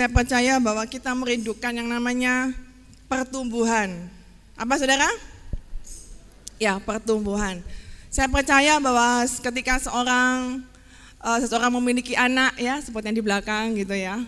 Saya 0.00 0.08
percaya 0.08 0.56
bahwa 0.56 0.80
kita 0.88 1.12
merindukan 1.12 1.76
yang 1.76 1.84
namanya 1.84 2.56
pertumbuhan. 3.04 4.08
Apa 4.56 4.80
saudara? 4.80 5.04
Ya, 6.56 6.80
pertumbuhan. 6.80 7.60
Saya 8.08 8.24
percaya 8.32 8.80
bahwa 8.80 9.28
ketika 9.28 9.76
seorang 9.76 10.64
uh, 11.20 11.36
seseorang 11.44 11.68
memiliki 11.76 12.16
anak 12.16 12.56
ya, 12.56 12.80
seperti 12.80 13.12
yang 13.12 13.18
di 13.20 13.24
belakang 13.28 13.76
gitu 13.76 13.92
ya. 13.92 14.24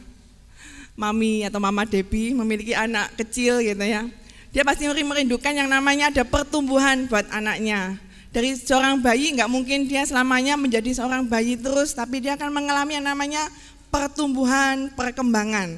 Mami 0.92 1.48
atau 1.48 1.56
Mama 1.56 1.88
Debbie 1.88 2.36
memiliki 2.36 2.76
anak 2.76 3.16
kecil 3.16 3.64
gitu 3.64 3.80
ya. 3.80 4.04
Dia 4.52 4.68
pasti 4.68 4.84
merindukan 4.84 5.56
yang 5.56 5.72
namanya 5.72 6.12
ada 6.12 6.28
pertumbuhan 6.28 7.08
buat 7.08 7.24
anaknya. 7.32 7.96
Dari 8.28 8.60
seorang 8.60 9.00
bayi 9.00 9.32
nggak 9.40 9.48
mungkin 9.48 9.88
dia 9.88 10.04
selamanya 10.04 10.52
menjadi 10.60 11.00
seorang 11.00 11.24
bayi 11.24 11.56
terus, 11.56 11.96
tapi 11.96 12.20
dia 12.20 12.36
akan 12.36 12.52
mengalami 12.60 13.00
yang 13.00 13.08
namanya 13.08 13.48
pertumbuhan, 13.92 14.88
perkembangan. 14.96 15.76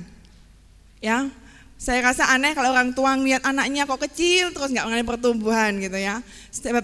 Ya, 1.03 1.29
saya 1.75 2.01
rasa 2.01 2.31
aneh 2.33 2.55
kalau 2.55 2.73
orang 2.73 2.95
tua 2.95 3.13
ngeliat 3.19 3.45
anaknya 3.45 3.85
kok 3.85 4.01
kecil 4.09 4.55
terus 4.55 4.73
nggak 4.73 4.87
mengalami 4.89 5.05
pertumbuhan 5.05 5.71
gitu 5.83 5.99
ya. 5.99 6.23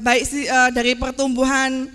Baik 0.03 0.23
uh, 0.51 0.71
dari 0.75 0.93
pertumbuhan 0.99 1.89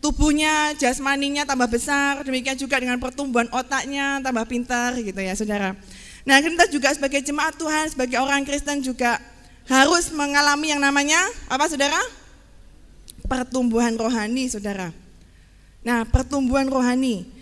tubuhnya, 0.00 0.72
jasmaninya 0.78 1.44
tambah 1.44 1.68
besar, 1.68 2.22
demikian 2.22 2.54
juga 2.56 2.78
dengan 2.80 2.96
pertumbuhan 3.02 3.50
otaknya 3.50 4.22
tambah 4.22 4.46
pintar 4.48 4.94
gitu 4.96 5.18
ya 5.20 5.34
saudara. 5.34 5.74
Nah 6.24 6.40
kita 6.40 6.70
juga 6.70 6.94
sebagai 6.96 7.20
jemaat 7.20 7.58
Tuhan, 7.60 7.92
sebagai 7.92 8.18
orang 8.22 8.46
Kristen 8.46 8.80
juga 8.80 9.20
harus 9.66 10.14
mengalami 10.14 10.72
yang 10.72 10.80
namanya 10.80 11.18
apa 11.50 11.66
saudara? 11.66 11.98
Pertumbuhan 13.26 13.98
rohani 13.98 14.46
saudara. 14.46 14.94
Nah 15.82 16.06
pertumbuhan 16.06 16.70
rohani. 16.70 17.35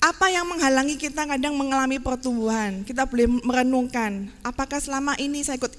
Apa 0.00 0.32
yang 0.32 0.48
menghalangi 0.48 0.96
kita 0.96 1.28
kadang 1.28 1.52
mengalami 1.60 2.00
pertumbuhan? 2.00 2.80
Kita 2.88 3.04
boleh 3.04 3.28
merenungkan, 3.44 4.32
apakah 4.40 4.80
selama 4.80 5.12
ini 5.20 5.44
saya 5.44 5.60
ikut 5.60 5.76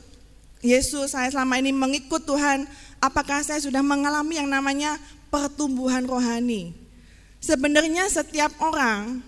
Yesus, 0.61 1.17
saya 1.17 1.33
selama 1.33 1.57
ini 1.57 1.73
mengikut 1.73 2.21
Tuhan, 2.21 2.69
apakah 3.01 3.41
saya 3.41 3.57
sudah 3.57 3.81
mengalami 3.81 4.37
yang 4.37 4.45
namanya 4.45 5.01
pertumbuhan 5.33 6.05
rohani? 6.05 6.77
Sebenarnya 7.41 8.05
setiap 8.13 8.53
orang 8.61 9.25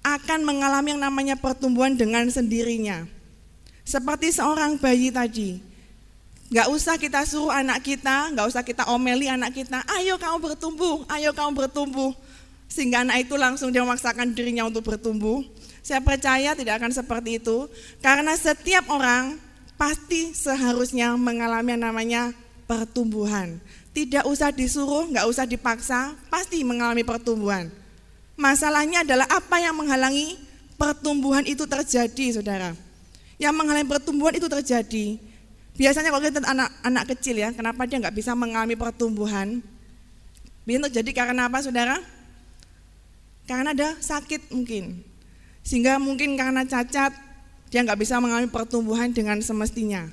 akan 0.00 0.40
mengalami 0.40 0.96
yang 0.96 1.04
namanya 1.04 1.36
pertumbuhan 1.36 1.92
dengan 1.92 2.24
sendirinya. 2.32 3.04
Seperti 3.84 4.32
seorang 4.32 4.80
bayi 4.80 5.12
tadi, 5.12 5.60
Gak 6.50 6.66
usah 6.66 6.98
kita 6.98 7.22
suruh 7.22 7.54
anak 7.54 7.78
kita, 7.78 8.34
gak 8.34 8.42
usah 8.50 8.66
kita 8.66 8.82
omeli 8.90 9.30
anak 9.30 9.54
kita, 9.54 9.86
ayo 9.86 10.18
kamu 10.18 10.50
bertumbuh, 10.50 11.06
ayo 11.06 11.30
kamu 11.30 11.54
bertumbuh. 11.54 12.10
Sehingga 12.70 13.02
anak 13.02 13.26
itu 13.26 13.34
langsung 13.34 13.74
dia 13.74 13.82
memaksakan 13.82 14.30
dirinya 14.30 14.62
untuk 14.70 14.86
bertumbuh. 14.86 15.42
Saya 15.82 15.98
percaya 15.98 16.54
tidak 16.54 16.78
akan 16.78 16.94
seperti 16.94 17.42
itu. 17.42 17.66
Karena 17.98 18.38
setiap 18.38 18.86
orang 18.94 19.42
pasti 19.74 20.30
seharusnya 20.30 21.18
mengalami 21.18 21.74
yang 21.74 21.82
namanya 21.90 22.22
pertumbuhan. 22.70 23.58
Tidak 23.90 24.22
usah 24.22 24.54
disuruh, 24.54 25.10
nggak 25.10 25.26
usah 25.26 25.50
dipaksa, 25.50 26.14
pasti 26.30 26.62
mengalami 26.62 27.02
pertumbuhan. 27.02 27.66
Masalahnya 28.38 29.02
adalah 29.02 29.26
apa 29.26 29.58
yang 29.58 29.74
menghalangi 29.74 30.38
pertumbuhan 30.78 31.42
itu 31.42 31.66
terjadi, 31.66 32.38
saudara. 32.38 32.70
Yang 33.42 33.54
menghalangi 33.58 33.88
pertumbuhan 33.90 34.38
itu 34.38 34.46
terjadi. 34.46 35.18
Biasanya 35.74 36.14
kalau 36.14 36.22
kita 36.22 36.44
anak 36.46 36.68
anak 36.86 37.04
kecil 37.16 37.34
ya, 37.34 37.50
kenapa 37.50 37.82
dia 37.90 37.98
nggak 37.98 38.14
bisa 38.14 38.30
mengalami 38.38 38.78
pertumbuhan? 38.78 39.58
Bisa 40.62 40.78
terjadi 40.86 41.26
karena 41.26 41.50
apa, 41.50 41.58
saudara? 41.58 41.98
Karena 43.44 43.76
ada 43.76 43.88
sakit 44.00 44.50
mungkin. 44.52 45.04
Sehingga 45.60 46.00
mungkin 46.00 46.34
karena 46.34 46.64
cacat 46.64 47.12
dia 47.70 47.80
nggak 47.86 48.00
bisa 48.02 48.18
mengalami 48.18 48.50
pertumbuhan 48.50 49.14
dengan 49.14 49.38
semestinya. 49.44 50.10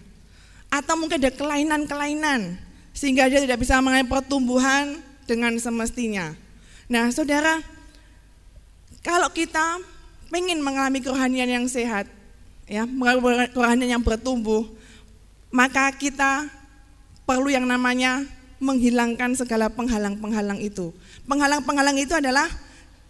Atau 0.70 1.00
mungkin 1.00 1.18
ada 1.18 1.32
kelainan-kelainan 1.34 2.60
sehingga 2.94 3.30
dia 3.30 3.42
tidak 3.42 3.62
bisa 3.62 3.80
mengalami 3.80 4.10
pertumbuhan 4.10 5.00
dengan 5.26 5.54
semestinya. 5.58 6.34
Nah 6.88 7.10
saudara, 7.12 7.60
kalau 9.02 9.30
kita 9.32 9.80
ingin 10.34 10.60
mengalami 10.60 11.00
kerohanian 11.00 11.48
yang 11.62 11.66
sehat, 11.72 12.06
ya 12.68 12.84
kerohanian 13.56 14.00
yang 14.00 14.04
bertumbuh, 14.04 14.68
maka 15.50 15.90
kita 15.96 16.52
perlu 17.24 17.48
yang 17.52 17.68
namanya 17.68 18.24
menghilangkan 18.58 19.38
segala 19.38 19.70
penghalang-penghalang 19.72 20.60
itu. 20.60 20.92
Penghalang-penghalang 21.30 21.98
itu 22.02 22.14
adalah 22.18 22.50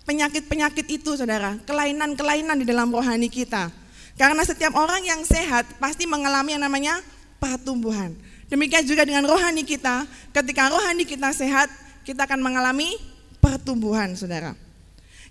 penyakit-penyakit 0.07 0.87
itu 0.87 1.19
saudara, 1.19 1.59
kelainan-kelainan 1.67 2.63
di 2.63 2.65
dalam 2.65 2.87
rohani 2.87 3.27
kita. 3.27 3.67
Karena 4.15 4.41
setiap 4.41 4.73
orang 4.73 5.03
yang 5.03 5.21
sehat 5.27 5.67
pasti 5.77 6.07
mengalami 6.07 6.55
yang 6.55 6.63
namanya 6.63 7.03
pertumbuhan. 7.37 8.15
Demikian 8.47 8.87
juga 8.87 9.03
dengan 9.03 9.27
rohani 9.27 9.67
kita, 9.67 10.07
ketika 10.31 10.71
rohani 10.71 11.03
kita 11.03 11.29
sehat, 11.35 11.67
kita 12.07 12.23
akan 12.23 12.39
mengalami 12.39 12.95
pertumbuhan 13.43 14.15
saudara. 14.15 14.55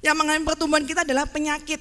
Yang 0.04 0.16
mengalami 0.20 0.44
pertumbuhan 0.44 0.84
kita 0.84 1.02
adalah 1.02 1.24
penyakit. 1.24 1.80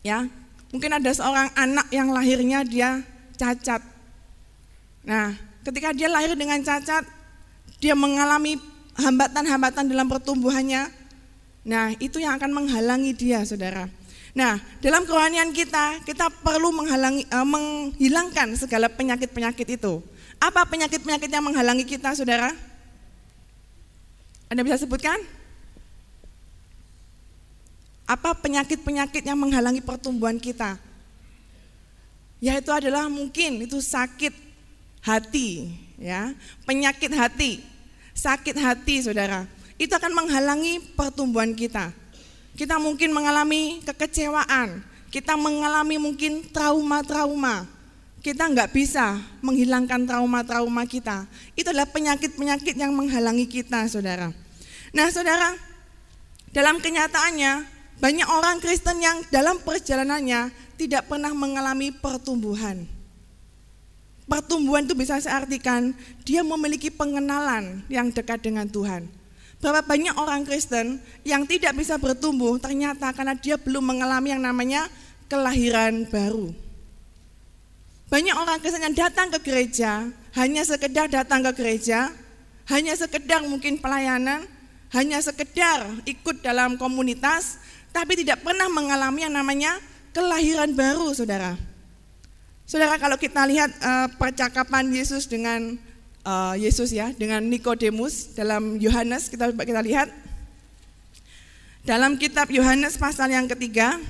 Ya, 0.00 0.24
mungkin 0.72 0.90
ada 0.96 1.12
seorang 1.12 1.52
anak 1.52 1.86
yang 1.92 2.08
lahirnya 2.08 2.64
dia 2.64 3.04
cacat. 3.36 3.84
Nah, 5.04 5.36
ketika 5.62 5.92
dia 5.92 6.08
lahir 6.08 6.32
dengan 6.34 6.58
cacat, 6.64 7.04
dia 7.78 7.92
mengalami 7.92 8.56
hambatan-hambatan 8.96 9.86
dalam 9.92 10.08
pertumbuhannya, 10.08 10.88
Nah, 11.66 11.90
itu 11.98 12.22
yang 12.22 12.38
akan 12.38 12.54
menghalangi 12.54 13.10
dia, 13.10 13.42
saudara. 13.42 13.90
Nah, 14.38 14.62
dalam 14.78 15.02
kerohanian 15.02 15.50
kita, 15.50 15.98
kita 16.06 16.30
perlu 16.30 16.70
menghalangi, 16.70 17.26
uh, 17.26 17.42
menghilangkan 17.42 18.54
segala 18.54 18.86
penyakit-penyakit 18.86 19.74
itu. 19.74 19.98
Apa 20.38 20.62
penyakit-penyakit 20.70 21.26
yang 21.26 21.42
menghalangi 21.42 21.82
kita, 21.82 22.14
saudara? 22.14 22.54
Anda 24.46 24.62
bisa 24.62 24.78
sebutkan? 24.78 25.18
Apa 28.06 28.38
penyakit-penyakit 28.38 29.26
yang 29.26 29.34
menghalangi 29.34 29.82
pertumbuhan 29.82 30.38
kita? 30.38 30.78
Yaitu 32.38 32.70
adalah 32.70 33.10
mungkin 33.10 33.66
itu 33.66 33.82
sakit 33.82 34.30
hati, 35.02 35.74
ya, 35.98 36.30
penyakit 36.62 37.10
hati, 37.10 37.58
sakit 38.14 38.54
hati, 38.54 39.02
saudara 39.02 39.55
itu 39.76 39.92
akan 39.92 40.12
menghalangi 40.12 40.80
pertumbuhan 40.96 41.52
kita. 41.52 41.92
Kita 42.56 42.80
mungkin 42.80 43.12
mengalami 43.12 43.84
kekecewaan, 43.84 44.80
kita 45.12 45.36
mengalami 45.36 46.00
mungkin 46.00 46.44
trauma-trauma. 46.48 47.68
Kita 48.24 48.48
nggak 48.48 48.74
bisa 48.74 49.22
menghilangkan 49.38 50.02
trauma-trauma 50.08 50.82
kita. 50.88 51.28
Itu 51.54 51.70
adalah 51.70 51.86
penyakit-penyakit 51.92 52.74
yang 52.74 52.90
menghalangi 52.90 53.46
kita, 53.46 53.86
saudara. 53.86 54.34
Nah, 54.90 55.06
saudara, 55.12 55.54
dalam 56.50 56.80
kenyataannya 56.80 57.68
banyak 58.00 58.28
orang 58.28 58.58
Kristen 58.58 58.98
yang 58.98 59.22
dalam 59.28 59.60
perjalanannya 59.62 60.50
tidak 60.80 61.08
pernah 61.08 61.32
mengalami 61.32 61.92
pertumbuhan. 61.92 62.84
Pertumbuhan 64.26 64.82
itu 64.84 64.98
bisa 64.98 65.22
saya 65.22 65.44
artikan 65.46 65.94
dia 66.26 66.42
memiliki 66.42 66.90
pengenalan 66.90 67.86
yang 67.86 68.10
dekat 68.10 68.42
dengan 68.42 68.66
Tuhan. 68.66 69.06
Berapa 69.56 69.80
banyak 69.80 70.14
orang 70.20 70.44
Kristen 70.44 71.00
yang 71.24 71.48
tidak 71.48 71.72
bisa 71.74 71.96
bertumbuh 71.96 72.60
ternyata 72.60 73.08
karena 73.16 73.32
dia 73.32 73.56
belum 73.56 73.96
mengalami 73.96 74.36
yang 74.36 74.42
namanya 74.44 74.86
kelahiran 75.32 76.04
baru. 76.12 76.52
Banyak 78.06 78.36
orang 78.36 78.60
Kristen 78.62 78.84
yang 78.84 78.94
datang 78.94 79.32
ke 79.32 79.40
gereja 79.42 80.06
hanya 80.36 80.62
sekedar 80.62 81.08
datang 81.08 81.40
ke 81.50 81.52
gereja, 81.56 82.12
hanya 82.68 82.92
sekedar 82.92 83.40
mungkin 83.48 83.80
pelayanan, 83.80 84.44
hanya 84.92 85.18
sekedar 85.24 85.88
ikut 86.04 86.44
dalam 86.44 86.76
komunitas, 86.76 87.56
tapi 87.90 88.20
tidak 88.20 88.44
pernah 88.44 88.68
mengalami 88.68 89.24
yang 89.24 89.32
namanya 89.32 89.80
kelahiran 90.12 90.76
baru, 90.76 91.16
saudara. 91.16 91.56
Saudara, 92.68 93.00
kalau 93.00 93.16
kita 93.16 93.48
lihat 93.48 93.72
uh, 93.80 94.12
percakapan 94.20 94.92
Yesus 94.92 95.24
dengan 95.24 95.80
uh, 96.26 96.58
Yesus 96.58 96.90
ya 96.90 97.14
dengan 97.14 97.46
Nikodemus 97.46 98.34
dalam 98.34 98.82
Yohanes 98.82 99.30
kita 99.30 99.54
kita 99.54 99.80
lihat 99.86 100.10
dalam 101.86 102.18
kitab 102.18 102.50
Yohanes 102.50 102.98
pasal 102.98 103.30
yang 103.30 103.46
ketiga 103.46 104.02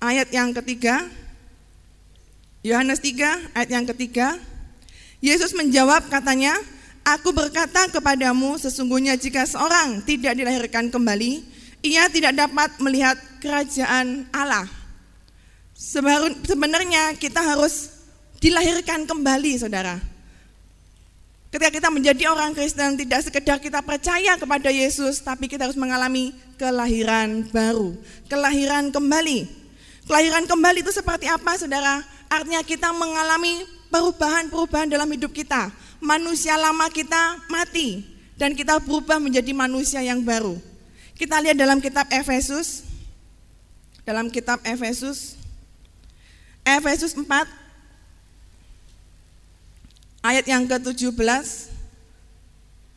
ayat 0.00 0.32
yang 0.32 0.56
ketiga 0.56 1.04
Yohanes 2.64 3.04
3 3.04 3.52
ayat 3.52 3.70
yang 3.70 3.84
ketiga 3.84 4.40
Yesus 5.20 5.52
menjawab 5.52 6.08
katanya 6.08 6.56
Aku 7.06 7.30
berkata 7.30 7.86
kepadamu 7.86 8.58
sesungguhnya 8.58 9.14
jika 9.14 9.46
seorang 9.46 10.02
tidak 10.02 10.34
dilahirkan 10.34 10.90
kembali 10.90 11.38
ia 11.86 12.10
tidak 12.10 12.34
dapat 12.34 12.74
melihat 12.82 13.14
kerajaan 13.38 14.26
Allah. 14.34 14.66
Sebenarnya 15.78 17.14
kita 17.14 17.38
harus 17.38 17.95
dilahirkan 18.40 19.08
kembali, 19.08 19.52
saudara. 19.60 19.96
Ketika 21.50 21.72
kita 21.72 21.88
menjadi 21.88 22.28
orang 22.28 22.52
Kristen, 22.52 23.00
tidak 23.00 23.24
sekedar 23.24 23.56
kita 23.62 23.80
percaya 23.80 24.36
kepada 24.36 24.68
Yesus, 24.68 25.22
tapi 25.24 25.48
kita 25.48 25.64
harus 25.64 25.78
mengalami 25.78 26.36
kelahiran 26.60 27.48
baru, 27.48 27.96
kelahiran 28.28 28.92
kembali. 28.92 29.48
Kelahiran 30.04 30.44
kembali 30.44 30.84
itu 30.84 30.92
seperti 30.92 31.30
apa, 31.30 31.56
saudara? 31.56 32.04
Artinya 32.28 32.60
kita 32.60 32.92
mengalami 32.92 33.64
perubahan-perubahan 33.88 34.90
dalam 34.90 35.08
hidup 35.08 35.32
kita. 35.32 35.72
Manusia 36.02 36.60
lama 36.60 36.92
kita 36.92 37.40
mati, 37.48 38.04
dan 38.36 38.52
kita 38.52 38.76
berubah 38.82 39.16
menjadi 39.16 39.56
manusia 39.56 40.04
yang 40.04 40.20
baru. 40.20 40.60
Kita 41.16 41.40
lihat 41.40 41.56
dalam 41.56 41.80
kitab 41.80 42.04
Efesus, 42.12 42.84
dalam 44.04 44.28
kitab 44.28 44.60
Efesus, 44.60 45.40
Efesus 46.60 47.16
4, 47.16 47.24
ayat 50.26 50.46
yang 50.50 50.66
ke-17 50.66 51.14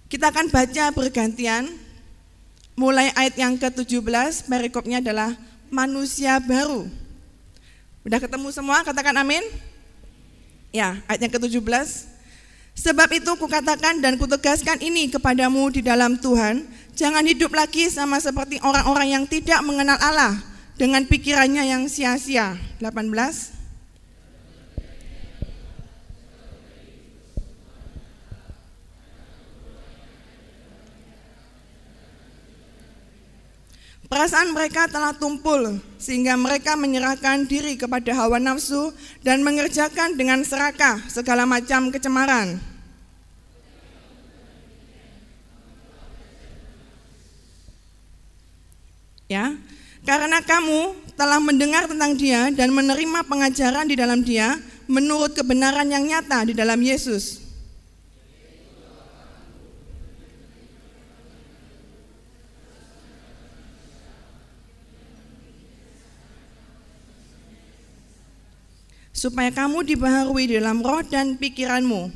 kita 0.10 0.34
akan 0.34 0.50
baca 0.50 0.86
bergantian 0.90 1.70
mulai 2.74 3.14
ayat 3.14 3.38
yang 3.38 3.54
ke-17 3.62 4.50
perikopnya 4.50 4.98
adalah 4.98 5.38
manusia 5.70 6.42
baru. 6.42 6.90
Udah 8.02 8.18
ketemu 8.18 8.50
semua? 8.50 8.82
Katakan 8.82 9.14
amin. 9.22 9.46
Ya, 10.74 10.98
ayat 11.06 11.30
yang 11.30 11.34
ke-17. 11.38 12.10
Sebab 12.74 13.10
itu 13.12 13.32
kukatakan 13.38 14.02
dan 14.02 14.18
kutegaskan 14.18 14.82
ini 14.82 15.12
kepadamu 15.12 15.70
di 15.70 15.86
dalam 15.86 16.18
Tuhan, 16.18 16.66
jangan 16.98 17.22
hidup 17.28 17.54
lagi 17.54 17.92
sama 17.92 18.18
seperti 18.18 18.58
orang-orang 18.66 19.20
yang 19.20 19.24
tidak 19.30 19.60
mengenal 19.62 20.00
Allah 20.00 20.40
dengan 20.80 21.06
pikirannya 21.06 21.70
yang 21.70 21.86
sia-sia. 21.92 22.56
18. 22.80 23.59
Perasaan 34.10 34.58
mereka 34.58 34.90
telah 34.90 35.14
tumpul 35.14 35.78
sehingga 36.02 36.34
mereka 36.34 36.74
menyerahkan 36.74 37.46
diri 37.46 37.78
kepada 37.78 38.10
hawa 38.18 38.42
nafsu 38.42 38.90
dan 39.22 39.46
mengerjakan 39.46 40.18
dengan 40.18 40.42
serakah 40.42 40.98
segala 41.06 41.46
macam 41.46 41.94
kecemaran. 41.94 42.58
Ya, 49.30 49.54
karena 50.02 50.42
kamu 50.42 50.98
telah 51.14 51.38
mendengar 51.38 51.86
tentang 51.86 52.18
dia 52.18 52.50
dan 52.50 52.74
menerima 52.74 53.30
pengajaran 53.30 53.86
di 53.86 53.94
dalam 53.94 54.26
dia 54.26 54.58
menurut 54.90 55.38
kebenaran 55.38 55.86
yang 55.86 56.10
nyata 56.10 56.50
di 56.50 56.58
dalam 56.58 56.82
Yesus. 56.82 57.49
Supaya 69.20 69.52
kamu 69.52 69.84
dibaharui 69.84 70.48
dalam 70.48 70.80
roh 70.80 71.04
dan 71.04 71.36
pikiranmu. 71.36 72.08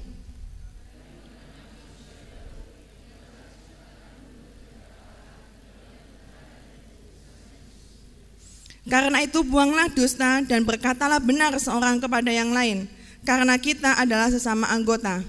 Karena 8.87 9.19
itu 9.23 9.43
buanglah 9.43 9.91
dusta 9.91 10.43
dan 10.47 10.63
berkatalah 10.63 11.19
benar 11.19 11.55
seorang 11.59 11.99
kepada 11.99 12.31
yang 12.31 12.55
lain, 12.55 12.87
karena 13.27 13.59
kita 13.59 13.99
adalah 13.99 14.31
sesama 14.31 14.71
anggota. 14.71 15.19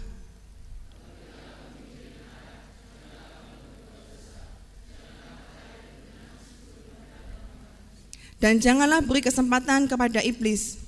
Dan 8.42 8.60
janganlah 8.60 9.00
beri 9.00 9.24
kesempatan 9.24 9.88
kepada 9.88 10.20
iblis. 10.20 10.83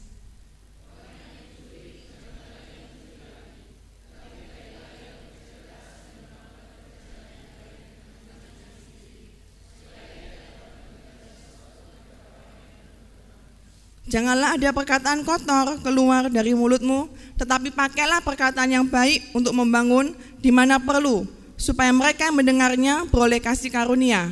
Janganlah 14.06 14.54
ada 14.54 14.70
perkataan 14.70 15.26
kotor 15.26 15.82
keluar 15.82 16.30
dari 16.30 16.54
mulutmu, 16.54 17.10
tetapi 17.42 17.74
pakailah 17.74 18.22
perkataan 18.22 18.70
yang 18.70 18.86
baik 18.86 19.34
untuk 19.34 19.50
membangun 19.50 20.14
di 20.38 20.54
mana 20.54 20.78
perlu, 20.78 21.26
supaya 21.58 21.90
mereka 21.90 22.30
yang 22.30 22.38
mendengarnya 22.38 23.02
beroleh 23.10 23.42
kasih 23.42 23.66
karunia. 23.66 24.30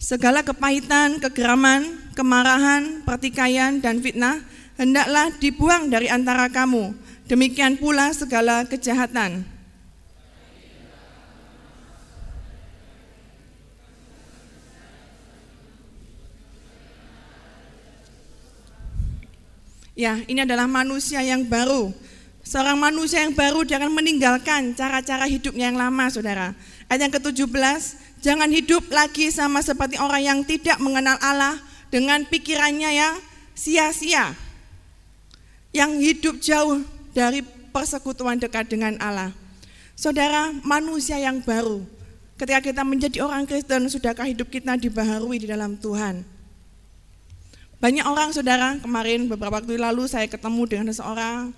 Segala 0.00 0.40
kepahitan, 0.40 1.20
kegeraman, 1.20 1.84
kemarahan, 2.16 3.04
pertikaian, 3.04 3.76
dan 3.76 4.00
fitnah 4.00 4.40
hendaklah 4.80 5.28
dibuang 5.36 5.92
dari 5.92 6.08
antara 6.08 6.48
kamu. 6.48 6.96
Demikian 7.28 7.76
pula 7.76 8.08
segala 8.16 8.64
kejahatan. 8.64 9.59
Ya, 20.00 20.16
ini 20.24 20.48
adalah 20.48 20.64
manusia 20.64 21.20
yang 21.20 21.44
baru. 21.44 21.92
Seorang 22.40 22.80
manusia 22.80 23.20
yang 23.20 23.36
baru 23.36 23.68
akan 23.68 23.92
meninggalkan 23.92 24.72
cara-cara 24.72 25.28
hidupnya 25.28 25.68
yang 25.68 25.76
lama, 25.76 26.08
saudara. 26.08 26.56
Ayat 26.88 27.04
yang 27.04 27.12
ke-17, 27.20 28.00
jangan 28.24 28.48
hidup 28.48 28.88
lagi 28.88 29.28
sama 29.28 29.60
seperti 29.60 30.00
orang 30.00 30.24
yang 30.24 30.38
tidak 30.40 30.80
mengenal 30.80 31.20
Allah 31.20 31.60
dengan 31.92 32.24
pikirannya 32.24 32.96
yang 32.96 33.14
sia-sia. 33.52 34.32
Yang 35.76 35.92
hidup 36.00 36.34
jauh 36.40 36.80
dari 37.12 37.44
persekutuan 37.68 38.40
dekat 38.40 38.72
dengan 38.72 38.96
Allah. 39.04 39.36
Saudara, 40.00 40.48
manusia 40.64 41.20
yang 41.20 41.44
baru. 41.44 41.84
Ketika 42.40 42.72
kita 42.72 42.82
menjadi 42.88 43.20
orang 43.20 43.44
Kristen, 43.44 43.84
sudahkah 43.92 44.24
hidup 44.24 44.48
kita 44.48 44.80
dibaharui 44.80 45.44
di 45.44 45.46
dalam 45.52 45.76
Tuhan? 45.76 46.39
Banyak 47.80 48.04
orang 48.04 48.28
saudara, 48.36 48.76
kemarin 48.76 49.24
beberapa 49.24 49.56
waktu 49.56 49.80
lalu 49.80 50.04
saya 50.04 50.28
ketemu 50.28 50.68
dengan 50.68 50.86
seseorang, 50.92 51.48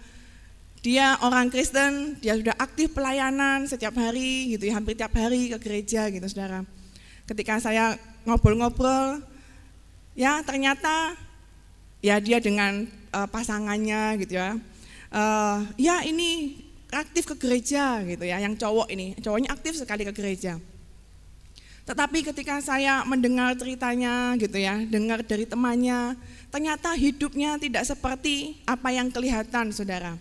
dia 0.78 1.18
orang 1.18 1.50
Kristen, 1.50 2.14
dia 2.22 2.38
sudah 2.38 2.54
aktif 2.62 2.94
pelayanan 2.94 3.66
setiap 3.66 3.90
hari 3.98 4.54
gitu 4.54 4.70
ya, 4.70 4.78
hampir 4.78 4.94
tiap 4.94 5.10
hari 5.18 5.50
ke 5.50 5.58
gereja 5.58 6.06
gitu 6.14 6.22
saudara. 6.30 6.62
Ketika 7.26 7.58
saya 7.58 7.98
ngobrol-ngobrol, 8.22 9.18
ya 10.14 10.38
ternyata 10.46 11.18
ya 11.98 12.22
dia 12.22 12.38
dengan 12.38 12.86
uh, 13.10 13.26
pasangannya 13.26 14.22
gitu 14.22 14.38
ya, 14.38 14.54
uh, 15.10 15.58
ya 15.74 16.06
ini 16.06 16.54
aktif 16.94 17.26
ke 17.30 17.34
gereja 17.34 17.98
gitu 18.06 18.22
ya, 18.22 18.38
yang 18.38 18.54
cowok 18.54 18.94
ini, 18.94 19.18
cowoknya 19.18 19.50
aktif 19.50 19.74
sekali 19.74 20.06
ke 20.06 20.14
gereja. 20.14 20.62
Tetapi 21.82 22.22
ketika 22.22 22.62
saya 22.62 23.02
mendengar 23.02 23.58
ceritanya 23.58 24.38
gitu 24.38 24.54
ya, 24.54 24.78
dengar 24.86 25.26
dari 25.26 25.42
temannya, 25.42 26.14
ternyata 26.46 26.94
hidupnya 26.94 27.58
tidak 27.58 27.82
seperti 27.82 28.62
apa 28.62 28.94
yang 28.94 29.10
kelihatan, 29.10 29.74
Saudara. 29.74 30.14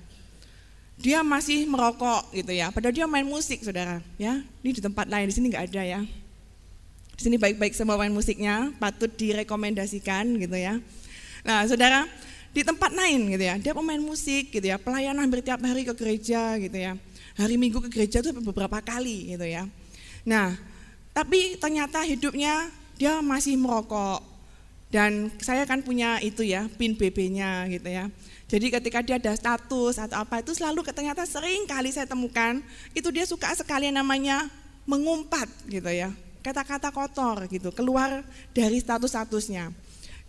Dia 0.98 1.22
masih 1.22 1.70
merokok 1.70 2.34
gitu 2.34 2.53
ya, 2.53 2.74
padahal 2.74 2.94
dia 2.94 3.06
main 3.06 3.25
musik, 3.25 3.62
Saudara, 3.62 4.01
ya. 4.18 4.41
Ini 4.65 4.72
di 4.74 4.82
tempat 4.82 5.06
lain, 5.06 5.30
di 5.30 5.34
sini 5.38 5.53
nggak 5.53 5.65
ada 5.70 5.84
ya. 5.86 6.01
Di 7.13 7.22
sini 7.30 7.38
baik-baik 7.38 7.77
semua 7.77 7.94
main 7.94 8.13
musiknya, 8.13 8.74
patut 8.82 9.13
direkomendasikan 9.13 10.41
gitu 10.41 10.58
ya. 10.58 10.82
Nah, 11.46 11.65
Saudara, 11.70 12.10
di 12.53 12.65
tempat 12.65 12.89
lain 12.89 13.38
gitu 13.38 13.44
ya, 13.46 13.56
dia 13.62 13.74
pemain 13.77 14.01
musik 14.01 14.50
gitu 14.50 14.65
ya, 14.65 14.82
pelayanan 14.82 15.30
hampir 15.30 15.46
tiap 15.46 15.62
hari 15.62 15.86
ke 15.86 15.94
gereja 15.94 16.58
gitu 16.58 16.77
ya. 16.77 16.98
Hari 17.38 17.56
Minggu 17.56 17.86
ke 17.86 17.89
gereja 17.94 18.25
itu 18.25 18.34
beberapa 18.34 18.82
kali 18.82 19.38
gitu 19.38 19.46
ya. 19.46 19.70
Nah, 20.25 20.53
tapi 21.12 21.60
ternyata 21.60 22.03
hidupnya 22.03 22.72
dia 22.96 23.20
masih 23.20 23.58
merokok. 23.58 24.24
Dan 24.91 25.32
saya 25.39 25.63
kan 25.63 25.80
punya 25.80 26.20
itu 26.20 26.44
ya, 26.44 26.68
pin 26.75 27.00
BB-nya 27.00 27.63
gitu 27.72 27.88
ya. 27.88 28.12
Jadi 28.51 28.68
ketika 28.68 29.00
dia 29.00 29.15
ada 29.15 29.32
status 29.32 29.96
atau 29.96 30.20
apa 30.20 30.44
itu 30.44 30.51
selalu 30.51 30.84
ternyata 30.91 31.24
sering 31.24 31.63
kali 31.63 31.88
saya 31.96 32.03
temukan 32.03 32.60
itu 32.91 33.08
dia 33.08 33.24
suka 33.24 33.56
sekali 33.56 33.88
namanya 33.88 34.51
mengumpat 34.84 35.48
gitu 35.72 35.88
ya. 35.88 36.12
Kata-kata 36.44 36.91
kotor 36.91 37.48
gitu 37.48 37.72
keluar 37.72 38.27
dari 38.51 38.84
status-statusnya. 38.84 39.72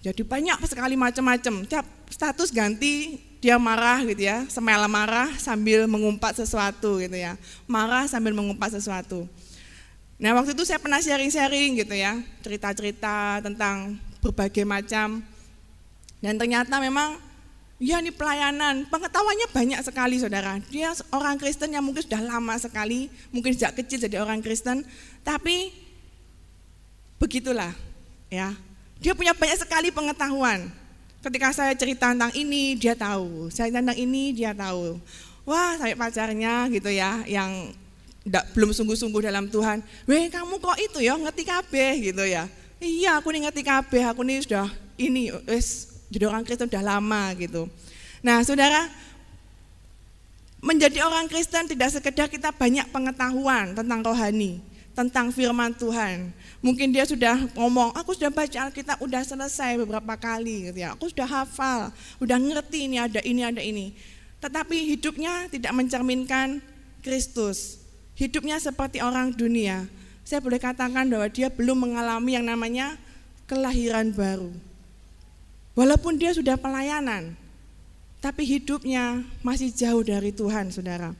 Jadi 0.06 0.22
banyak 0.22 0.58
sekali 0.70 0.94
macam-macam. 0.94 1.66
Tiap 1.66 1.86
status 2.10 2.54
ganti 2.54 3.18
dia 3.42 3.58
marah 3.58 3.98
gitu 4.06 4.22
ya, 4.22 4.46
semela 4.46 4.86
marah 4.86 5.34
sambil 5.42 5.90
mengumpat 5.90 6.38
sesuatu 6.38 7.02
gitu 7.02 7.18
ya. 7.18 7.34
Marah 7.66 8.06
sambil 8.06 8.30
mengumpat 8.30 8.78
sesuatu. 8.78 9.26
Nah 10.22 10.38
waktu 10.38 10.54
itu 10.54 10.62
saya 10.62 10.78
pernah 10.78 11.02
sharing-sharing 11.02 11.82
gitu 11.82 11.98
ya, 11.98 12.22
cerita-cerita 12.46 13.42
tentang 13.42 13.98
berbagai 14.22 14.62
macam 14.62 15.26
Dan 16.22 16.38
ternyata 16.38 16.78
memang 16.78 17.18
ya 17.82 17.98
ini 17.98 18.14
pelayanan, 18.14 18.86
pengetahuannya 18.86 19.50
banyak 19.50 19.80
sekali 19.82 20.22
saudara. 20.22 20.62
Dia 20.70 20.94
orang 21.10 21.34
Kristen 21.34 21.74
yang 21.74 21.82
mungkin 21.82 22.06
sudah 22.06 22.22
lama 22.22 22.54
sekali, 22.62 23.10
mungkin 23.34 23.50
sejak 23.50 23.82
kecil 23.82 24.06
jadi 24.06 24.22
orang 24.22 24.38
Kristen, 24.38 24.86
tapi 25.26 25.74
begitulah 27.18 27.74
ya. 28.30 28.54
Dia 29.02 29.18
punya 29.18 29.34
banyak 29.34 29.58
sekali 29.58 29.90
pengetahuan. 29.90 30.70
Ketika 31.26 31.50
saya 31.50 31.74
cerita 31.74 32.14
tentang 32.14 32.30
ini, 32.38 32.78
dia 32.78 32.94
tahu. 32.94 33.50
Saya 33.50 33.74
tentang 33.74 33.98
ini, 33.98 34.30
dia 34.30 34.54
tahu. 34.54 34.94
Wah, 35.42 35.74
saya 35.74 35.98
pacarnya 35.98 36.70
gitu 36.70 36.86
ya, 36.86 37.26
yang 37.26 37.74
enggak, 38.22 38.44
belum 38.54 38.70
sungguh-sungguh 38.70 39.22
dalam 39.22 39.50
Tuhan. 39.50 39.82
Weh, 40.06 40.30
kamu 40.30 40.58
kok 40.62 40.78
itu 40.78 40.98
ya, 41.02 41.18
ngerti 41.18 41.42
kabeh 41.46 41.92
gitu 42.12 42.24
ya. 42.26 42.46
Iya, 42.82 43.22
aku 43.22 43.30
nih 43.30 43.46
ngerti 43.46 43.62
kabeh, 43.62 44.02
aku 44.10 44.26
nih 44.26 44.42
sudah 44.42 44.66
ini, 44.98 45.30
wes 45.46 45.92
jadi 46.12 46.28
orang 46.28 46.44
Kristen 46.44 46.68
sudah 46.68 46.84
lama 46.84 47.32
gitu. 47.40 47.70
Nah, 48.20 48.44
saudara, 48.44 48.86
menjadi 50.62 51.02
orang 51.02 51.26
Kristen 51.26 51.66
tidak 51.66 51.90
sekedar 51.90 52.30
kita 52.30 52.54
banyak 52.54 52.86
pengetahuan 52.94 53.74
tentang 53.74 54.04
rohani, 54.06 54.62
tentang 54.94 55.34
firman 55.34 55.74
Tuhan. 55.74 56.30
Mungkin 56.62 56.94
dia 56.94 57.02
sudah 57.02 57.34
ngomong, 57.58 57.90
aku 57.98 58.14
sudah 58.14 58.30
baca 58.30 58.70
Alkitab, 58.70 59.02
udah 59.02 59.22
selesai 59.26 59.74
beberapa 59.82 60.14
kali 60.14 60.70
gitu 60.70 60.78
ya. 60.86 60.94
Aku 60.94 61.10
sudah 61.10 61.26
hafal, 61.26 61.90
udah 62.22 62.38
ngerti 62.38 62.86
ini 62.86 63.02
ada 63.02 63.18
ini 63.26 63.42
ada 63.42 63.58
ini. 63.58 63.90
Tetapi 64.38 64.94
hidupnya 64.94 65.50
tidak 65.50 65.74
mencerminkan 65.74 66.62
Kristus. 67.02 67.81
Hidupnya 68.16 68.60
seperti 68.60 69.00
orang 69.00 69.32
dunia. 69.32 69.88
Saya 70.22 70.38
boleh 70.38 70.60
katakan 70.60 71.08
bahwa 71.10 71.26
dia 71.32 71.48
belum 71.50 71.90
mengalami 71.90 72.38
yang 72.38 72.46
namanya 72.46 72.94
kelahiran 73.50 74.12
baru. 74.14 74.52
Walaupun 75.72 76.20
dia 76.20 76.36
sudah 76.36 76.60
pelayanan, 76.60 77.32
tapi 78.20 78.44
hidupnya 78.44 79.24
masih 79.40 79.72
jauh 79.72 80.04
dari 80.04 80.30
Tuhan, 80.30 80.70
saudara. 80.70 81.10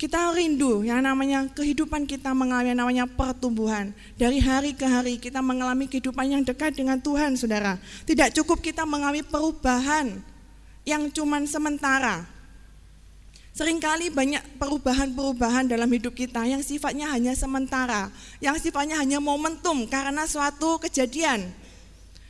Kita 0.00 0.32
rindu 0.32 0.80
yang 0.80 1.04
namanya 1.04 1.44
kehidupan 1.52 2.08
kita 2.08 2.32
mengalami 2.32 2.72
yang 2.72 2.80
namanya 2.80 3.04
pertumbuhan. 3.04 3.92
Dari 4.16 4.40
hari 4.40 4.72
ke 4.72 4.88
hari 4.88 5.20
kita 5.20 5.44
mengalami 5.44 5.84
kehidupan 5.84 6.24
yang 6.24 6.42
dekat 6.42 6.72
dengan 6.72 6.96
Tuhan, 6.96 7.36
saudara. 7.36 7.76
Tidak 8.08 8.32
cukup 8.40 8.64
kita 8.64 8.88
mengalami 8.88 9.20
perubahan 9.20 10.24
yang 10.88 11.12
cuman 11.12 11.44
sementara. 11.44 12.24
Seringkali 13.50 14.14
banyak 14.14 14.62
perubahan-perubahan 14.62 15.66
dalam 15.66 15.90
hidup 15.90 16.14
kita 16.14 16.46
yang 16.46 16.62
sifatnya 16.62 17.10
hanya 17.10 17.34
sementara, 17.34 18.06
yang 18.38 18.54
sifatnya 18.56 18.94
hanya 19.02 19.18
momentum 19.18 19.90
karena 19.90 20.22
suatu 20.24 20.78
kejadian. 20.78 21.50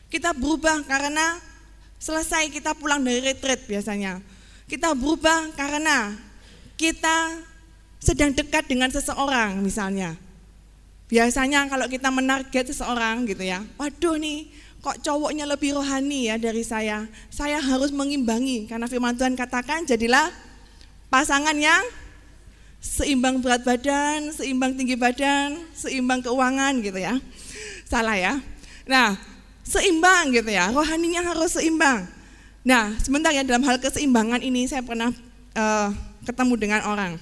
Kita 0.08 0.32
berubah 0.32 0.80
karena 0.88 1.38
selesai 2.00 2.48
kita 2.48 2.72
pulang 2.72 3.04
dari 3.04 3.20
retreat 3.20 3.68
biasanya. 3.68 4.18
Kita 4.64 4.96
berubah 4.96 5.52
karena 5.54 6.16
kita 6.80 7.36
sedang 8.00 8.32
dekat 8.32 8.64
dengan 8.64 8.88
seseorang 8.88 9.60
misalnya. 9.60 10.16
Biasanya 11.12 11.68
kalau 11.68 11.84
kita 11.84 12.08
menarget 12.08 12.72
seseorang 12.72 13.28
gitu 13.28 13.44
ya, 13.44 13.60
waduh 13.76 14.16
nih 14.16 14.48
kok 14.80 15.04
cowoknya 15.04 15.44
lebih 15.44 15.76
rohani 15.76 16.32
ya 16.32 16.40
dari 16.40 16.64
saya. 16.64 17.04
Saya 17.28 17.60
harus 17.60 17.92
mengimbangi 17.92 18.64
karena 18.64 18.88
firman 18.88 19.12
Tuhan 19.14 19.36
katakan 19.36 19.84
jadilah 19.84 20.32
pasangan 21.10 21.52
yang 21.58 21.82
seimbang 22.80 23.42
berat 23.44 23.66
badan, 23.66 24.32
seimbang 24.32 24.72
tinggi 24.78 24.96
badan, 24.96 25.58
seimbang 25.76 26.24
keuangan 26.24 26.80
gitu 26.80 26.96
ya. 26.96 27.18
Salah 27.84 28.16
ya. 28.16 28.38
Nah, 28.88 29.18
seimbang 29.66 30.32
gitu 30.32 30.48
ya, 30.48 30.70
rohaninya 30.70 31.20
harus 31.26 31.58
seimbang. 31.58 32.08
Nah, 32.64 32.96
sebentar 33.02 33.34
ya 33.34 33.44
dalam 33.44 33.66
hal 33.66 33.76
keseimbangan 33.82 34.40
ini 34.40 34.64
saya 34.70 34.80
pernah 34.80 35.12
uh, 35.58 35.90
ketemu 36.24 36.54
dengan 36.56 36.80
orang 36.86 37.12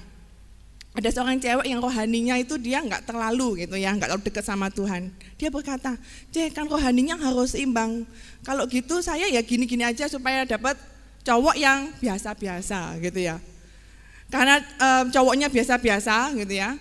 ada 0.99 1.09
seorang 1.15 1.39
cewek 1.39 1.63
yang 1.63 1.79
rohaninya 1.79 2.35
itu 2.35 2.59
dia 2.59 2.83
nggak 2.83 3.07
terlalu 3.07 3.63
gitu 3.63 3.79
ya, 3.79 3.95
nggak 3.95 4.11
terlalu 4.11 4.25
dekat 4.25 4.43
sama 4.43 4.67
Tuhan. 4.67 5.13
Dia 5.39 5.47
berkata, 5.47 5.95
cek 6.33 6.51
kan 6.51 6.67
rohaninya 6.67 7.15
harus 7.15 7.55
seimbang. 7.55 8.03
Kalau 8.43 8.67
gitu 8.67 8.99
saya 8.99 9.29
ya 9.31 9.39
gini-gini 9.39 9.87
aja 9.87 10.11
supaya 10.11 10.43
dapat 10.43 10.75
cowok 11.23 11.55
yang 11.55 11.93
biasa-biasa 12.03 12.99
gitu 12.99 13.19
ya. 13.21 13.39
Karena 14.29 14.61
um, 14.61 15.09
cowoknya 15.09 15.49
biasa-biasa 15.49 16.37
gitu 16.37 16.53
ya. 16.53 16.77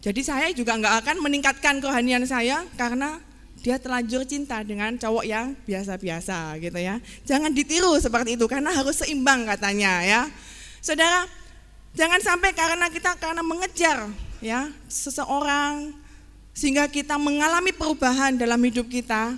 Jadi 0.00 0.20
saya 0.24 0.48
juga 0.56 0.76
nggak 0.80 0.94
akan 1.04 1.16
meningkatkan 1.20 1.84
kerohanian 1.84 2.24
saya 2.24 2.64
karena 2.80 3.20
dia 3.60 3.76
terlanjur 3.76 4.22
cinta 4.24 4.62
dengan 4.62 4.94
cowok 4.96 5.24
yang 5.26 5.52
biasa-biasa 5.68 6.56
gitu 6.62 6.78
ya. 6.80 6.96
Jangan 7.28 7.52
ditiru 7.52 7.92
seperti 8.00 8.38
itu 8.38 8.46
karena 8.48 8.72
harus 8.72 9.04
seimbang 9.04 9.44
katanya 9.44 10.00
ya. 10.06 10.22
Saudara, 10.78 11.26
Jangan 11.98 12.20
sampai 12.22 12.54
karena 12.54 12.86
kita 12.92 13.18
karena 13.18 13.42
mengejar 13.42 14.06
ya 14.38 14.68
seseorang 14.86 15.90
sehingga 16.54 16.86
kita 16.86 17.18
mengalami 17.18 17.74
perubahan 17.74 18.38
dalam 18.38 18.62
hidup 18.62 18.86
kita, 18.86 19.34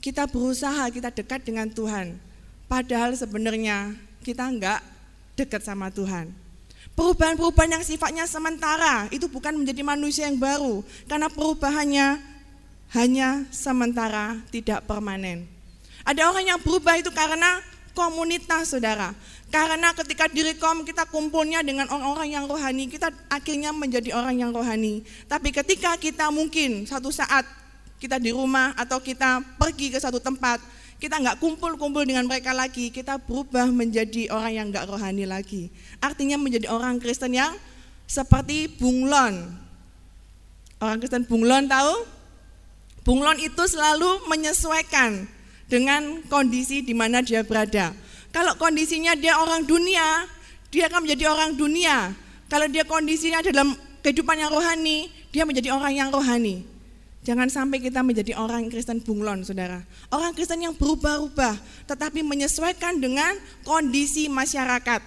kita 0.00 0.24
berusaha 0.24 0.88
kita 0.88 1.12
dekat 1.12 1.44
dengan 1.44 1.68
Tuhan. 1.68 2.16
Padahal 2.64 3.12
sebenarnya 3.12 3.92
kita 4.24 4.48
enggak 4.48 4.80
dekat 5.36 5.60
sama 5.60 5.92
Tuhan. 5.92 6.32
Perubahan-perubahan 6.98 7.78
yang 7.78 7.84
sifatnya 7.86 8.26
sementara 8.26 9.06
itu 9.14 9.30
bukan 9.30 9.54
menjadi 9.54 9.86
manusia 9.86 10.26
yang 10.26 10.34
baru 10.34 10.82
karena 11.06 11.30
perubahannya 11.30 12.18
hanya 12.90 13.46
sementara, 13.54 14.42
tidak 14.50 14.82
permanen. 14.82 15.46
Ada 16.02 16.26
orang 16.26 16.50
yang 16.50 16.58
berubah 16.58 16.98
itu 16.98 17.14
karena 17.14 17.62
komunitas, 17.94 18.74
saudara. 18.74 19.14
Karena 19.54 19.94
ketika 19.94 20.26
di 20.26 20.42
rekom 20.42 20.82
kita 20.82 21.06
kumpulnya 21.06 21.62
dengan 21.62 21.86
orang-orang 21.86 22.34
yang 22.34 22.44
rohani, 22.50 22.90
kita 22.90 23.14
akhirnya 23.30 23.70
menjadi 23.70 24.18
orang 24.18 24.42
yang 24.42 24.50
rohani. 24.50 25.06
Tapi 25.30 25.54
ketika 25.54 25.94
kita 26.00 26.34
mungkin 26.34 26.82
satu 26.82 27.14
saat 27.14 27.46
kita 28.02 28.18
di 28.18 28.34
rumah 28.34 28.74
atau 28.74 28.98
kita 28.98 29.38
pergi 29.54 29.94
ke 29.94 30.02
satu 30.02 30.18
tempat, 30.18 30.58
kita 30.98 31.14
nggak 31.22 31.38
kumpul-kumpul 31.38 32.02
dengan 32.02 32.26
mereka 32.26 32.50
lagi, 32.50 32.90
kita 32.90 33.22
berubah 33.22 33.70
menjadi 33.70 34.34
orang 34.34 34.52
yang 34.52 34.66
nggak 34.74 34.86
rohani 34.90 35.30
lagi. 35.30 35.70
Artinya 36.02 36.34
menjadi 36.34 36.66
orang 36.74 36.98
Kristen 36.98 37.38
yang 37.38 37.54
seperti 38.10 38.66
bunglon. 38.66 39.54
Orang 40.82 40.98
Kristen 40.98 41.22
bunglon 41.22 41.70
tahu? 41.70 42.02
Bunglon 43.06 43.38
itu 43.38 43.62
selalu 43.70 44.26
menyesuaikan 44.26 45.30
dengan 45.70 46.18
kondisi 46.26 46.82
di 46.82 46.98
mana 46.98 47.22
dia 47.22 47.46
berada. 47.46 47.94
Kalau 48.34 48.58
kondisinya 48.58 49.14
dia 49.14 49.38
orang 49.38 49.62
dunia, 49.62 50.26
dia 50.68 50.90
akan 50.90 51.06
menjadi 51.06 51.24
orang 51.30 51.54
dunia. 51.54 52.10
Kalau 52.50 52.66
dia 52.66 52.82
kondisinya 52.82 53.38
dalam 53.40 53.78
kehidupan 54.02 54.34
yang 54.34 54.50
rohani, 54.50 55.08
dia 55.30 55.46
menjadi 55.46 55.72
orang 55.72 55.94
yang 55.94 56.08
rohani. 56.10 56.77
Jangan 57.28 57.52
sampai 57.52 57.76
kita 57.76 58.00
menjadi 58.00 58.40
orang 58.40 58.72
Kristen 58.72 59.04
bunglon, 59.04 59.44
saudara. 59.44 59.84
Orang 60.08 60.32
Kristen 60.32 60.64
yang 60.64 60.72
berubah-ubah, 60.72 61.60
tetapi 61.84 62.24
menyesuaikan 62.24 62.96
dengan 62.96 63.36
kondisi 63.68 64.32
masyarakat. 64.32 65.04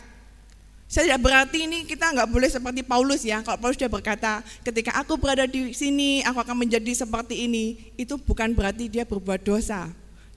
Saya 0.85 1.09
tidak 1.09 1.21
berarti 1.25 1.65
ini 1.65 1.81
kita 1.81 2.13
nggak 2.13 2.29
boleh 2.29 2.45
seperti 2.45 2.85
Paulus 2.85 3.25
ya. 3.25 3.41
Kalau 3.41 3.57
Paulus 3.57 3.73
sudah 3.73 3.89
berkata, 3.89 4.45
ketika 4.61 4.93
aku 5.01 5.17
berada 5.17 5.49
di 5.49 5.73
sini, 5.73 6.21
aku 6.21 6.45
akan 6.45 6.61
menjadi 6.61 6.93
seperti 6.93 7.49
ini. 7.49 7.89
Itu 7.97 8.21
bukan 8.21 8.53
berarti 8.53 8.85
dia 8.85 9.01
berbuat 9.01 9.41
dosa 9.41 9.89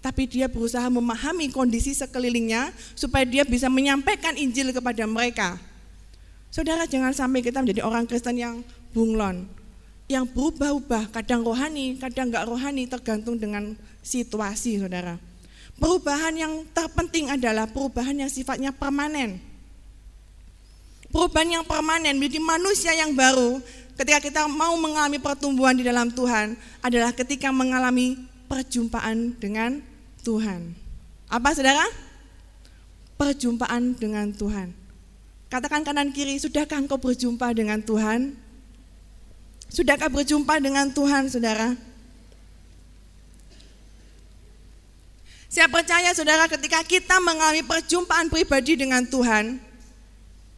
tapi 0.04 0.28
dia 0.28 0.52
berusaha 0.52 0.84
memahami 0.92 1.48
kondisi 1.48 1.96
sekelilingnya 1.96 2.76
supaya 2.92 3.24
dia 3.24 3.40
bisa 3.40 3.72
menyampaikan 3.72 4.36
Injil 4.36 4.68
kepada 4.68 5.08
mereka. 5.08 5.56
Saudara 6.52 6.84
jangan 6.84 7.16
sampai 7.16 7.40
kita 7.40 7.64
menjadi 7.64 7.80
orang 7.80 8.04
Kristen 8.04 8.36
yang 8.36 8.60
bunglon, 8.92 9.48
yang 10.04 10.28
berubah-ubah, 10.28 11.08
kadang 11.08 11.40
rohani, 11.40 11.96
kadang 11.96 12.28
enggak 12.28 12.44
rohani, 12.44 12.84
tergantung 12.84 13.40
dengan 13.40 13.72
situasi 14.04 14.76
saudara. 14.76 15.16
Perubahan 15.80 16.34
yang 16.36 16.52
terpenting 16.70 17.32
adalah 17.32 17.66
perubahan 17.66 18.14
yang 18.14 18.30
sifatnya 18.30 18.70
permanen. 18.70 19.40
Perubahan 21.08 21.60
yang 21.60 21.64
permanen 21.66 22.14
menjadi 22.20 22.40
manusia 22.42 22.92
yang 22.94 23.16
baru 23.16 23.58
ketika 23.94 24.18
kita 24.22 24.42
mau 24.50 24.74
mengalami 24.78 25.18
pertumbuhan 25.18 25.74
di 25.74 25.86
dalam 25.86 26.10
Tuhan 26.10 26.58
adalah 26.82 27.10
ketika 27.14 27.50
mengalami 27.50 28.18
perjumpaan 28.46 29.34
dengan 29.40 29.82
Tuhan. 30.22 30.74
Apa 31.30 31.54
saudara? 31.56 31.86
Perjumpaan 33.14 33.94
dengan 33.98 34.30
Tuhan. 34.34 34.74
Katakan 35.48 35.86
kanan 35.86 36.10
kiri, 36.10 36.34
sudahkah 36.38 36.82
engkau 36.82 36.98
berjumpa 36.98 37.54
dengan 37.54 37.78
Tuhan? 37.78 38.34
Sudahkah 39.72 40.10
berjumpa 40.12 40.60
dengan 40.60 40.90
Tuhan, 40.92 41.28
saudara? 41.28 41.76
Saya 45.54 45.70
percaya 45.70 46.10
saudara 46.10 46.50
ketika 46.50 46.82
kita 46.82 47.22
mengalami 47.22 47.62
perjumpaan 47.62 48.26
pribadi 48.26 48.74
dengan 48.74 49.06
Tuhan, 49.06 49.62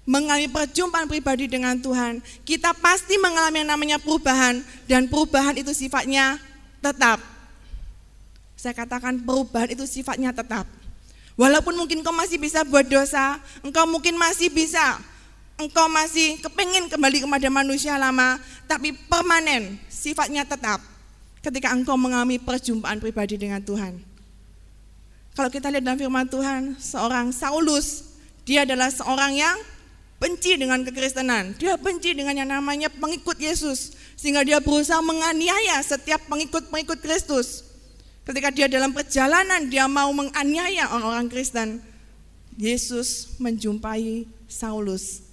mengalami 0.08 0.48
perjumpaan 0.48 1.04
pribadi 1.04 1.44
dengan 1.44 1.76
Tuhan, 1.76 2.24
kita 2.48 2.72
pasti 2.72 3.20
mengalami 3.20 3.60
yang 3.60 3.76
namanya 3.76 3.98
perubahan 4.00 4.64
dan 4.88 5.04
perubahan 5.04 5.52
itu 5.60 5.76
sifatnya 5.76 6.40
tetap. 6.80 7.20
Saya 8.56 8.72
katakan 8.72 9.20
perubahan 9.20 9.68
itu 9.76 9.84
sifatnya 9.84 10.32
tetap. 10.32 10.64
Walaupun 11.36 11.76
mungkin 11.76 12.00
kau 12.00 12.16
masih 12.16 12.40
bisa 12.40 12.64
buat 12.64 12.88
dosa, 12.88 13.36
engkau 13.60 13.84
mungkin 13.84 14.16
masih 14.16 14.48
bisa, 14.48 14.96
engkau 15.56 15.88
masih 15.88 16.40
kepingin 16.44 16.88
kembali 16.92 17.24
kepada 17.24 17.48
manusia 17.48 17.96
lama, 17.96 18.36
tapi 18.68 18.92
permanen, 18.92 19.80
sifatnya 19.88 20.44
tetap 20.44 20.80
ketika 21.40 21.72
engkau 21.72 21.96
mengalami 21.96 22.36
perjumpaan 22.36 23.00
pribadi 23.00 23.40
dengan 23.40 23.60
Tuhan. 23.64 23.96
Kalau 25.36 25.52
kita 25.52 25.68
lihat 25.68 25.84
dalam 25.84 26.00
firman 26.00 26.28
Tuhan, 26.28 26.80
seorang 26.80 27.28
Saulus, 27.28 28.16
dia 28.48 28.64
adalah 28.64 28.88
seorang 28.88 29.36
yang 29.36 29.56
benci 30.16 30.56
dengan 30.56 30.80
kekristenan. 30.80 31.52
Dia 31.60 31.76
benci 31.76 32.16
dengan 32.16 32.40
yang 32.40 32.48
namanya 32.48 32.88
pengikut 32.88 33.36
Yesus. 33.36 33.92
Sehingga 34.16 34.40
dia 34.48 34.64
berusaha 34.64 34.96
menganiaya 35.04 35.76
setiap 35.84 36.24
pengikut-pengikut 36.32 37.04
Kristus. 37.04 37.68
Ketika 38.24 38.48
dia 38.48 38.64
dalam 38.66 38.96
perjalanan, 38.96 39.68
dia 39.68 39.84
mau 39.84 40.08
menganiaya 40.16 40.88
orang-orang 40.88 41.28
Kristen. 41.28 41.84
Yesus 42.56 43.36
menjumpai 43.36 44.24
Saulus. 44.48 45.25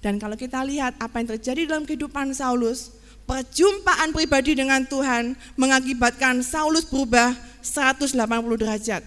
Dan 0.00 0.16
kalau 0.16 0.36
kita 0.36 0.64
lihat 0.64 0.96
apa 0.96 1.20
yang 1.20 1.36
terjadi 1.36 1.68
dalam 1.68 1.84
kehidupan 1.84 2.32
Saulus, 2.32 2.96
perjumpaan 3.28 4.10
pribadi 4.16 4.56
dengan 4.56 4.80
Tuhan 4.82 5.36
mengakibatkan 5.54 6.40
Saulus 6.40 6.88
berubah 6.88 7.36
180 7.60 8.16
derajat. 8.56 9.02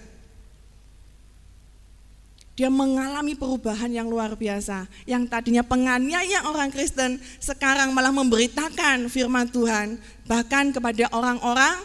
Dia 2.54 2.70
mengalami 2.70 3.34
perubahan 3.34 3.90
yang 3.90 4.06
luar 4.06 4.38
biasa. 4.38 4.86
Yang 5.10 5.26
tadinya 5.26 5.66
penganiaya 5.66 6.46
orang 6.46 6.70
Kristen, 6.70 7.18
sekarang 7.42 7.90
malah 7.90 8.14
memberitakan 8.14 9.10
firman 9.10 9.50
Tuhan, 9.50 9.98
bahkan 10.30 10.70
kepada 10.70 11.10
orang-orang 11.10 11.82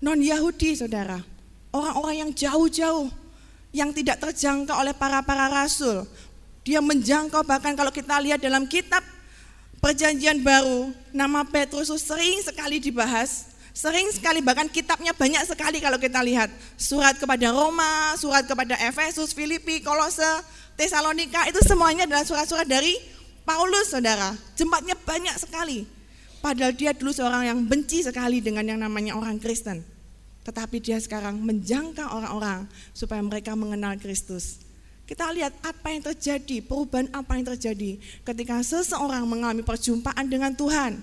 non-Yahudi, 0.00 0.80
saudara. 0.80 1.20
Orang-orang 1.76 2.24
yang 2.24 2.30
jauh-jauh, 2.32 3.12
yang 3.76 3.92
tidak 3.92 4.16
terjangkau 4.24 4.80
oleh 4.80 4.96
para-para 4.96 5.52
rasul. 5.52 6.08
Dia 6.62 6.78
menjangkau 6.78 7.42
bahkan 7.42 7.74
kalau 7.74 7.90
kita 7.90 8.22
lihat 8.22 8.38
dalam 8.38 8.70
kitab 8.70 9.02
perjanjian 9.82 10.38
baru, 10.46 10.94
nama 11.10 11.42
Petrus 11.42 11.90
sering 11.98 12.38
sekali 12.46 12.78
dibahas. 12.78 13.50
Sering 13.72 14.12
sekali, 14.12 14.44
bahkan 14.44 14.68
kitabnya 14.68 15.16
banyak 15.16 15.48
sekali 15.48 15.80
kalau 15.80 15.96
kita 15.96 16.20
lihat. 16.20 16.52
Surat 16.76 17.16
kepada 17.16 17.50
Roma, 17.50 18.12
surat 18.20 18.44
kepada 18.44 18.76
Efesus, 18.76 19.32
Filipi, 19.32 19.80
Kolose, 19.80 20.44
Tesalonika, 20.76 21.48
itu 21.48 21.56
semuanya 21.64 22.04
adalah 22.04 22.20
surat-surat 22.20 22.68
dari 22.68 22.92
Paulus, 23.48 23.90
saudara. 23.90 24.36
Jempatnya 24.60 24.92
banyak 24.92 25.34
sekali. 25.40 25.88
Padahal 26.44 26.76
dia 26.76 26.92
dulu 26.92 27.16
seorang 27.16 27.48
yang 27.48 27.58
benci 27.64 28.04
sekali 28.04 28.44
dengan 28.44 28.66
yang 28.68 28.80
namanya 28.84 29.16
orang 29.16 29.40
Kristen. 29.40 29.80
Tetapi 30.44 30.76
dia 30.82 31.00
sekarang 31.00 31.40
menjangkau 31.40 32.12
orang-orang 32.12 32.68
supaya 32.92 33.24
mereka 33.24 33.56
mengenal 33.56 33.96
Kristus. 33.96 34.60
Kita 35.02 35.28
lihat 35.34 35.52
apa 35.66 35.92
yang 35.92 36.02
terjadi, 36.02 36.62
perubahan 36.62 37.10
apa 37.10 37.34
yang 37.36 37.46
terjadi 37.54 37.98
ketika 38.22 38.62
seseorang 38.62 39.26
mengalami 39.26 39.60
perjumpaan 39.66 40.24
dengan 40.30 40.54
Tuhan. 40.54 41.02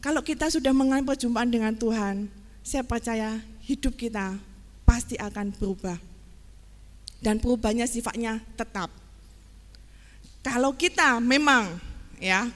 Kalau 0.00 0.24
kita 0.24 0.48
sudah 0.48 0.72
mengalami 0.72 1.06
perjumpaan 1.06 1.48
dengan 1.48 1.76
Tuhan, 1.76 2.26
saya 2.64 2.82
percaya 2.82 3.38
hidup 3.64 3.94
kita 3.94 4.36
pasti 4.82 5.14
akan 5.20 5.54
berubah. 5.54 5.96
Dan 7.20 7.36
perubahannya 7.36 7.84
sifatnya 7.84 8.40
tetap. 8.56 8.88
Kalau 10.40 10.72
kita 10.72 11.20
memang 11.20 11.76
ya 12.16 12.48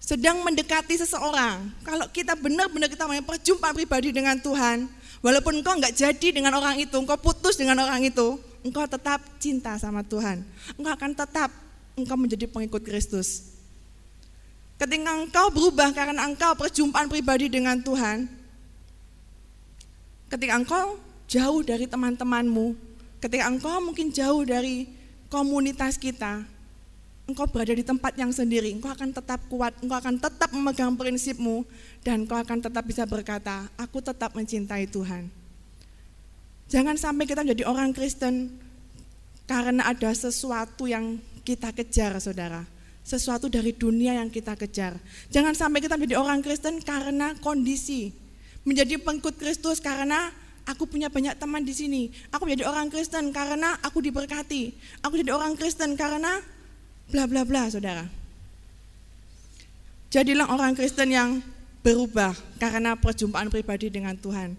sedang 0.00 0.40
mendekati 0.42 0.96
seseorang, 0.96 1.70
kalau 1.84 2.08
kita 2.08 2.34
benar-benar 2.34 2.88
kita 2.88 3.04
mau 3.04 3.14
perjumpaan 3.20 3.76
pribadi 3.76 4.10
dengan 4.10 4.40
Tuhan, 4.40 4.88
walaupun 5.22 5.62
engkau 5.62 5.78
nggak 5.78 5.94
jadi 5.96 6.28
dengan 6.34 6.58
orang 6.58 6.76
itu, 6.82 6.92
engkau 6.98 7.16
putus 7.16 7.56
dengan 7.56 7.80
orang 7.80 8.02
itu, 8.02 8.36
engkau 8.66 8.84
tetap 8.84 9.22
cinta 9.38 9.78
sama 9.78 10.02
Tuhan. 10.04 10.42
Engkau 10.76 10.92
akan 10.92 11.10
tetap 11.14 11.50
engkau 11.96 12.18
menjadi 12.18 12.50
pengikut 12.50 12.82
Kristus. 12.82 13.54
Ketika 14.76 15.14
engkau 15.14 15.46
berubah 15.54 15.94
karena 15.94 16.26
engkau 16.26 16.58
perjumpaan 16.58 17.06
pribadi 17.06 17.46
dengan 17.46 17.78
Tuhan, 17.78 18.26
ketika 20.26 20.58
engkau 20.58 20.98
jauh 21.30 21.62
dari 21.62 21.86
teman-temanmu, 21.86 22.74
ketika 23.22 23.46
engkau 23.46 23.78
mungkin 23.78 24.10
jauh 24.10 24.42
dari 24.42 24.90
komunitas 25.30 25.94
kita, 25.96 26.42
engkau 27.26 27.46
berada 27.46 27.70
di 27.70 27.86
tempat 27.86 28.18
yang 28.18 28.34
sendiri, 28.34 28.74
engkau 28.74 28.90
akan 28.90 29.14
tetap 29.14 29.40
kuat, 29.46 29.72
engkau 29.78 29.98
akan 29.98 30.18
tetap 30.18 30.50
memegang 30.50 30.98
prinsipmu, 30.98 31.62
dan 32.02 32.26
engkau 32.26 32.38
akan 32.38 32.58
tetap 32.58 32.82
bisa 32.82 33.06
berkata, 33.06 33.70
aku 33.78 34.02
tetap 34.02 34.34
mencintai 34.34 34.90
Tuhan. 34.90 35.30
Jangan 36.72 36.96
sampai 36.96 37.28
kita 37.28 37.44
menjadi 37.44 37.68
orang 37.68 37.92
Kristen 37.92 38.48
karena 39.44 39.92
ada 39.92 40.10
sesuatu 40.16 40.88
yang 40.88 41.20
kita 41.44 41.70
kejar, 41.70 42.16
saudara. 42.18 42.64
Sesuatu 43.02 43.50
dari 43.50 43.74
dunia 43.74 44.16
yang 44.16 44.30
kita 44.30 44.54
kejar. 44.54 44.94
Jangan 45.28 45.52
sampai 45.52 45.82
kita 45.82 45.98
menjadi 45.98 46.22
orang 46.22 46.40
Kristen 46.40 46.80
karena 46.80 47.34
kondisi. 47.42 48.14
Menjadi 48.62 48.94
pengikut 49.02 49.36
Kristus 49.36 49.82
karena 49.82 50.30
aku 50.64 50.86
punya 50.86 51.10
banyak 51.10 51.34
teman 51.34 51.66
di 51.66 51.74
sini. 51.74 52.02
Aku 52.30 52.46
menjadi 52.46 52.70
orang 52.70 52.88
Kristen 52.88 53.34
karena 53.34 53.74
aku 53.82 53.98
diberkati. 53.98 54.72
Aku 55.02 55.18
jadi 55.18 55.34
orang 55.34 55.58
Kristen 55.58 55.98
karena 55.98 56.38
bla 57.12 57.28
bla 57.28 57.44
bla 57.44 57.68
saudara. 57.68 58.08
Jadilah 60.08 60.48
orang 60.48 60.72
Kristen 60.72 61.12
yang 61.12 61.44
berubah 61.84 62.32
karena 62.56 62.96
perjumpaan 62.96 63.52
pribadi 63.52 63.92
dengan 63.92 64.16
Tuhan. 64.16 64.56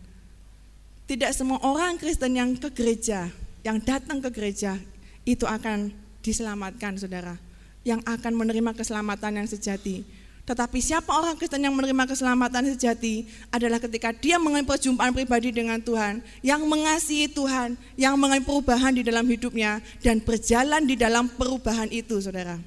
Tidak 1.09 1.33
semua 1.33 1.57
orang 1.65 1.97
Kristen 1.97 2.37
yang 2.37 2.53
ke 2.55 2.69
gereja, 2.69 3.33
yang 3.65 3.81
datang 3.81 4.21
ke 4.21 4.29
gereja 4.29 4.77
itu 5.25 5.49
akan 5.49 5.89
diselamatkan 6.21 7.01
saudara. 7.01 7.35
Yang 7.83 8.05
akan 8.07 8.33
menerima 8.37 8.71
keselamatan 8.71 9.43
yang 9.43 9.47
sejati. 9.49 10.07
Tetapi 10.43 10.83
siapa 10.83 11.07
orang 11.07 11.39
Kristen 11.39 11.63
yang 11.63 11.71
menerima 11.71 12.03
keselamatan 12.03 12.75
sejati 12.75 13.23
adalah 13.47 13.79
ketika 13.79 14.11
dia 14.11 14.35
mengalami 14.35 14.67
perjumpaan 14.67 15.15
pribadi 15.15 15.55
dengan 15.55 15.79
Tuhan, 15.79 16.19
yang 16.43 16.67
mengasihi 16.67 17.31
Tuhan, 17.31 17.79
yang 17.95 18.19
mengalami 18.19 18.43
perubahan 18.43 18.91
di 18.91 19.07
dalam 19.07 19.23
hidupnya, 19.23 19.79
dan 20.03 20.19
berjalan 20.19 20.83
di 20.83 20.99
dalam 20.99 21.31
perubahan 21.31 21.87
itu, 21.87 22.19
saudara. 22.19 22.59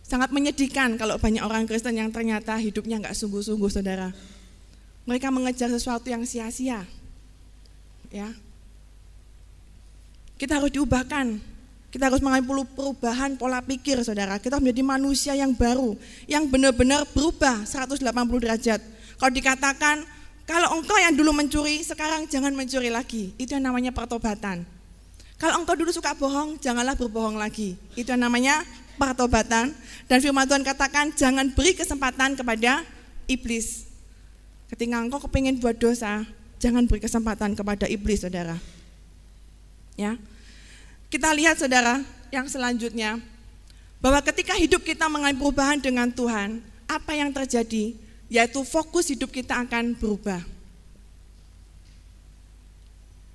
Sangat 0.00 0.32
menyedihkan 0.32 0.96
kalau 0.96 1.20
banyak 1.20 1.44
orang 1.44 1.68
Kristen 1.68 1.92
yang 1.92 2.08
ternyata 2.08 2.56
hidupnya 2.56 2.96
nggak 3.04 3.12
sungguh-sungguh, 3.12 3.68
saudara. 3.68 4.16
Mereka 5.04 5.28
mengejar 5.28 5.68
sesuatu 5.68 6.08
yang 6.08 6.24
sia-sia. 6.24 6.88
Ya, 8.08 8.32
kita 10.40 10.56
harus 10.56 10.72
diubahkan 10.72 11.51
kita 11.92 12.08
harus 12.08 12.24
mengalami 12.24 12.64
perubahan 12.72 13.36
pola 13.36 13.60
pikir 13.60 14.00
saudara. 14.00 14.40
Kita 14.40 14.56
menjadi 14.56 14.80
manusia 14.80 15.36
yang 15.36 15.52
baru, 15.52 15.92
yang 16.24 16.48
benar-benar 16.48 17.04
berubah 17.12 17.68
180 17.68 18.00
derajat. 18.40 18.80
Kalau 19.20 19.28
dikatakan, 19.28 20.00
kalau 20.48 20.72
engkau 20.80 20.96
yang 20.96 21.12
dulu 21.12 21.36
mencuri, 21.36 21.84
sekarang 21.84 22.24
jangan 22.32 22.56
mencuri 22.56 22.88
lagi. 22.88 23.36
Itu 23.36 23.60
yang 23.60 23.68
namanya 23.68 23.92
pertobatan. 23.92 24.64
Kalau 25.36 25.60
engkau 25.60 25.76
dulu 25.76 25.92
suka 25.92 26.16
bohong, 26.16 26.56
janganlah 26.64 26.96
berbohong 26.96 27.36
lagi. 27.36 27.76
Itu 27.92 28.16
yang 28.16 28.24
namanya 28.24 28.64
pertobatan. 28.96 29.76
Dan 30.08 30.18
firman 30.24 30.48
Tuhan 30.48 30.64
katakan, 30.64 31.12
jangan 31.12 31.52
beri 31.52 31.76
kesempatan 31.76 32.40
kepada 32.40 32.88
iblis. 33.28 33.84
Ketika 34.72 34.96
engkau 34.96 35.20
kepingin 35.28 35.60
buat 35.60 35.76
dosa, 35.76 36.24
jangan 36.56 36.88
beri 36.88 37.04
kesempatan 37.04 37.52
kepada 37.52 37.84
iblis, 37.84 38.24
saudara. 38.24 38.56
Ya, 40.00 40.16
kita 41.12 41.28
lihat 41.36 41.60
saudara 41.60 42.00
yang 42.32 42.48
selanjutnya, 42.48 43.20
bahwa 44.00 44.24
ketika 44.24 44.56
hidup 44.56 44.80
kita 44.80 45.12
mengalami 45.12 45.36
perubahan 45.36 45.76
dengan 45.76 46.08
Tuhan, 46.08 46.64
apa 46.88 47.12
yang 47.12 47.28
terjadi? 47.28 47.92
Yaitu 48.32 48.64
fokus 48.64 49.12
hidup 49.12 49.28
kita 49.28 49.60
akan 49.60 49.92
berubah. 49.92 50.40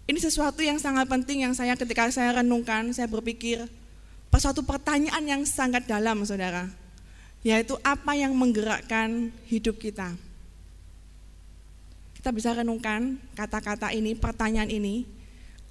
Ini 0.10 0.18
sesuatu 0.18 0.66
yang 0.66 0.82
sangat 0.82 1.06
penting 1.06 1.46
yang 1.46 1.54
saya 1.54 1.78
ketika 1.78 2.10
saya 2.10 2.42
renungkan, 2.42 2.90
saya 2.98 3.06
berpikir, 3.06 3.70
suatu 4.38 4.62
pertanyaan 4.62 5.26
yang 5.26 5.42
sangat 5.46 5.86
dalam 5.90 6.22
saudara, 6.26 6.70
yaitu 7.42 7.74
apa 7.86 8.13
yang 8.13 8.34
menggerakkan 8.38 9.34
hidup 9.50 9.78
kita. 9.82 10.13
Kita 12.18 12.30
bisa 12.34 12.54
renungkan 12.54 13.22
kata-kata 13.34 13.94
ini, 13.94 14.13
pertanyaan 14.13 14.70
ini, 14.70 15.10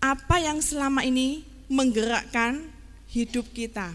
apa 0.02 0.38
yang 0.42 0.58
selama 0.58 1.02
ini 1.06 1.55
menggerakkan 1.66 2.66
hidup 3.10 3.46
kita. 3.50 3.94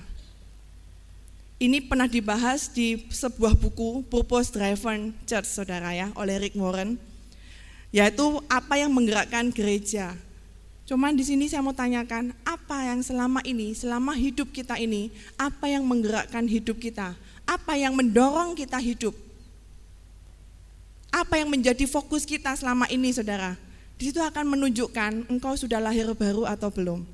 Ini 1.62 1.86
pernah 1.86 2.10
dibahas 2.10 2.72
di 2.72 3.06
sebuah 3.14 3.54
buku 3.54 4.02
Purpose 4.10 4.50
Driven 4.50 5.14
Church, 5.30 5.46
saudara 5.46 5.94
ya, 5.94 6.10
oleh 6.18 6.42
Rick 6.42 6.58
Warren, 6.58 6.98
yaitu 7.94 8.42
apa 8.50 8.82
yang 8.82 8.90
menggerakkan 8.90 9.54
gereja. 9.54 10.18
Cuman 10.90 11.14
di 11.14 11.22
sini 11.22 11.46
saya 11.46 11.62
mau 11.62 11.78
tanyakan, 11.78 12.34
apa 12.42 12.90
yang 12.90 13.06
selama 13.06 13.46
ini, 13.46 13.78
selama 13.78 14.18
hidup 14.18 14.50
kita 14.50 14.76
ini, 14.82 15.14
apa 15.38 15.70
yang 15.70 15.86
menggerakkan 15.86 16.50
hidup 16.50 16.82
kita? 16.82 17.14
Apa 17.46 17.78
yang 17.78 17.94
mendorong 17.94 18.58
kita 18.58 18.82
hidup? 18.82 19.14
Apa 21.14 21.38
yang 21.38 21.54
menjadi 21.54 21.86
fokus 21.86 22.26
kita 22.26 22.58
selama 22.58 22.90
ini, 22.90 23.14
saudara? 23.14 23.54
di 24.02 24.10
situ 24.10 24.18
akan 24.18 24.58
menunjukkan 24.58 25.30
engkau 25.30 25.54
sudah 25.54 25.78
lahir 25.78 26.10
baru 26.18 26.50
atau 26.50 26.74
belum. 26.74 27.06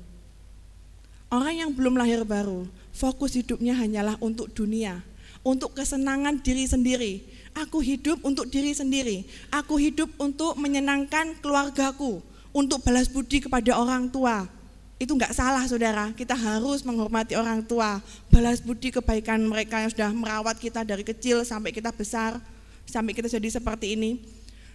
Orang 1.28 1.60
yang 1.60 1.70
belum 1.76 2.00
lahir 2.00 2.24
baru, 2.24 2.64
fokus 2.88 3.36
hidupnya 3.36 3.76
hanyalah 3.76 4.16
untuk 4.16 4.48
dunia, 4.48 5.04
untuk 5.44 5.76
kesenangan 5.76 6.40
diri 6.40 6.64
sendiri. 6.64 7.20
Aku 7.52 7.84
hidup 7.84 8.24
untuk 8.24 8.48
diri 8.48 8.72
sendiri. 8.72 9.28
Aku 9.52 9.76
hidup 9.76 10.08
untuk 10.16 10.56
menyenangkan 10.56 11.36
keluargaku, 11.44 12.24
untuk 12.56 12.80
balas 12.80 13.12
budi 13.12 13.44
kepada 13.44 13.76
orang 13.76 14.08
tua. 14.08 14.48
Itu 14.96 15.20
enggak 15.20 15.36
salah 15.36 15.62
saudara, 15.68 16.16
kita 16.16 16.32
harus 16.32 16.80
menghormati 16.80 17.36
orang 17.36 17.60
tua, 17.60 18.00
balas 18.32 18.64
budi 18.64 18.88
kebaikan 18.88 19.44
mereka 19.44 19.84
yang 19.84 19.92
sudah 19.92 20.10
merawat 20.10 20.56
kita 20.56 20.80
dari 20.80 21.04
kecil 21.04 21.44
sampai 21.44 21.76
kita 21.76 21.92
besar, 21.92 22.40
sampai 22.88 23.12
kita 23.12 23.28
jadi 23.28 23.52
seperti 23.52 24.00
ini. 24.00 24.18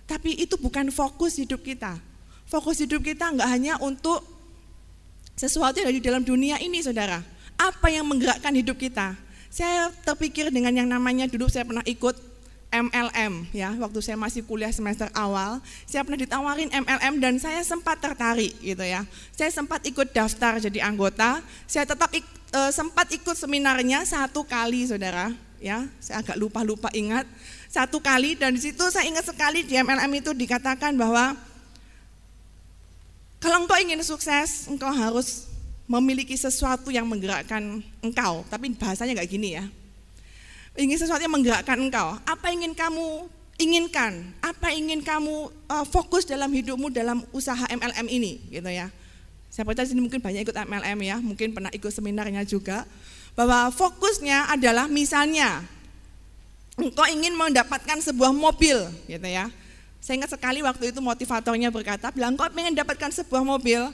Tapi 0.06 0.38
itu 0.38 0.54
bukan 0.62 0.94
fokus 0.94 1.42
hidup 1.42 1.66
kita. 1.66 1.98
Fokus 2.46 2.78
hidup 2.78 3.02
kita 3.02 3.34
nggak 3.34 3.50
hanya 3.50 3.74
untuk 3.82 4.33
sesuatu 5.34 5.82
yang 5.82 5.89
ada 5.89 5.98
di 5.98 6.06
dalam 6.06 6.24
dunia 6.26 6.58
ini, 6.62 6.82
saudara. 6.82 7.22
Apa 7.58 7.89
yang 7.89 8.06
menggerakkan 8.06 8.54
hidup 8.54 8.78
kita? 8.78 9.13
Saya 9.54 9.93
terpikir 10.02 10.50
dengan 10.50 10.74
yang 10.74 10.89
namanya 10.89 11.30
dulu 11.30 11.46
saya 11.46 11.62
pernah 11.62 11.86
ikut 11.86 12.34
MLM 12.74 13.54
ya. 13.54 13.69
Waktu 13.78 14.02
saya 14.02 14.17
masih 14.17 14.41
kuliah 14.41 14.74
semester 14.74 15.06
awal 15.13 15.62
saya 15.86 16.02
pernah 16.02 16.17
ditawarin 16.17 16.74
MLM 16.74 17.22
dan 17.22 17.38
saya 17.38 17.62
sempat 17.62 18.02
tertarik 18.02 18.58
gitu 18.58 18.82
ya. 18.82 19.06
Saya 19.38 19.54
sempat 19.54 19.86
ikut 19.86 20.10
daftar 20.10 20.58
jadi 20.58 20.89
anggota. 20.89 21.46
Saya 21.69 21.86
tetap 21.86 22.10
ik, 22.17 22.26
e, 22.50 22.60
sempat 22.74 23.13
ikut 23.13 23.38
seminarnya 23.38 24.02
satu 24.10 24.41
kali 24.41 24.89
saudara 24.89 25.30
ya. 25.62 25.86
Saya 26.02 26.26
agak 26.26 26.41
lupa 26.41 26.65
lupa 26.65 26.89
ingat. 26.98 27.30
Satu 27.69 28.02
kali 28.02 28.34
dan 28.34 28.58
di 28.58 28.62
situ 28.62 28.82
saya 28.89 29.06
ingat 29.06 29.30
sekali 29.30 29.62
di 29.62 29.78
MLM 29.78 30.10
itu 30.17 30.34
dikatakan 30.34 30.98
bahwa 30.98 31.38
kalau 33.44 33.68
engkau 33.68 33.76
ingin 33.76 34.00
sukses, 34.00 34.72
engkau 34.72 34.88
harus 34.88 35.52
memiliki 35.84 36.32
sesuatu 36.32 36.88
yang 36.96 37.04
menggerakkan 37.04 37.84
engkau. 38.00 38.48
Tapi 38.48 38.72
bahasanya 38.72 39.20
nggak 39.20 39.28
gini 39.28 39.60
ya. 39.60 39.68
Ingin 40.80 40.96
sesuatu 40.96 41.20
yang 41.20 41.36
menggerakkan 41.36 41.76
engkau. 41.76 42.16
Apa 42.24 42.56
ingin 42.56 42.72
kamu 42.72 43.28
inginkan? 43.60 44.32
Apa 44.40 44.72
ingin 44.72 45.04
kamu 45.04 45.52
uh, 45.68 45.84
fokus 45.84 46.24
dalam 46.24 46.48
hidupmu 46.56 46.88
dalam 46.88 47.20
usaha 47.36 47.68
MLM 47.68 48.08
ini, 48.08 48.40
gitu 48.48 48.72
ya? 48.72 48.88
Saya 49.52 49.68
percaya 49.68 49.92
sini 49.92 50.00
mungkin 50.00 50.24
banyak 50.24 50.48
ikut 50.48 50.56
MLM 50.56 51.00
ya, 51.04 51.20
mungkin 51.20 51.52
pernah 51.52 51.70
ikut 51.76 51.92
seminarnya 51.92 52.48
juga. 52.48 52.88
Bahwa 53.36 53.68
fokusnya 53.76 54.56
adalah 54.56 54.88
misalnya 54.88 55.68
engkau 56.80 57.04
ingin 57.12 57.36
mendapatkan 57.36 58.00
sebuah 58.00 58.32
mobil 58.32 58.88
gitu 59.12 59.28
ya. 59.28 59.52
Saya 60.04 60.20
ingat 60.20 60.36
sekali 60.36 60.60
waktu 60.60 60.92
itu 60.92 61.00
motivatornya 61.00 61.72
berkata, 61.72 62.12
bilang 62.12 62.36
kau 62.36 62.44
ingin 62.52 62.76
dapatkan 62.76 63.24
sebuah 63.24 63.39
mobil, 63.39 63.88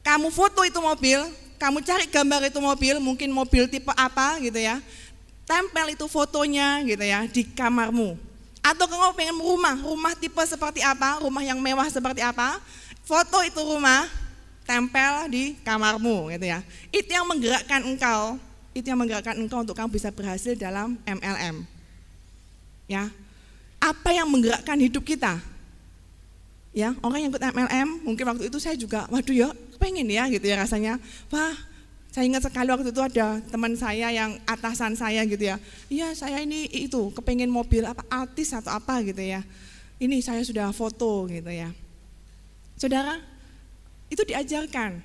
kamu 0.00 0.32
foto 0.32 0.64
itu 0.64 0.80
mobil, 0.80 1.20
kamu 1.60 1.84
cari 1.84 2.08
gambar 2.08 2.48
itu 2.48 2.56
mobil, 2.64 2.96
mungkin 2.96 3.28
mobil 3.28 3.68
tipe 3.68 3.92
apa 3.92 4.40
gitu 4.40 4.56
ya, 4.56 4.80
tempel 5.44 5.92
itu 5.92 6.08
fotonya 6.08 6.80
gitu 6.88 7.04
ya 7.04 7.28
di 7.28 7.44
kamarmu. 7.44 8.16
Atau 8.64 8.88
kamu 8.88 9.12
pengen 9.12 9.36
rumah, 9.36 9.76
rumah 9.84 10.16
tipe 10.16 10.40
seperti 10.48 10.80
apa, 10.80 11.20
rumah 11.20 11.44
yang 11.44 11.60
mewah 11.60 11.92
seperti 11.92 12.24
apa, 12.24 12.56
foto 13.04 13.44
itu 13.44 13.60
rumah, 13.60 14.08
tempel 14.64 15.28
di 15.28 15.60
kamarmu 15.60 16.32
gitu 16.40 16.56
ya. 16.56 16.64
Itu 16.88 17.12
yang 17.12 17.28
menggerakkan 17.28 17.84
engkau, 17.84 18.40
itu 18.72 18.88
yang 18.88 18.96
menggerakkan 18.96 19.36
engkau 19.36 19.60
untuk 19.60 19.76
kamu 19.76 19.92
bisa 19.92 20.08
berhasil 20.08 20.56
dalam 20.56 20.96
MLM. 21.04 21.68
Ya. 22.88 23.12
Apa 23.76 24.12
yang 24.12 24.28
menggerakkan 24.28 24.76
hidup 24.80 25.04
kita? 25.04 25.49
Ya, 26.70 26.94
orang 27.02 27.26
yang 27.26 27.30
ikut 27.34 27.42
MLM, 27.42 27.88
mungkin 28.06 28.24
waktu 28.30 28.46
itu 28.46 28.58
saya 28.62 28.78
juga, 28.78 29.02
waduh 29.10 29.34
ya, 29.34 29.50
pengen 29.82 30.06
ya 30.06 30.30
gitu 30.30 30.46
ya 30.46 30.62
rasanya. 30.62 31.02
Wah, 31.34 31.54
saya 32.10 32.26
ingat 32.26 32.46
sekali 32.46 32.70
waktu 32.70 32.90
itu 32.90 33.02
ada 33.02 33.42
teman 33.50 33.74
saya 33.78 34.10
yang 34.10 34.38
atasan 34.46 34.94
saya 34.94 35.22
gitu 35.26 35.50
ya. 35.50 35.56
Iya, 35.90 36.14
saya 36.14 36.42
ini 36.42 36.70
itu 36.70 37.10
kepengen 37.14 37.50
mobil 37.50 37.82
apa 37.86 38.06
artis 38.06 38.54
atau 38.54 38.70
apa 38.70 38.98
gitu 39.02 39.22
ya. 39.22 39.42
Ini 39.98 40.18
saya 40.22 40.42
sudah 40.42 40.70
foto 40.70 41.26
gitu 41.26 41.50
ya. 41.50 41.74
Saudara, 42.78 43.18
itu 44.10 44.22
diajarkan. 44.26 44.98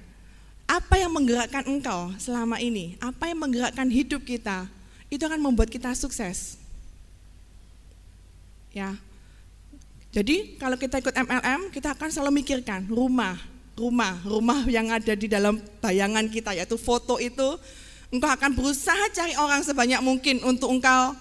Apa 0.66 0.98
yang 0.98 1.14
menggerakkan 1.14 1.62
engkau 1.70 2.10
selama 2.18 2.58
ini? 2.58 2.98
Apa 2.98 3.30
yang 3.30 3.38
menggerakkan 3.38 3.86
hidup 3.86 4.26
kita? 4.26 4.66
Itu 5.14 5.30
akan 5.30 5.38
membuat 5.38 5.70
kita 5.70 5.94
sukses. 5.94 6.58
Ya. 8.74 8.98
Jadi 10.16 10.56
kalau 10.56 10.80
kita 10.80 11.04
ikut 11.04 11.12
MLM, 11.12 11.76
kita 11.76 11.92
akan 11.92 12.08
selalu 12.08 12.40
mikirkan 12.40 12.88
rumah, 12.88 13.36
rumah, 13.76 14.16
rumah 14.24 14.64
yang 14.64 14.88
ada 14.88 15.12
di 15.12 15.28
dalam 15.28 15.60
bayangan 15.84 16.32
kita 16.32 16.56
yaitu 16.56 16.80
foto 16.80 17.20
itu 17.20 17.60
engkau 18.16 18.32
akan 18.32 18.56
berusaha 18.56 19.12
cari 19.12 19.36
orang 19.36 19.60
sebanyak 19.68 20.00
mungkin 20.00 20.40
untuk 20.48 20.72
engkau 20.72 21.12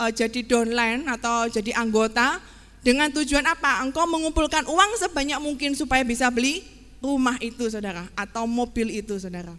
uh, 0.00 0.08
jadi 0.08 0.48
downline 0.48 1.04
atau 1.12 1.44
jadi 1.52 1.76
anggota 1.76 2.40
dengan 2.80 3.12
tujuan 3.12 3.44
apa? 3.44 3.84
Engkau 3.84 4.08
mengumpulkan 4.08 4.64
uang 4.64 4.96
sebanyak 4.96 5.36
mungkin 5.36 5.76
supaya 5.76 6.00
bisa 6.00 6.32
beli 6.32 6.64
rumah 7.04 7.36
itu 7.36 7.68
saudara 7.68 8.08
atau 8.16 8.48
mobil 8.48 8.96
itu 8.96 9.12
saudara. 9.20 9.52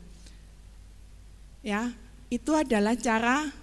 Ya, 1.61 1.93
itu 2.25 2.49
adalah 2.57 2.97
cara 2.97 3.53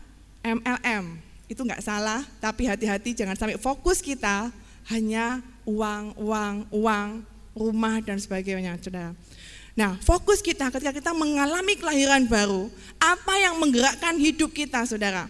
MLM 0.47 1.19
itu 1.51 1.67
nggak 1.67 1.83
salah, 1.83 2.23
tapi 2.39 2.71
hati-hati 2.71 3.11
jangan 3.11 3.35
sampai 3.35 3.59
fokus 3.59 3.99
kita 3.99 4.55
hanya 4.89 5.45
uang, 5.69 6.17
uang, 6.17 6.55
uang, 6.73 7.09
rumah 7.53 8.01
dan 8.01 8.17
sebagainya, 8.17 8.81
saudara. 8.81 9.13
Nah, 9.77 9.97
fokus 10.01 10.41
kita 10.41 10.73
ketika 10.73 10.93
kita 10.93 11.13
mengalami 11.13 11.77
kelahiran 11.77 12.25
baru, 12.27 12.73
apa 12.97 13.35
yang 13.39 13.61
menggerakkan 13.61 14.17
hidup 14.17 14.51
kita, 14.51 14.83
saudara? 14.89 15.29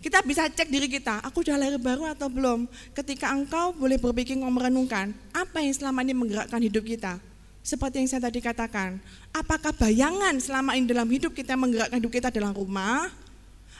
Kita 0.00 0.20
bisa 0.20 0.48
cek 0.48 0.68
diri 0.68 0.88
kita, 0.88 1.24
aku 1.24 1.40
sudah 1.40 1.56
lahir 1.56 1.80
baru 1.80 2.04
atau 2.12 2.28
belum? 2.28 2.68
Ketika 2.92 3.32
engkau 3.32 3.72
boleh 3.72 3.96
berpikir 3.96 4.36
merenungkan, 4.36 5.16
apa 5.32 5.64
yang 5.64 5.72
selama 5.72 6.04
ini 6.04 6.12
menggerakkan 6.12 6.60
hidup 6.60 6.84
kita? 6.84 7.16
Seperti 7.64 8.04
yang 8.04 8.08
saya 8.12 8.28
tadi 8.28 8.44
katakan, 8.44 9.00
apakah 9.32 9.72
bayangan 9.72 10.36
selama 10.36 10.76
ini 10.76 10.84
dalam 10.84 11.08
hidup 11.08 11.32
kita 11.32 11.56
menggerakkan 11.56 11.96
hidup 11.96 12.12
kita 12.12 12.28
dalam 12.28 12.52
rumah, 12.52 13.08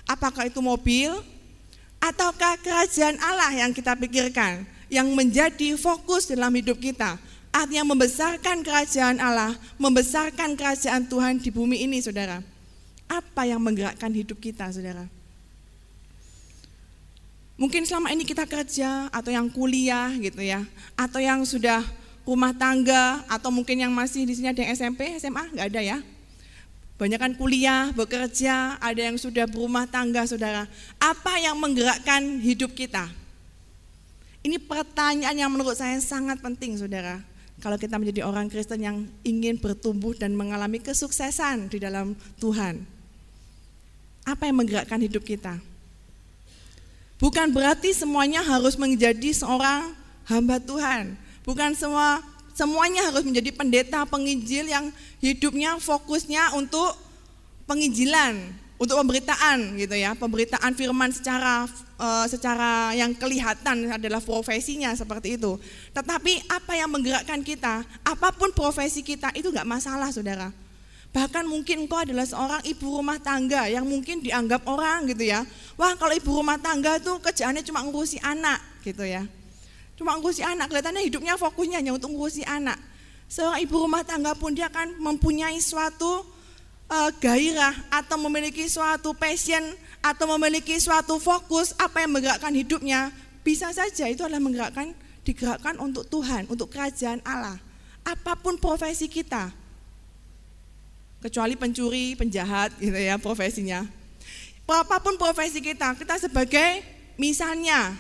Apakah 0.04 0.48
itu 0.48 0.61
mobil? 0.61 1.11
Ataukah 2.05 2.61
kerajaan 2.61 3.17
Allah 3.17 3.64
yang 3.64 3.73
kita 3.73 3.97
pikirkan 3.97 4.69
yang 4.93 5.09
menjadi 5.17 5.73
fokus 5.81 6.29
dalam 6.29 6.53
hidup 6.53 6.77
kita? 6.77 7.17
Artinya 7.49 7.97
membesarkan 7.97 8.61
kerajaan 8.61 9.17
Allah, 9.25 9.57
membesarkan 9.81 10.53
kerajaan 10.53 11.09
Tuhan 11.09 11.40
di 11.40 11.49
bumi 11.49 11.81
ini, 11.81 12.05
saudara. 12.05 12.45
Apa 13.09 13.49
yang 13.49 13.57
menggerakkan 13.57 14.12
hidup 14.12 14.37
kita, 14.37 14.69
saudara? 14.69 15.09
Mungkin 17.57 17.88
selama 17.88 18.12
ini 18.12 18.29
kita 18.29 18.45
kerja 18.45 19.09
atau 19.09 19.31
yang 19.33 19.49
kuliah 19.49 20.12
gitu 20.21 20.45
ya, 20.45 20.67
atau 20.99 21.25
yang 21.25 21.40
sudah 21.49 21.81
rumah 22.29 22.53
tangga 22.53 23.25
atau 23.33 23.49
mungkin 23.49 23.81
yang 23.81 23.95
masih 23.95 24.29
di 24.29 24.37
sini 24.37 24.53
ada 24.53 24.61
yang 24.61 24.77
SMP, 24.77 25.14
SMA, 25.17 25.57
nggak 25.57 25.69
ada 25.73 25.81
ya? 25.81 25.99
Banyak 26.94 27.18
kan 27.18 27.33
kuliah, 27.35 27.90
bekerja, 27.90 28.78
ada 28.78 29.00
yang 29.02 29.18
sudah 29.18 29.50
berumah 29.50 29.90
tangga, 29.90 30.22
saudara. 30.30 30.70
Apa 31.02 31.42
yang 31.42 31.59
menggerakkan 31.59 32.38
hidup 32.38 32.70
kita? 32.70 33.11
Ini 34.46 34.62
pertanyaan 34.62 35.35
yang 35.35 35.50
menurut 35.50 35.74
saya 35.74 35.98
sangat 35.98 36.38
penting, 36.38 36.78
saudara. 36.78 37.18
Kalau 37.59 37.74
kita 37.80 37.98
menjadi 37.98 38.22
orang 38.22 38.46
Kristen 38.46 38.78
yang 38.85 38.96
ingin 39.26 39.59
bertumbuh 39.59 40.14
dan 40.14 40.38
mengalami 40.38 40.78
kesuksesan 40.78 41.66
di 41.72 41.83
dalam 41.83 42.14
Tuhan. 42.38 42.87
Apa 44.22 44.46
yang 44.46 44.62
menggerakkan 44.62 45.00
hidup 45.02 45.26
kita? 45.26 45.59
Bukan 47.18 47.50
berarti 47.50 47.90
semuanya 47.96 48.44
harus 48.44 48.76
menjadi 48.76 49.33
seorang 49.33 49.96
hamba 50.28 50.61
Tuhan. 50.61 51.16
Bukan 51.44 51.72
semua 51.72 52.20
Semuanya 52.55 53.11
harus 53.11 53.27
menjadi 53.27 53.51
pendeta 53.51 54.07
penginjil 54.07 54.71
yang 54.71 54.95
hidupnya 55.19 55.75
fokusnya 55.83 56.55
untuk 56.55 56.95
penginjilan, 57.67 58.38
untuk 58.79 58.95
pemberitaan 58.95 59.75
gitu 59.75 59.99
ya, 59.99 60.14
pemberitaan 60.14 60.71
firman 60.79 61.11
secara 61.11 61.67
uh, 61.99 62.27
secara 62.31 62.95
yang 62.95 63.11
kelihatan 63.11 63.90
adalah 63.90 64.23
profesinya 64.23 64.95
seperti 64.95 65.35
itu. 65.35 65.59
Tetapi 65.90 66.47
apa 66.47 66.79
yang 66.79 66.95
menggerakkan 66.95 67.43
kita, 67.43 67.83
apa 68.07 68.29
pun 68.31 68.55
profesi 68.55 69.03
kita 69.03 69.35
itu 69.35 69.51
nggak 69.51 69.67
masalah, 69.67 70.14
saudara. 70.14 70.55
Bahkan 71.14 71.47
mungkin 71.47 71.87
engkau 71.87 72.03
adalah 72.03 72.27
seorang 72.27 72.62
ibu 72.67 73.03
rumah 73.03 73.23
tangga 73.23 73.71
yang 73.71 73.87
mungkin 73.87 74.19
dianggap 74.19 74.67
orang 74.67 75.07
gitu 75.11 75.31
ya. 75.31 75.47
Wah 75.79 75.95
kalau 75.95 76.11
ibu 76.11 76.31
rumah 76.43 76.59
tangga 76.59 76.99
tuh 76.99 77.23
kerjaannya 77.23 77.62
cuma 77.62 77.87
ngurusi 77.87 78.19
anak 78.19 78.59
gitu 78.83 79.07
ya. 79.07 79.23
Cuma 79.94 80.18
ngurusi 80.18 80.42
anak, 80.42 80.70
kelihatannya 80.70 81.07
hidupnya 81.07 81.38
fokusnya 81.38 81.78
hanya 81.78 81.94
untuk 81.94 82.11
ngurusi 82.11 82.42
anak. 82.42 82.78
Seorang 83.30 83.62
ibu 83.62 83.74
rumah 83.78 84.02
tangga 84.02 84.35
pun 84.35 84.52
dia 84.52 84.66
akan 84.68 84.98
mempunyai 84.98 85.59
suatu 85.62 86.26
uh, 86.90 87.11
gairah 87.22 87.72
atau 87.90 88.18
memiliki 88.26 88.66
suatu 88.66 89.14
passion 89.14 89.62
atau 90.04 90.28
memiliki 90.37 90.76
suatu 90.76 91.16
fokus 91.22 91.72
apa 91.78 92.04
yang 92.04 92.12
menggerakkan 92.12 92.52
hidupnya. 92.52 93.14
Bisa 93.46 93.70
saja 93.70 94.09
itu 94.11 94.24
adalah 94.24 94.42
menggerakkan 94.42 94.92
digerakkan 95.24 95.80
untuk 95.80 96.04
Tuhan, 96.11 96.44
untuk 96.52 96.68
kerajaan 96.68 97.24
Allah. 97.24 97.57
Apa 98.04 98.37
pun 98.37 98.61
profesi 98.61 99.09
kita, 99.09 99.48
kecuali 101.24 101.57
pencuri, 101.57 102.12
penjahat 102.12 102.76
gitu 102.76 103.00
ya 103.00 103.16
profesinya. 103.16 103.88
Apa 104.68 105.00
pun 105.00 105.16
profesi 105.16 105.64
kita, 105.64 105.96
kita 105.96 106.20
sebagai 106.20 106.85
misalnya 107.16 107.96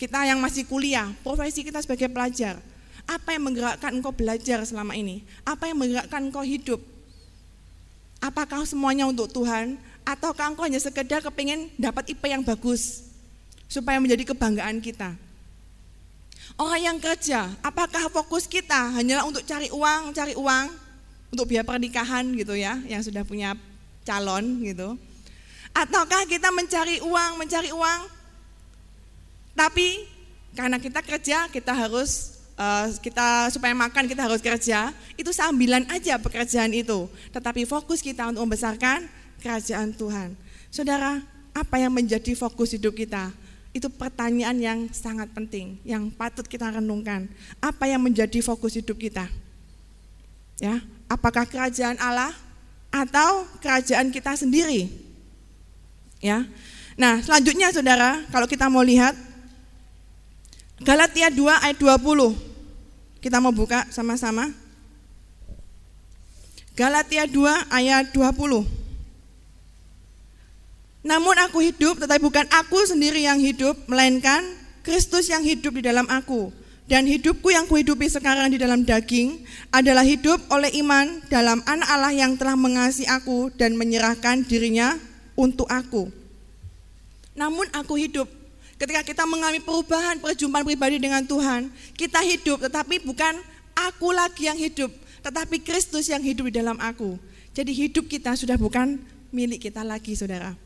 kita 0.00 0.24
yang 0.24 0.40
masih 0.40 0.64
kuliah, 0.64 1.12
profesi 1.20 1.60
kita 1.60 1.84
sebagai 1.84 2.08
pelajar, 2.08 2.56
apa 3.04 3.36
yang 3.36 3.52
menggerakkan 3.52 3.92
engkau 3.92 4.16
belajar 4.16 4.64
selama 4.64 4.96
ini? 4.96 5.20
Apa 5.44 5.68
yang 5.68 5.76
menggerakkan 5.76 6.32
engkau 6.32 6.40
hidup? 6.40 6.80
Apakah 8.16 8.64
semuanya 8.64 9.04
untuk 9.04 9.28
Tuhan? 9.28 9.76
Ataukah 10.08 10.56
engkau 10.56 10.64
hanya 10.64 10.80
sekedar 10.80 11.20
kepingin 11.20 11.68
dapat 11.76 12.16
IP 12.16 12.24
yang 12.32 12.40
bagus? 12.40 13.12
Supaya 13.68 14.00
menjadi 14.00 14.32
kebanggaan 14.32 14.80
kita. 14.80 15.12
Orang 16.56 16.80
yang 16.80 16.96
kerja, 16.96 17.52
apakah 17.60 18.08
fokus 18.08 18.48
kita 18.48 18.96
hanyalah 18.96 19.28
untuk 19.28 19.44
cari 19.44 19.68
uang, 19.68 20.16
cari 20.16 20.32
uang? 20.32 20.66
Untuk 21.30 21.44
biaya 21.44 21.62
pernikahan 21.62 22.24
gitu 22.34 22.56
ya, 22.56 22.80
yang 22.88 23.04
sudah 23.04 23.20
punya 23.22 23.52
calon 24.02 24.64
gitu. 24.64 24.96
Ataukah 25.76 26.24
kita 26.24 26.48
mencari 26.50 27.04
uang, 27.04 27.30
mencari 27.36 27.70
uang? 27.70 28.19
Tapi 29.60 30.08
karena 30.56 30.80
kita 30.80 31.04
kerja, 31.04 31.44
kita 31.52 31.76
harus 31.76 32.40
uh, 32.56 32.88
kita 33.04 33.52
supaya 33.52 33.76
makan 33.76 34.08
kita 34.08 34.24
harus 34.24 34.40
kerja, 34.40 34.88
itu 35.20 35.28
sambilan 35.36 35.84
aja 35.92 36.16
pekerjaan 36.16 36.72
itu. 36.72 37.04
Tetapi 37.28 37.68
fokus 37.68 38.00
kita 38.00 38.32
untuk 38.32 38.48
membesarkan 38.48 39.04
kerajaan 39.44 39.92
Tuhan. 39.92 40.32
Saudara, 40.72 41.20
apa 41.52 41.76
yang 41.76 41.92
menjadi 41.92 42.32
fokus 42.32 42.72
hidup 42.72 42.96
kita? 42.96 43.28
Itu 43.76 43.92
pertanyaan 43.92 44.56
yang 44.56 44.78
sangat 44.96 45.28
penting, 45.36 45.76
yang 45.84 46.08
patut 46.08 46.48
kita 46.48 46.72
renungkan. 46.72 47.28
Apa 47.60 47.84
yang 47.84 48.00
menjadi 48.00 48.40
fokus 48.40 48.80
hidup 48.80 48.96
kita? 48.96 49.28
Ya, 50.56 50.80
apakah 51.04 51.44
kerajaan 51.44 52.00
Allah 52.00 52.32
atau 52.88 53.44
kerajaan 53.60 54.08
kita 54.08 54.40
sendiri? 54.40 54.88
Ya. 56.16 56.48
Nah, 56.96 57.20
selanjutnya 57.20 57.72
Saudara, 57.76 58.24
kalau 58.32 58.48
kita 58.48 58.68
mau 58.72 58.84
lihat 58.84 59.29
Galatia 60.80 61.28
2 61.28 61.60
ayat 61.60 61.76
20. 61.76 63.20
Kita 63.20 63.36
mau 63.36 63.52
buka 63.52 63.84
sama-sama. 63.92 64.48
Galatia 66.72 67.28
2 67.28 67.68
ayat 67.68 68.08
20. 68.16 68.64
Namun 71.04 71.36
aku 71.36 71.60
hidup, 71.60 72.00
tetapi 72.00 72.24
bukan 72.24 72.48
aku 72.48 72.80
sendiri 72.88 73.28
yang 73.28 73.36
hidup, 73.36 73.76
melainkan 73.92 74.40
Kristus 74.80 75.28
yang 75.28 75.44
hidup 75.44 75.76
di 75.76 75.84
dalam 75.84 76.08
aku. 76.08 76.48
Dan 76.88 77.04
hidupku 77.04 77.52
yang 77.52 77.68
kuhidupi 77.68 78.08
sekarang 78.08 78.48
di 78.48 78.56
dalam 78.56 78.80
daging 78.80 79.36
adalah 79.68 80.02
hidup 80.02 80.40
oleh 80.48 80.72
iman 80.80 81.20
dalam 81.28 81.60
anak 81.68 81.88
Allah 81.92 82.10
yang 82.16 82.40
telah 82.40 82.56
mengasihi 82.56 83.04
aku 83.04 83.52
dan 83.52 83.76
menyerahkan 83.76 84.48
dirinya 84.48 84.96
untuk 85.36 85.68
aku. 85.68 86.08
Namun 87.36 87.68
aku 87.76 88.00
hidup, 88.00 88.39
Ketika 88.80 89.04
kita 89.04 89.28
mengalami 89.28 89.60
perubahan, 89.60 90.16
perjumpaan 90.24 90.64
pribadi 90.64 90.96
dengan 90.96 91.20
Tuhan, 91.20 91.68
kita 92.00 92.24
hidup, 92.24 92.64
tetapi 92.64 93.04
bukan 93.04 93.36
aku 93.76 94.08
lagi 94.08 94.48
yang 94.48 94.56
hidup, 94.56 94.88
tetapi 95.20 95.60
Kristus 95.60 96.08
yang 96.08 96.24
hidup 96.24 96.48
di 96.48 96.64
dalam 96.64 96.80
aku. 96.80 97.20
Jadi 97.52 97.76
hidup 97.76 98.08
kita 98.08 98.32
sudah 98.40 98.56
bukan 98.56 98.96
milik 99.28 99.68
kita 99.68 99.84
lagi, 99.84 100.16
saudara. 100.16 100.56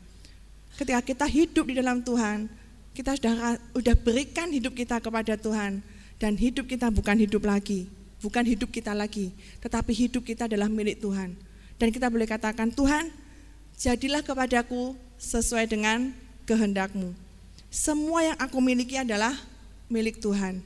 Ketika 0.79 1.03
kita 1.03 1.27
hidup 1.27 1.67
di 1.67 1.75
dalam 1.75 1.99
Tuhan, 1.99 2.47
kita 2.95 3.19
sudah 3.19 3.59
sudah 3.75 3.95
berikan 3.99 4.47
hidup 4.47 4.71
kita 4.71 5.03
kepada 5.03 5.35
Tuhan, 5.35 5.83
dan 6.15 6.39
hidup 6.39 6.71
kita 6.71 6.87
bukan 6.87 7.19
hidup 7.19 7.43
lagi, 7.43 7.91
bukan 8.23 8.47
hidup 8.47 8.71
kita 8.71 8.95
lagi, 8.95 9.35
tetapi 9.59 9.91
hidup 9.91 10.23
kita 10.23 10.47
adalah 10.47 10.71
milik 10.71 11.03
Tuhan. 11.03 11.35
Dan 11.75 11.91
kita 11.91 12.07
boleh 12.07 12.23
katakan, 12.23 12.71
Tuhan, 12.71 13.11
jadilah 13.75 14.23
kepadaku 14.23 14.95
sesuai 15.19 15.67
dengan 15.67 16.15
kehendakmu. 16.47 17.24
Semua 17.75 18.23
yang 18.23 18.39
aku 18.39 18.63
miliki 18.63 18.95
adalah 18.95 19.35
milik 19.91 20.23
Tuhan. 20.23 20.63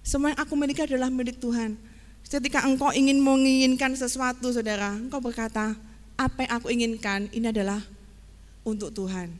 Semua 0.00 0.32
yang 0.32 0.40
aku 0.40 0.56
miliki 0.56 0.88
adalah 0.88 1.12
milik 1.12 1.36
Tuhan. 1.36 1.76
Ketika 2.24 2.64
engkau 2.64 2.88
ingin 2.96 3.20
menginginkan 3.20 3.92
sesuatu, 3.92 4.48
saudara, 4.48 4.96
engkau 4.96 5.20
berkata, 5.20 5.76
apa 6.16 6.48
yang 6.48 6.52
aku 6.56 6.72
inginkan 6.72 7.28
ini 7.28 7.52
adalah 7.52 7.84
untuk 8.64 8.88
Tuhan. 8.96 9.36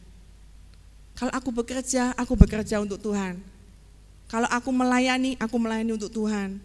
Kalau 1.17 1.33
aku 1.33 1.49
bekerja, 1.49 2.13
aku 2.21 2.37
bekerja 2.37 2.85
untuk 2.85 3.01
Tuhan. 3.01 3.41
Kalau 4.29 4.49
aku 4.53 4.69
melayani, 4.77 5.41
aku 5.41 5.57
melayani 5.57 5.97
untuk 5.97 6.13
Tuhan. 6.13 6.61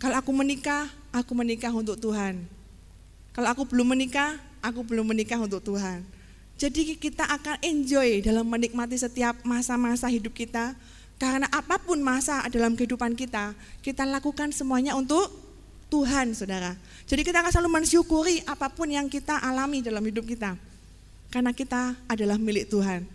Kalau 0.00 0.16
aku 0.16 0.32
menikah, 0.32 0.88
aku 1.12 1.36
menikah 1.36 1.76
untuk 1.76 2.00
Tuhan. 2.00 2.40
Kalau 3.36 3.52
aku 3.52 3.68
belum 3.68 3.92
menikah, 3.92 4.40
aku 4.64 4.80
belum 4.80 5.04
menikah 5.04 5.36
untuk 5.44 5.60
Tuhan. 5.60 6.16
Jadi 6.58 6.98
kita 6.98 7.22
akan 7.22 7.62
enjoy 7.62 8.18
dalam 8.18 8.42
menikmati 8.42 8.98
setiap 8.98 9.38
masa-masa 9.46 10.10
hidup 10.10 10.34
kita. 10.34 10.74
Karena 11.14 11.46
apa 11.54 11.78
pun 11.78 12.02
masa 12.02 12.42
dalam 12.50 12.74
kehidupan 12.74 13.14
kita, 13.14 13.54
kita 13.82 14.02
lakukan 14.02 14.50
semuanya 14.50 14.98
untuk 14.98 15.30
Tuhan, 15.86 16.34
saudara. 16.34 16.74
Jadi 17.06 17.22
kita 17.22 17.42
akan 17.42 17.50
selalu 17.54 17.70
mensyukuri 17.78 18.42
apa 18.42 18.70
pun 18.70 18.90
yang 18.90 19.06
kita 19.06 19.38
alami 19.38 19.86
dalam 19.86 20.02
hidup 20.02 20.26
kita. 20.26 20.58
Karena 21.30 21.54
kita 21.54 21.94
adalah 22.10 22.34
milik 22.38 22.66
Tuhan. 22.70 23.06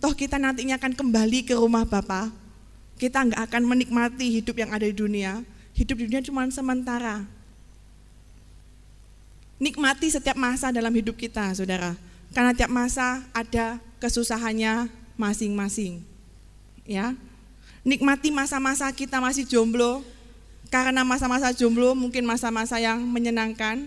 Toh 0.00 0.12
kita 0.12 0.36
nantinya 0.36 0.76
akan 0.76 0.92
kembali 0.92 1.48
ke 1.48 1.56
rumah 1.56 1.88
Bapa. 1.88 2.28
Kita 3.00 3.28
nggak 3.32 3.48
akan 3.48 3.62
menikmati 3.64 4.28
hidup 4.28 4.60
yang 4.60 4.76
ada 4.76 4.84
di 4.84 4.92
dunia. 4.92 5.40
Hidup 5.72 6.04
di 6.04 6.04
dunia 6.04 6.20
cuma 6.20 6.44
sementara. 6.52 7.24
Nikmati 9.56 10.12
setiap 10.12 10.36
masa 10.36 10.68
dalam 10.68 10.92
hidup 10.92 11.16
kita, 11.16 11.56
saudara 11.56 12.11
karena 12.32 12.56
tiap 12.56 12.72
masa 12.72 13.20
ada 13.36 13.76
kesusahannya 14.00 14.88
masing-masing. 15.20 16.00
Ya. 16.88 17.12
Nikmati 17.84 18.32
masa-masa 18.32 18.88
kita 18.90 19.20
masih 19.20 19.44
jomblo. 19.44 20.00
Karena 20.72 21.04
masa-masa 21.04 21.52
jomblo 21.52 21.92
mungkin 21.92 22.24
masa-masa 22.24 22.80
yang 22.80 23.04
menyenangkan. 23.04 23.84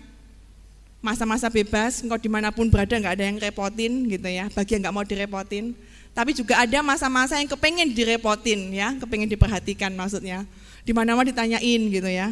Masa-masa 1.02 1.50
bebas, 1.54 2.02
engkau 2.02 2.18
di 2.18 2.30
mana 2.30 2.50
pun 2.50 2.66
berada 2.66 2.98
nggak 2.98 3.14
ada 3.18 3.26
yang 3.26 3.38
repotin 3.38 4.10
gitu 4.10 4.30
ya. 4.30 4.50
Bagi 4.54 4.78
yang 4.78 4.82
nggak 4.86 4.96
mau 4.96 5.06
direpotin. 5.06 5.74
Tapi 6.16 6.32
juga 6.32 6.62
ada 6.62 6.80
masa-masa 6.80 7.36
yang 7.38 7.50
kepengen 7.52 7.92
direpotin 7.92 8.72
ya, 8.72 8.96
kepengen 8.96 9.28
diperhatikan 9.28 9.92
maksudnya. 9.92 10.48
Di 10.86 10.96
mana-mana 10.96 11.28
ditanyain 11.28 11.82
gitu 11.92 12.10
ya. 12.10 12.32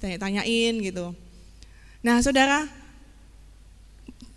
Tanya-tanyain 0.00 0.74
gitu. 0.80 1.14
Nah 2.04 2.20
saudara, 2.20 2.68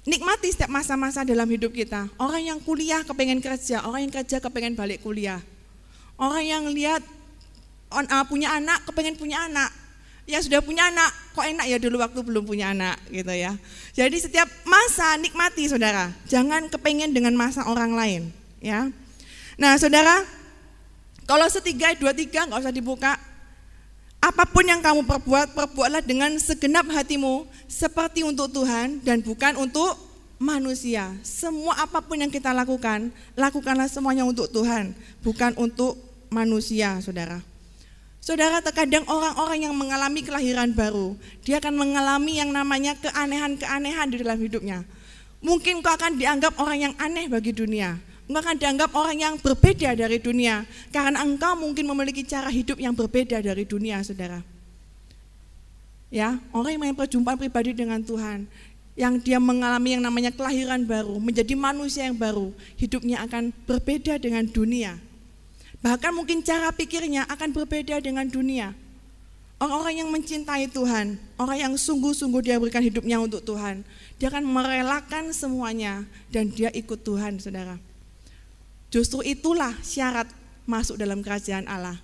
nikmati 0.09 0.49
setiap 0.49 0.73
masa-masa 0.73 1.21
dalam 1.21 1.45
hidup 1.45 1.69
kita. 1.69 2.09
Orang 2.17 2.41
yang 2.41 2.57
kuliah 2.57 3.05
kepengen 3.05 3.37
kerja, 3.39 3.85
orang 3.85 4.09
yang 4.09 4.13
kerja 4.13 4.41
kepengen 4.41 4.73
balik 4.73 5.05
kuliah. 5.05 5.37
Orang 6.17 6.41
yang 6.41 6.65
lihat 6.73 7.05
on, 7.93 8.09
uh, 8.09 8.25
punya 8.25 8.57
anak 8.57 8.81
kepengen 8.89 9.15
punya 9.15 9.45
anak. 9.45 9.69
Ya 10.29 10.41
sudah 10.45 10.61
punya 10.61 10.89
anak, 10.89 11.09
kok 11.33 11.41
enak 11.41 11.65
ya 11.65 11.77
dulu 11.81 11.97
waktu 12.01 12.21
belum 12.21 12.45
punya 12.45 12.73
anak 12.73 13.01
gitu 13.09 13.33
ya. 13.33 13.57
Jadi 13.97 14.17
setiap 14.17 14.45
masa 14.61 15.17
nikmati 15.17 15.65
saudara, 15.65 16.13
jangan 16.29 16.69
kepengen 16.69 17.13
dengan 17.13 17.33
masa 17.33 17.65
orang 17.65 17.97
lain 17.97 18.29
ya. 18.61 18.93
Nah 19.57 19.73
saudara, 19.81 20.21
kalau 21.25 21.49
setiga 21.49 21.93
dua 21.97 22.13
tiga 22.13 22.45
nggak 22.45 22.61
usah 22.61 22.73
dibuka. 22.73 23.28
Apa 24.29 24.45
pun 24.45 24.61
yang 24.61 24.77
kamu 24.77 25.09
perbuat, 25.09 25.57
perbuatlah 25.57 26.05
dengan 26.05 26.37
segenap 26.37 26.85
hatimu 26.93 27.49
seperti 27.65 28.21
untuk 28.21 28.53
Tuhan 28.53 29.01
dan 29.01 29.25
bukan 29.25 29.57
untuk 29.57 29.97
manusia. 30.37 31.09
Semua 31.25 31.73
apa 31.81 31.97
pun 31.97 32.21
yang 32.21 32.29
kita 32.29 32.53
lakukan, 32.53 33.09
lakukanlah 33.33 33.89
semuanya 33.89 34.29
untuk 34.29 34.45
Tuhan, 34.53 34.93
bukan 35.25 35.57
untuk 35.57 35.97
manusia, 36.29 37.01
saudara. 37.01 37.41
Saudara, 38.21 38.61
terkadang 38.61 39.01
orang-orang 39.09 39.65
yang 39.65 39.73
mengalami 39.73 40.21
kelahiran 40.21 40.77
baru, 40.77 41.17
dia 41.41 41.57
akan 41.57 41.73
mengalami 41.73 42.37
yang 42.37 42.53
namanya 42.53 42.93
keanehan-keanehan 43.01 44.13
di 44.13 44.21
dalam 44.21 44.37
hidupnya. 44.37 44.85
Mungkin 45.41 45.81
kau 45.81 45.89
akan 45.89 46.21
dianggap 46.21 46.53
orang 46.61 46.77
yang 46.77 46.93
aneh 47.01 47.25
bagi 47.25 47.49
dunia. 47.49 47.97
Engkau 48.29 48.45
akan 48.45 48.57
dianggap 48.61 48.93
orang 48.93 49.17
yang 49.17 49.33
berbeda 49.41 49.97
dari 49.97 50.21
dunia 50.21 50.61
karena 50.93 51.25
engkau 51.25 51.57
mungkin 51.57 51.89
memiliki 51.89 52.21
cara 52.21 52.45
hidup 52.53 52.77
yang 52.77 52.93
berbeda 52.93 53.41
dari 53.41 53.65
dunia, 53.65 54.05
Saudara. 54.05 54.45
Ya, 56.13 56.37
orang 56.53 56.77
yang 56.77 56.93
perjumpaan 56.93 57.41
pribadi 57.41 57.73
dengan 57.73 58.05
Tuhan, 58.05 58.45
yang 58.93 59.17
dia 59.17 59.41
mengalami 59.41 59.97
yang 59.97 60.05
namanya 60.05 60.29
kelahiran 60.29 60.85
baru, 60.85 61.17
menjadi 61.17 61.57
manusia 61.57 62.05
yang 62.05 62.13
baru, 62.13 62.53
hidupnya 62.77 63.25
akan 63.25 63.49
berbeda 63.65 64.21
dengan 64.21 64.45
dunia. 64.45 65.01
Bahkan 65.81 66.13
mungkin 66.13 66.45
cara 66.45 66.69
pikirnya 66.69 67.25
akan 67.33 67.49
berbeda 67.49 67.97
dengan 67.97 68.29
dunia. 68.29 68.77
Orang-orang 69.57 70.05
yang 70.05 70.09
mencintai 70.13 70.69
Tuhan, 70.69 71.17
orang 71.41 71.57
yang 71.57 71.73
sungguh-sungguh 71.73 72.45
dia 72.45 72.61
berikan 72.61 72.85
hidupnya 72.85 73.17
untuk 73.17 73.41
Tuhan, 73.41 73.81
dia 74.21 74.29
akan 74.29 74.45
merelakan 74.45 75.33
semuanya 75.33 76.05
dan 76.29 76.53
dia 76.53 76.69
ikut 76.77 77.01
Tuhan, 77.01 77.41
saudara. 77.41 77.88
Justru 78.89 79.21
itulah 79.21 79.77
syarat 79.85 80.25
masuk 80.65 80.97
dalam 80.97 81.21
kerajaan 81.21 81.69
Allah. 81.69 81.97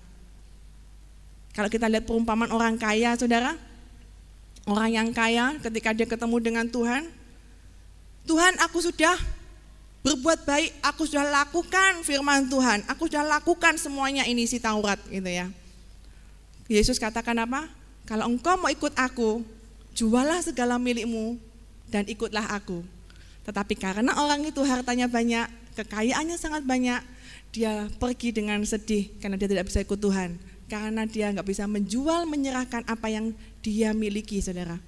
Kalau 1.50 1.66
kita 1.66 1.90
lihat 1.90 2.06
perumpamaan 2.06 2.52
orang 2.54 2.78
kaya, 2.78 3.18
saudara, 3.18 3.58
orang 4.66 4.90
yang 4.92 5.08
kaya 5.10 5.58
ketika 5.62 5.90
dia 5.94 6.06
ketemu 6.06 6.36
dengan 6.42 6.66
Tuhan, 6.68 7.10
Tuhan 8.26 8.58
aku 8.62 8.82
sudah 8.82 9.14
berbuat 10.06 10.46
baik, 10.46 10.70
aku 10.82 11.02
sudah 11.06 11.26
lakukan 11.26 12.06
firman 12.06 12.46
Tuhan, 12.46 12.86
aku 12.86 13.10
sudah 13.10 13.26
lakukan 13.26 13.74
semuanya 13.78 14.22
ini 14.22 14.46
si 14.46 14.62
Taurat 14.62 14.98
gitu 15.10 15.26
ya. 15.26 15.50
Yesus 16.70 16.98
katakan 16.98 17.38
apa? 17.42 17.66
Kalau 18.06 18.30
engkau 18.30 18.54
mau 18.54 18.70
ikut 18.70 18.94
aku, 18.94 19.42
jualah 19.94 20.38
segala 20.42 20.78
milikmu 20.78 21.38
dan 21.90 22.06
ikutlah 22.06 22.46
aku. 22.54 22.86
Tetapi 23.46 23.74
karena 23.78 24.10
orang 24.18 24.42
itu 24.42 24.60
hartanya 24.66 25.06
banyak, 25.06 25.46
kekayaannya 25.78 26.34
sangat 26.34 26.66
banyak, 26.66 27.00
dia 27.54 27.86
pergi 27.96 28.34
dengan 28.34 28.60
sedih 28.66 29.08
karena 29.22 29.38
dia 29.38 29.48
tidak 29.48 29.70
bisa 29.70 29.80
ikut 29.80 29.96
Tuhan 29.96 30.36
karena 30.66 31.06
dia 31.06 31.30
nggak 31.30 31.46
bisa 31.46 31.64
menjual, 31.70 32.26
menyerahkan 32.26 32.82
apa 32.90 33.06
yang 33.06 33.30
dia 33.62 33.94
miliki, 33.94 34.42
saudara. 34.42 34.78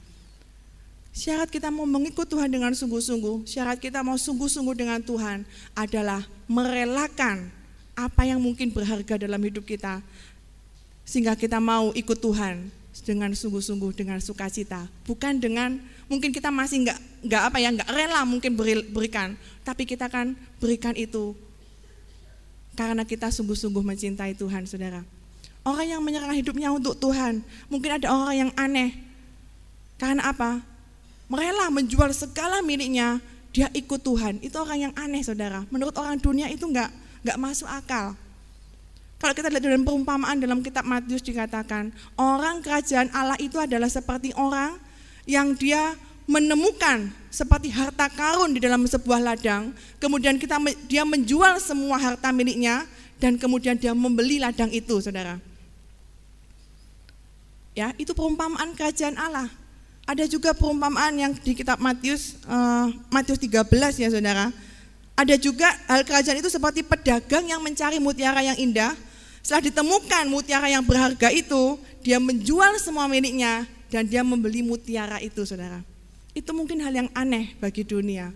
Syarat 1.14 1.50
kita 1.50 1.70
mau 1.70 1.86
mengikut 1.86 2.26
Tuhan 2.26 2.50
dengan 2.50 2.74
sungguh-sungguh, 2.74 3.46
syarat 3.46 3.78
kita 3.78 4.02
mau 4.02 4.18
sungguh-sungguh 4.18 4.74
dengan 4.74 5.00
Tuhan 5.02 5.42
adalah 5.74 6.22
merelakan 6.46 7.50
apa 7.98 8.22
yang 8.26 8.38
mungkin 8.38 8.70
berharga 8.70 9.18
dalam 9.18 9.42
hidup 9.42 9.66
kita, 9.66 10.02
sehingga 11.02 11.34
kita 11.34 11.58
mau 11.58 11.90
ikut 11.94 12.18
Tuhan 12.18 12.70
dengan 13.02 13.34
sungguh-sungguh, 13.34 13.94
dengan 13.94 14.18
sukacita, 14.18 14.86
bukan 15.04 15.38
dengan 15.38 15.78
mungkin 16.06 16.32
kita 16.32 16.48
masih 16.48 16.88
nggak 16.88 16.98
nggak 17.26 17.42
apa 17.50 17.56
ya 17.58 17.68
nggak 17.74 17.88
rela 17.90 18.22
mungkin 18.24 18.54
beri, 18.54 18.84
berikan, 18.88 19.34
tapi 19.62 19.84
kita 19.84 20.06
akan 20.06 20.38
berikan 20.58 20.94
itu 20.94 21.34
karena 22.78 23.02
kita 23.02 23.34
sungguh-sungguh 23.34 23.82
mencintai 23.82 24.38
Tuhan, 24.38 24.62
saudara. 24.70 25.02
Orang 25.66 25.82
yang 25.82 25.98
menyerahkan 25.98 26.38
hidupnya 26.38 26.70
untuk 26.70 26.94
Tuhan. 26.94 27.42
Mungkin 27.66 27.98
ada 27.98 28.14
orang 28.14 28.36
yang 28.46 28.50
aneh. 28.54 28.94
Karena 29.98 30.30
apa? 30.30 30.62
Merela 31.26 31.74
menjual 31.74 32.14
segala 32.14 32.62
miliknya, 32.62 33.18
dia 33.50 33.66
ikut 33.74 33.98
Tuhan. 33.98 34.38
Itu 34.46 34.62
orang 34.62 34.78
yang 34.78 34.94
aneh, 34.94 35.26
saudara. 35.26 35.66
Menurut 35.74 35.90
orang 35.98 36.22
dunia 36.22 36.46
itu 36.54 36.70
enggak, 36.70 36.94
enggak 37.26 37.38
masuk 37.42 37.66
akal. 37.66 38.14
Kalau 39.18 39.34
kita 39.34 39.50
lihat 39.50 39.66
dalam 39.66 39.82
perumpamaan 39.82 40.38
dalam 40.38 40.62
kitab 40.62 40.86
Matius 40.86 41.26
dikatakan, 41.26 41.90
orang 42.14 42.62
kerajaan 42.62 43.10
Allah 43.10 43.34
itu 43.42 43.58
adalah 43.58 43.90
seperti 43.90 44.30
orang 44.38 44.78
yang 45.26 45.58
dia 45.58 45.98
menemukan 46.28 47.10
seperti 47.32 47.72
harta 47.72 48.06
karun 48.12 48.54
di 48.54 48.60
dalam 48.62 48.84
sebuah 48.86 49.18
ladang, 49.18 49.74
kemudian 49.98 50.38
kita 50.38 50.60
dia 50.86 51.02
menjual 51.02 51.58
semua 51.58 51.98
harta 51.98 52.30
miliknya 52.30 52.86
dan 53.18 53.34
kemudian 53.34 53.74
dia 53.74 53.90
membeli 53.90 54.38
ladang 54.38 54.70
itu, 54.70 55.02
Saudara. 55.02 55.40
Ya, 57.74 57.90
itu 57.98 58.14
perumpamaan 58.14 58.74
kerajaan 58.74 59.18
Allah. 59.18 59.50
Ada 60.08 60.24
juga 60.24 60.56
perumpamaan 60.56 61.12
yang 61.14 61.32
di 61.36 61.52
kitab 61.52 61.76
Matius 61.78 62.38
uh, 62.48 62.88
Matius 63.12 63.38
13 63.38 63.66
ya 63.98 64.08
Saudara. 64.08 64.48
Ada 65.18 65.34
juga 65.36 65.68
hal 65.90 66.06
kerajaan 66.06 66.38
itu 66.38 66.48
seperti 66.48 66.80
pedagang 66.86 67.44
yang 67.44 67.60
mencari 67.60 67.98
mutiara 67.98 68.40
yang 68.40 68.56
indah. 68.56 68.94
Setelah 69.48 69.64
ditemukan 69.72 70.28
mutiara 70.28 70.68
yang 70.68 70.84
berharga 70.84 71.32
itu, 71.32 71.80
dia 72.04 72.20
menjual 72.20 72.76
semua 72.76 73.08
miliknya 73.08 73.64
dan 73.88 74.04
dia 74.04 74.20
membeli 74.20 74.60
mutiara 74.60 75.24
itu, 75.24 75.40
Saudara. 75.48 75.80
Itu 76.36 76.52
mungkin 76.52 76.84
hal 76.84 76.92
yang 76.92 77.08
aneh 77.16 77.56
bagi 77.56 77.80
dunia. 77.80 78.28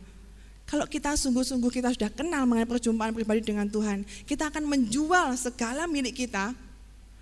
Kalau 0.65 0.89
kita 0.89 1.13
sungguh-sungguh 1.13 1.69
kita 1.69 1.93
sudah 1.93 2.09
kenal 2.09 2.49
mengenai 2.49 2.65
perjumpaan 2.65 3.13
pribadi 3.13 3.45
dengan 3.45 3.69
Tuhan, 3.69 4.09
kita 4.25 4.49
akan 4.49 4.65
menjual 4.65 5.37
segala 5.37 5.85
milik 5.85 6.25
kita 6.25 6.57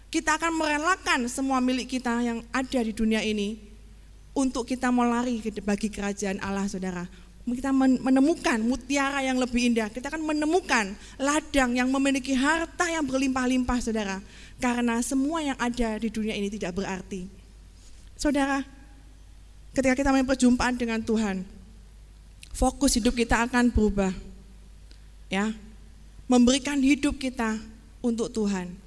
kita 0.06 0.38
akan 0.38 0.54
merelakan 0.54 1.26
semua 1.26 1.58
milik 1.58 1.98
kita 1.98 2.22
yang 2.22 2.46
ada 2.54 2.80
di 2.82 2.94
dunia 2.94 3.26
ini 3.26 3.58
untuk 4.30 4.66
kita 4.66 4.90
mau 4.94 5.02
lari 5.02 5.42
bagi 5.66 5.90
kerajaan 5.90 6.38
Allah, 6.38 6.70
saudara. 6.70 7.06
Kita 7.40 7.72
menemukan 7.74 8.60
mutiara 8.60 9.24
yang 9.24 9.40
lebih 9.40 9.72
indah. 9.72 9.88
Kita 9.88 10.12
akan 10.12 10.22
menemukan 10.22 10.92
ladang 11.16 11.74
yang 11.74 11.88
memiliki 11.88 12.36
harta 12.36 12.86
yang 12.86 13.02
berlimpah-limpah, 13.04 13.78
saudara. 13.80 14.20
Karena 14.60 15.00
semua 15.00 15.40
yang 15.44 15.58
ada 15.58 15.96
di 15.98 16.08
dunia 16.12 16.36
ini 16.36 16.52
tidak 16.52 16.76
berarti. 16.76 17.26
Saudara, 18.14 18.60
ketika 19.72 19.96
kita 19.96 20.08
mempunyai 20.12 20.30
perjumpaan 20.30 20.74
dengan 20.76 21.00
Tuhan, 21.00 21.42
fokus 22.52 23.00
hidup 23.00 23.16
kita 23.16 23.48
akan 23.48 23.72
berubah. 23.72 24.12
Ya, 25.32 25.54
memberikan 26.28 26.78
hidup 26.78 27.18
kita 27.18 27.56
untuk 28.04 28.32
Tuhan 28.32 28.79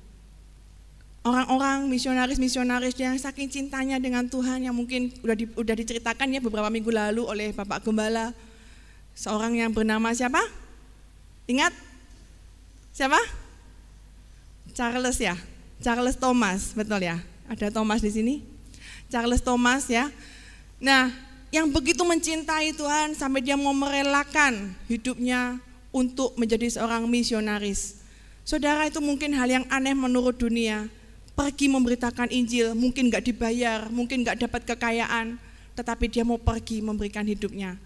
orang-orang 1.24 1.88
misionaris-misionaris 1.88 3.00
yang 3.00 3.16
saking 3.16 3.48
cintanya 3.48 3.96
dengan 3.96 4.28
Tuhan 4.28 4.68
yang 4.68 4.76
mungkin 4.76 5.08
udah 5.24 5.36
di, 5.36 5.48
udah 5.56 5.76
diceritakan 5.76 6.36
ya 6.36 6.44
beberapa 6.44 6.68
minggu 6.68 6.92
lalu 6.92 7.24
oleh 7.24 7.56
Bapak 7.56 7.88
Gembala 7.88 8.36
seorang 9.16 9.56
yang 9.56 9.72
bernama 9.72 10.12
siapa? 10.12 10.44
Ingat? 11.48 11.72
Siapa? 12.92 13.18
Charles 14.76 15.18
ya, 15.22 15.36
Charles 15.80 16.20
Thomas, 16.20 16.76
betul 16.76 17.08
ya? 17.08 17.18
Ada 17.48 17.72
Thomas 17.72 18.04
di 18.04 18.12
sini? 18.12 18.36
Charles 19.08 19.40
Thomas 19.40 19.86
ya. 19.88 20.10
Nah, 20.82 21.14
yang 21.54 21.70
begitu 21.70 22.02
mencintai 22.02 22.74
Tuhan 22.74 23.14
sampai 23.14 23.46
dia 23.46 23.54
mau 23.54 23.72
merelakan 23.72 24.74
hidupnya 24.90 25.62
untuk 25.94 26.34
menjadi 26.36 26.66
seorang 26.74 27.06
misionaris. 27.06 28.02
Saudara 28.42 28.90
itu 28.90 29.00
mungkin 29.00 29.38
hal 29.38 29.48
yang 29.48 29.66
aneh 29.70 29.94
menurut 29.94 30.36
dunia, 30.36 30.90
pergi 31.34 31.66
memberitakan 31.70 32.30
Injil, 32.30 32.78
mungkin 32.78 33.10
nggak 33.10 33.26
dibayar, 33.26 33.90
mungkin 33.90 34.22
nggak 34.22 34.46
dapat 34.46 34.62
kekayaan, 34.70 35.38
tetapi 35.74 36.06
dia 36.10 36.22
mau 36.22 36.38
pergi 36.38 36.86
memberikan 36.86 37.26
hidupnya. 37.26 37.78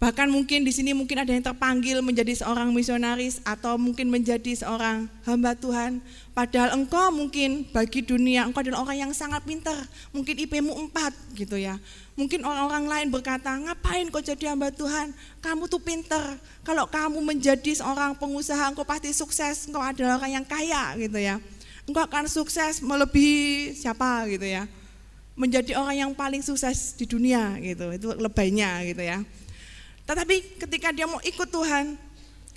Bahkan 0.00 0.32
mungkin 0.32 0.64
di 0.64 0.72
sini 0.72 0.96
mungkin 0.96 1.20
ada 1.20 1.28
yang 1.28 1.44
terpanggil 1.44 2.00
menjadi 2.00 2.32
seorang 2.32 2.72
misionaris 2.72 3.36
atau 3.44 3.76
mungkin 3.76 4.08
menjadi 4.08 4.56
seorang 4.56 5.04
hamba 5.28 5.52
Tuhan. 5.52 6.00
Padahal 6.40 6.72
engkau 6.72 7.12
mungkin 7.12 7.68
bagi 7.68 8.00
dunia 8.00 8.48
engkau 8.48 8.64
adalah 8.64 8.80
orang 8.88 8.96
yang 8.96 9.12
sangat 9.12 9.44
pintar. 9.44 9.76
Mungkin 10.08 10.40
IP-mu 10.40 10.72
4 10.88 11.36
gitu 11.36 11.60
ya. 11.60 11.76
Mungkin 12.16 12.40
orang-orang 12.48 12.88
lain 12.88 13.06
berkata, 13.12 13.52
ngapain 13.60 14.08
kau 14.08 14.24
jadi 14.24 14.56
hamba 14.56 14.72
Tuhan? 14.72 15.12
Kamu 15.44 15.68
tuh 15.68 15.84
pintar. 15.84 16.40
Kalau 16.64 16.88
kamu 16.88 17.20
menjadi 17.20 17.84
seorang 17.84 18.16
pengusaha 18.16 18.72
engkau 18.72 18.88
pasti 18.88 19.12
sukses. 19.12 19.68
Engkau 19.68 19.84
adalah 19.84 20.16
orang 20.16 20.40
yang 20.40 20.46
kaya 20.48 20.96
gitu 20.96 21.20
ya. 21.20 21.36
Engkau 21.84 22.08
akan 22.08 22.24
sukses 22.24 22.80
melebihi 22.80 23.76
siapa 23.76 24.24
gitu 24.32 24.48
ya. 24.48 24.64
Menjadi 25.36 25.76
orang 25.76 26.08
yang 26.08 26.10
paling 26.16 26.40
sukses 26.40 26.96
di 26.96 27.04
dunia 27.04 27.60
gitu. 27.60 27.92
Itu 27.92 28.16
lebaynya 28.16 28.80
gitu 28.88 29.04
ya. 29.04 29.20
Tetapi 30.08 30.56
ketika 30.56 30.88
dia 30.88 31.04
mau 31.04 31.20
ikut 31.20 31.52
Tuhan, 31.52 32.00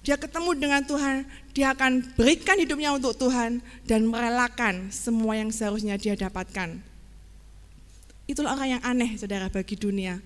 dia 0.03 0.19
ketemu 0.19 0.51
dengan 0.59 0.83
Tuhan, 0.83 1.23
dia 1.55 1.71
akan 1.71 2.03
berikan 2.19 2.59
hidupnya 2.59 2.91
untuk 2.91 3.15
Tuhan 3.15 3.63
dan 3.87 4.03
merelakan 4.03 4.91
semua 4.91 5.39
yang 5.39 5.47
seharusnya 5.49 5.95
dia 5.95 6.13
dapatkan. 6.19 6.75
Itulah 8.27 8.55
orang 8.55 8.79
yang 8.79 8.83
aneh, 8.83 9.15
saudara, 9.15 9.47
bagi 9.47 9.79
dunia. 9.79 10.19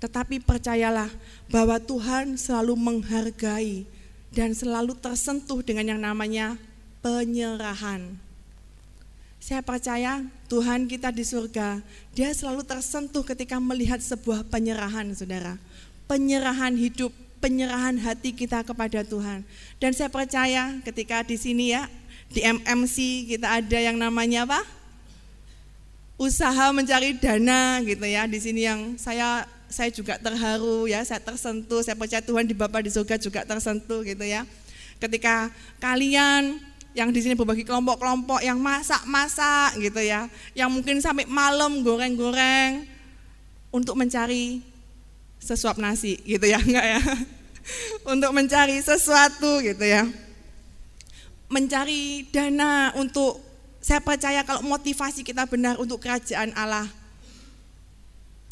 Tetapi 0.00 0.40
percayalah 0.40 1.12
bahwa 1.52 1.76
Tuhan 1.76 2.40
selalu 2.40 2.72
menghargai 2.76 3.84
dan 4.32 4.56
selalu 4.56 4.96
tersentuh 4.96 5.60
dengan 5.60 5.96
yang 5.96 6.00
namanya 6.00 6.56
penyerahan. 7.04 8.16
Saya 9.40 9.60
percaya 9.60 10.24
Tuhan 10.48 10.88
kita 10.88 11.12
di 11.12 11.24
surga, 11.24 11.80
dia 12.16 12.32
selalu 12.32 12.64
tersentuh 12.64 13.24
ketika 13.24 13.56
melihat 13.60 14.00
sebuah 14.00 14.48
penyerahan, 14.48 15.12
saudara 15.12 15.60
penyerahan 16.10 16.74
hidup, 16.74 17.14
penyerahan 17.40 17.96
hati 17.96 18.36
kita 18.36 18.62
kepada 18.62 19.00
Tuhan. 19.02 19.42
Dan 19.80 19.96
saya 19.96 20.12
percaya 20.12 20.78
ketika 20.84 21.24
di 21.24 21.40
sini 21.40 21.72
ya, 21.74 21.88
di 22.30 22.44
MMC 22.44 23.26
kita 23.26 23.58
ada 23.58 23.78
yang 23.80 23.96
namanya 23.96 24.46
apa? 24.46 24.60
Usaha 26.20 26.70
mencari 26.70 27.16
dana 27.16 27.80
gitu 27.82 28.04
ya. 28.04 28.28
Di 28.28 28.38
sini 28.38 28.68
yang 28.68 28.94
saya 29.00 29.48
saya 29.72 29.88
juga 29.88 30.20
terharu 30.20 30.84
ya, 30.86 31.00
saya 31.02 31.18
tersentuh, 31.18 31.80
saya 31.80 31.96
percaya 31.96 32.20
Tuhan 32.20 32.44
di 32.44 32.52
Bapak 32.52 32.84
di 32.84 32.90
surga 32.92 33.16
juga 33.16 33.40
tersentuh 33.48 34.04
gitu 34.04 34.22
ya. 34.22 34.44
Ketika 35.00 35.48
kalian 35.80 36.60
yang 36.92 37.08
di 37.14 37.22
sini 37.22 37.38
berbagi 37.38 37.64
kelompok-kelompok 37.64 38.42
yang 38.44 38.60
masak-masak 38.60 39.80
gitu 39.80 40.02
ya, 40.02 40.28
yang 40.52 40.68
mungkin 40.68 40.98
sampai 41.00 41.24
malam 41.24 41.80
goreng-goreng 41.86 42.84
untuk 43.70 43.94
mencari 43.94 44.69
sesuap 45.40 45.80
nasi 45.80 46.20
gitu 46.22 46.44
ya, 46.46 46.60
enggak 46.66 46.86
ya. 46.86 47.02
Untuk 48.06 48.30
mencari 48.36 48.78
sesuatu 48.78 49.64
gitu 49.64 49.82
ya. 49.82 50.06
Mencari 51.50 52.28
dana 52.30 52.94
untuk 52.94 53.42
saya 53.80 53.98
percaya 53.98 54.44
kalau 54.44 54.62
motivasi 54.62 55.24
kita 55.24 55.48
benar 55.48 55.80
untuk 55.80 55.98
kerajaan 55.98 56.52
Allah. 56.54 56.86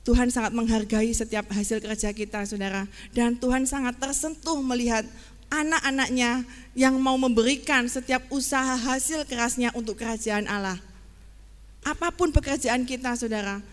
Tuhan 0.08 0.32
sangat 0.32 0.56
menghargai 0.56 1.12
setiap 1.12 1.52
hasil 1.52 1.84
kerja 1.84 2.08
kita, 2.16 2.40
Saudara. 2.48 2.88
Dan 3.12 3.36
Tuhan 3.36 3.68
sangat 3.68 4.00
tersentuh 4.00 4.56
melihat 4.64 5.04
anak-anaknya 5.52 6.48
yang 6.72 6.96
mau 6.96 7.16
memberikan 7.16 7.84
setiap 7.88 8.24
usaha 8.32 8.76
hasil 8.76 9.28
kerasnya 9.28 9.72
untuk 9.76 10.00
kerajaan 10.00 10.48
Allah. 10.48 10.80
Apa 11.84 12.12
pun 12.12 12.32
pekerjaan 12.32 12.84
kita, 12.84 13.16
saudara, 13.16 13.64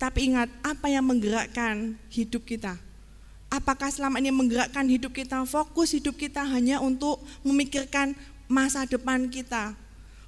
tapi 0.00 0.32
ingat 0.32 0.48
apa 0.64 0.88
yang 0.88 1.04
menggerakkan 1.04 1.92
hidup 2.08 2.48
kita. 2.48 2.80
Apakah 3.52 3.92
selama 3.92 4.16
ini 4.16 4.32
menggerakkan 4.32 4.88
hidup 4.88 5.12
kita, 5.12 5.44
fokus 5.44 5.92
hidup 5.92 6.16
kita 6.16 6.40
hanya 6.40 6.80
untuk 6.80 7.20
memikirkan 7.44 8.16
masa 8.48 8.88
depan 8.88 9.28
kita, 9.28 9.76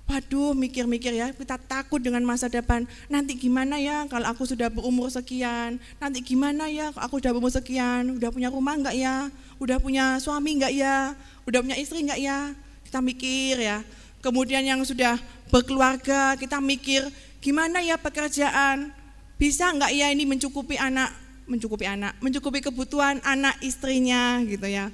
Waduh, 0.02 0.52
mikir-mikir 0.52 1.14
ya, 1.14 1.30
kita 1.30 1.56
takut 1.56 2.02
dengan 2.02 2.20
masa 2.26 2.50
depan. 2.50 2.84
Nanti 3.06 3.38
gimana 3.38 3.78
ya 3.78 4.04
kalau 4.10 4.34
aku 4.34 4.42
sudah 4.44 4.66
berumur 4.66 5.08
sekian? 5.08 5.78
Nanti 6.02 6.20
gimana 6.20 6.66
ya 6.66 6.90
kalau 6.90 7.06
aku 7.06 7.14
sudah 7.22 7.32
berumur 7.32 7.54
sekian? 7.54 8.18
Udah 8.18 8.34
punya 8.34 8.50
rumah 8.50 8.74
enggak 8.74 8.98
ya? 8.98 9.30
Udah 9.62 9.78
punya 9.78 10.18
suami 10.18 10.58
enggak 10.58 10.74
ya? 10.74 11.14
Udah 11.46 11.62
punya 11.62 11.78
istri 11.78 12.02
enggak 12.02 12.18
ya? 12.18 12.52
Kita 12.82 12.98
mikir 12.98 13.62
ya. 13.62 13.80
Kemudian 14.20 14.66
yang 14.66 14.82
sudah 14.82 15.16
berkeluarga, 15.48 16.34
kita 16.34 16.58
mikir 16.58 17.06
gimana 17.38 17.78
ya 17.80 17.94
pekerjaan? 17.94 19.01
Bisa 19.36 19.72
enggak 19.72 19.92
ya 19.92 20.08
ini 20.12 20.24
mencukupi 20.24 20.76
anak, 20.80 21.12
mencukupi 21.46 21.84
anak, 21.88 22.16
mencukupi 22.22 22.62
kebutuhan 22.62 23.20
anak 23.24 23.58
istrinya 23.64 24.40
gitu 24.44 24.66
ya. 24.68 24.88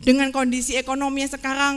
Dengan 0.00 0.28
kondisi 0.30 0.76
ekonomi 0.76 1.24
yang 1.24 1.32
sekarang 1.32 1.74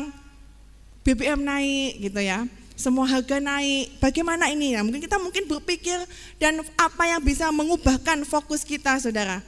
BBM 1.07 1.41
naik 1.41 2.03
gitu 2.03 2.19
ya. 2.19 2.45
Semua 2.79 3.03
harga 3.07 3.43
naik. 3.43 3.99
Bagaimana 3.99 4.47
ini? 4.51 4.75
ya 4.75 4.83
mungkin 4.85 5.03
kita 5.03 5.19
mungkin 5.19 5.43
berpikir 5.47 5.99
dan 6.39 6.63
apa 6.79 7.03
yang 7.11 7.19
bisa 7.19 7.51
mengubahkan 7.51 8.23
fokus 8.23 8.63
kita, 8.63 8.95
Saudara. 9.03 9.43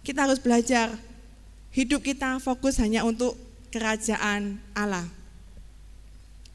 Kita 0.00 0.24
harus 0.24 0.40
belajar 0.40 0.88
hidup 1.76 2.00
kita 2.00 2.40
fokus 2.40 2.80
hanya 2.80 3.04
untuk 3.04 3.36
kerajaan 3.70 4.58
Allah. 4.74 5.06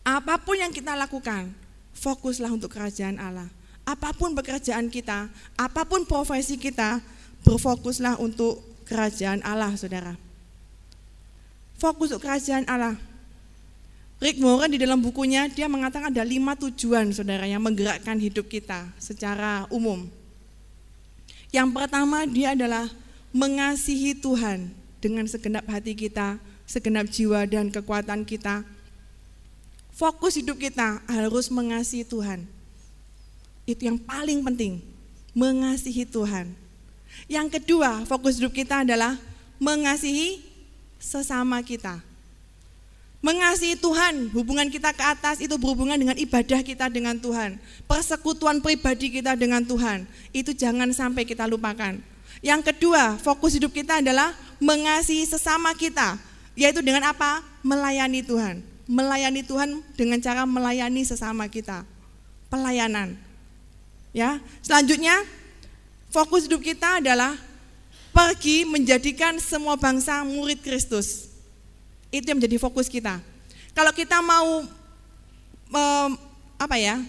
Apa 0.05 0.37
pun 0.37 0.59
yang 0.59 0.69
kita 0.69 0.93
lakukan, 0.93 1.49
fokuslah 1.97 2.51
untuk 2.53 2.69
kerajaan 2.69 3.17
Allah. 3.17 3.49
Apa 3.85 4.11
pun 4.17 4.33
pekerjaan 4.33 4.89
kita, 4.89 5.29
apa 5.55 5.81
pun 5.85 6.03
profesi 6.09 6.57
kita, 6.57 6.99
berfokuslah 7.45 8.17
untuk 8.17 8.65
kerajaan 8.89 9.45
Allah, 9.45 9.73
Saudara. 9.77 10.17
Fokus 11.77 12.09
untuk 12.09 12.25
kerajaan 12.25 12.65
Allah. 12.65 12.95
Rick 14.23 14.39
Warren 14.39 14.71
di 14.71 14.79
dalam 14.79 15.03
bukunya 15.03 15.51
dia 15.51 15.67
mengatakan 15.67 16.07
ada 16.07 16.23
lima 16.23 16.55
tujuan 16.55 17.11
saudara 17.11 17.43
yang 17.43 17.59
menggerakkan 17.59 18.15
hidup 18.15 18.47
kita 18.47 18.87
secara 18.95 19.67
umum. 19.67 20.07
Yang 21.51 21.69
pertama 21.75 22.23
dia 22.23 22.55
adalah 22.55 22.87
mengasihi 23.35 24.15
Tuhan 24.15 24.71
dengan 25.03 25.27
segenap 25.27 25.67
hati 25.67 25.99
kita, 25.99 26.39
segenap 26.63 27.11
jiwa 27.11 27.43
dan 27.43 27.67
kekuatan 27.67 28.23
kita. 28.23 28.63
Fokus 29.91 30.39
hidup 30.39 30.63
kita 30.63 31.03
harus 31.11 31.51
mengasihi 31.51 32.07
Tuhan. 32.07 32.47
Itu 33.65 33.89
yang 33.89 33.97
paling 33.97 34.45
penting, 34.45 34.81
mengasihi 35.33 36.05
Tuhan. 36.05 36.53
Yang 37.25 37.59
kedua, 37.59 38.05
fokus 38.05 38.37
hidup 38.37 38.53
kita 38.53 38.85
adalah 38.85 39.17
mengasihi 39.57 40.45
sesama 41.01 41.61
kita. 41.65 42.01
Mengasihi 43.25 43.73
Tuhan, 43.73 44.29
hubungan 44.37 44.69
kita 44.69 44.93
ke 44.93 45.01
atas 45.01 45.41
itu 45.41 45.57
berhubungan 45.57 45.97
dengan 45.97 46.13
ibadah 46.13 46.61
kita 46.61 46.85
dengan 46.93 47.17
Tuhan. 47.17 47.57
Persekutuan 47.89 48.61
pribadi 48.61 49.09
kita 49.09 49.33
dengan 49.33 49.65
Tuhan. 49.65 50.05
Itu 50.29 50.53
jangan 50.53 50.93
sampai 50.93 51.25
kita 51.25 51.49
lupakan. 51.49 51.97
Yang 52.45 52.61
kedua, 52.69 53.17
fokus 53.17 53.57
hidup 53.57 53.73
kita 53.73 53.97
adalah 53.97 54.29
mengasihi 54.61 55.25
sesama 55.25 55.73
kita. 55.73 56.21
Yaitu 56.53 56.85
dengan 56.85 57.01
apa? 57.09 57.41
Melayani 57.65 58.21
Tuhan. 58.21 58.61
Melayani 58.85 59.41
Tuhan 59.41 59.81
dengan 59.97 60.21
cara 60.21 60.45
melayani 60.45 61.01
sesama 61.01 61.49
kita. 61.49 61.81
Pelayanan. 62.53 63.24
Ya, 64.15 64.39
selanjutnya 64.63 65.27
fokus 66.07 66.47
hidup 66.47 66.63
kita 66.63 67.03
adalah 67.03 67.35
pergi 68.15 68.63
menjadikan 68.63 69.35
semua 69.43 69.75
bangsa 69.75 70.23
murid 70.23 70.63
Kristus. 70.63 71.27
Itu 72.07 72.31
yang 72.31 72.39
menjadi 72.39 72.55
fokus 72.55 72.87
kita. 72.87 73.19
Kalau 73.75 73.91
kita 73.91 74.23
mau 74.23 74.63
um, 75.67 76.09
apa 76.55 76.79
ya? 76.79 77.03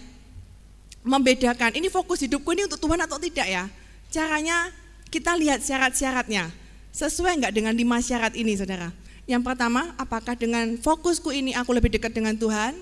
membedakan 1.07 1.79
ini 1.79 1.87
fokus 1.87 2.19
hidupku 2.19 2.51
ini 2.51 2.67
untuk 2.67 2.83
Tuhan 2.83 2.99
atau 2.99 3.15
tidak 3.15 3.47
ya? 3.47 3.71
Caranya 4.11 4.67
kita 5.07 5.39
lihat 5.39 5.63
syarat-syaratnya. 5.63 6.51
Sesuai 6.91 7.39
enggak 7.39 7.55
dengan 7.55 7.71
lima 7.71 8.03
syarat 8.03 8.35
ini, 8.35 8.59
Saudara? 8.59 8.91
Yang 9.23 9.47
pertama, 9.47 9.95
apakah 9.95 10.35
dengan 10.35 10.75
fokusku 10.75 11.31
ini 11.31 11.55
aku 11.55 11.71
lebih 11.71 11.95
dekat 11.95 12.11
dengan 12.11 12.35
Tuhan? 12.35 12.75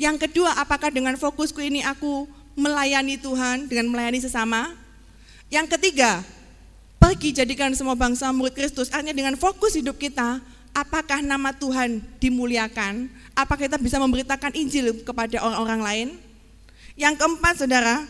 Yang 0.00 0.24
kedua, 0.24 0.56
apakah 0.56 0.88
dengan 0.88 1.20
fokusku 1.20 1.60
ini 1.60 1.84
aku 1.84 2.24
melayani 2.58 3.14
Tuhan 3.14 3.70
dengan 3.70 3.94
melayani 3.94 4.18
sesama? 4.18 4.74
Yang 5.46 5.78
ketiga, 5.78 6.26
pergi 6.98 7.30
jadikan 7.30 7.70
semua 7.72 7.94
bangsa 7.94 8.34
murid 8.34 8.58
Kristus. 8.58 8.90
Artinya 8.90 9.14
dengan 9.14 9.34
fokus 9.38 9.78
hidup 9.78 9.94
kita, 9.96 10.42
apakah 10.74 11.22
nama 11.22 11.54
Tuhan 11.54 12.02
dimuliakan? 12.18 13.06
Apakah 13.38 13.70
kita 13.70 13.78
bisa 13.78 14.02
memberitakan 14.02 14.52
Injil 14.58 15.06
kepada 15.06 15.38
orang-orang 15.38 15.80
lain? 15.80 16.08
Yang 16.98 17.22
keempat, 17.22 17.54
saudara, 17.62 18.02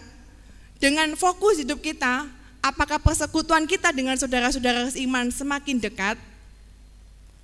dengan 0.81 1.13
fokus 1.21 1.61
hidup 1.61 1.85
kita, 1.85 2.25
apakah 2.65 2.97
persekutuan 2.97 3.69
kita 3.69 3.93
dengan 3.93 4.17
saudara-saudara 4.17 4.89
seiman 4.89 5.29
semakin 5.29 5.77
dekat? 5.77 6.17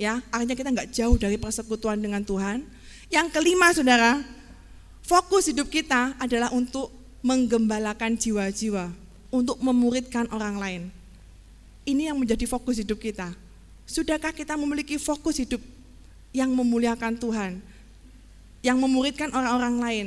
Ya, 0.00 0.24
artinya 0.32 0.57
kita 0.57 0.70
nggak 0.74 0.90
jauh 0.90 1.14
dari 1.20 1.36
persekutuan 1.38 2.00
dengan 2.00 2.24
Tuhan. 2.24 2.64
Yang 3.12 3.26
kelima, 3.30 3.70
saudara, 3.70 4.24
fokus 5.05 5.52
hidup 5.52 5.68
kita 5.68 6.16
adalah 6.16 6.48
untuk 6.50 6.88
menggembalakan 7.20 8.16
jiwa-jiwa, 8.16 8.88
untuk 9.28 9.61
memuridkan 9.61 10.26
orang 10.32 10.57
lain. 10.57 10.82
Ini 11.84 12.12
yang 12.12 12.16
menjadi 12.16 12.48
fokus 12.48 12.80
hidup 12.80 12.96
kita. 12.96 13.36
Sudahkah 13.84 14.32
kita 14.32 14.57
memiliki 14.57 14.96
fokus 14.96 15.36
hidup 15.36 15.61
yang 16.32 16.48
memuliakan 16.48 17.20
Tuhan, 17.20 17.61
yang 18.64 18.80
memuridkan 18.80 19.28
orang-orang 19.28 19.76
lain, 19.76 20.07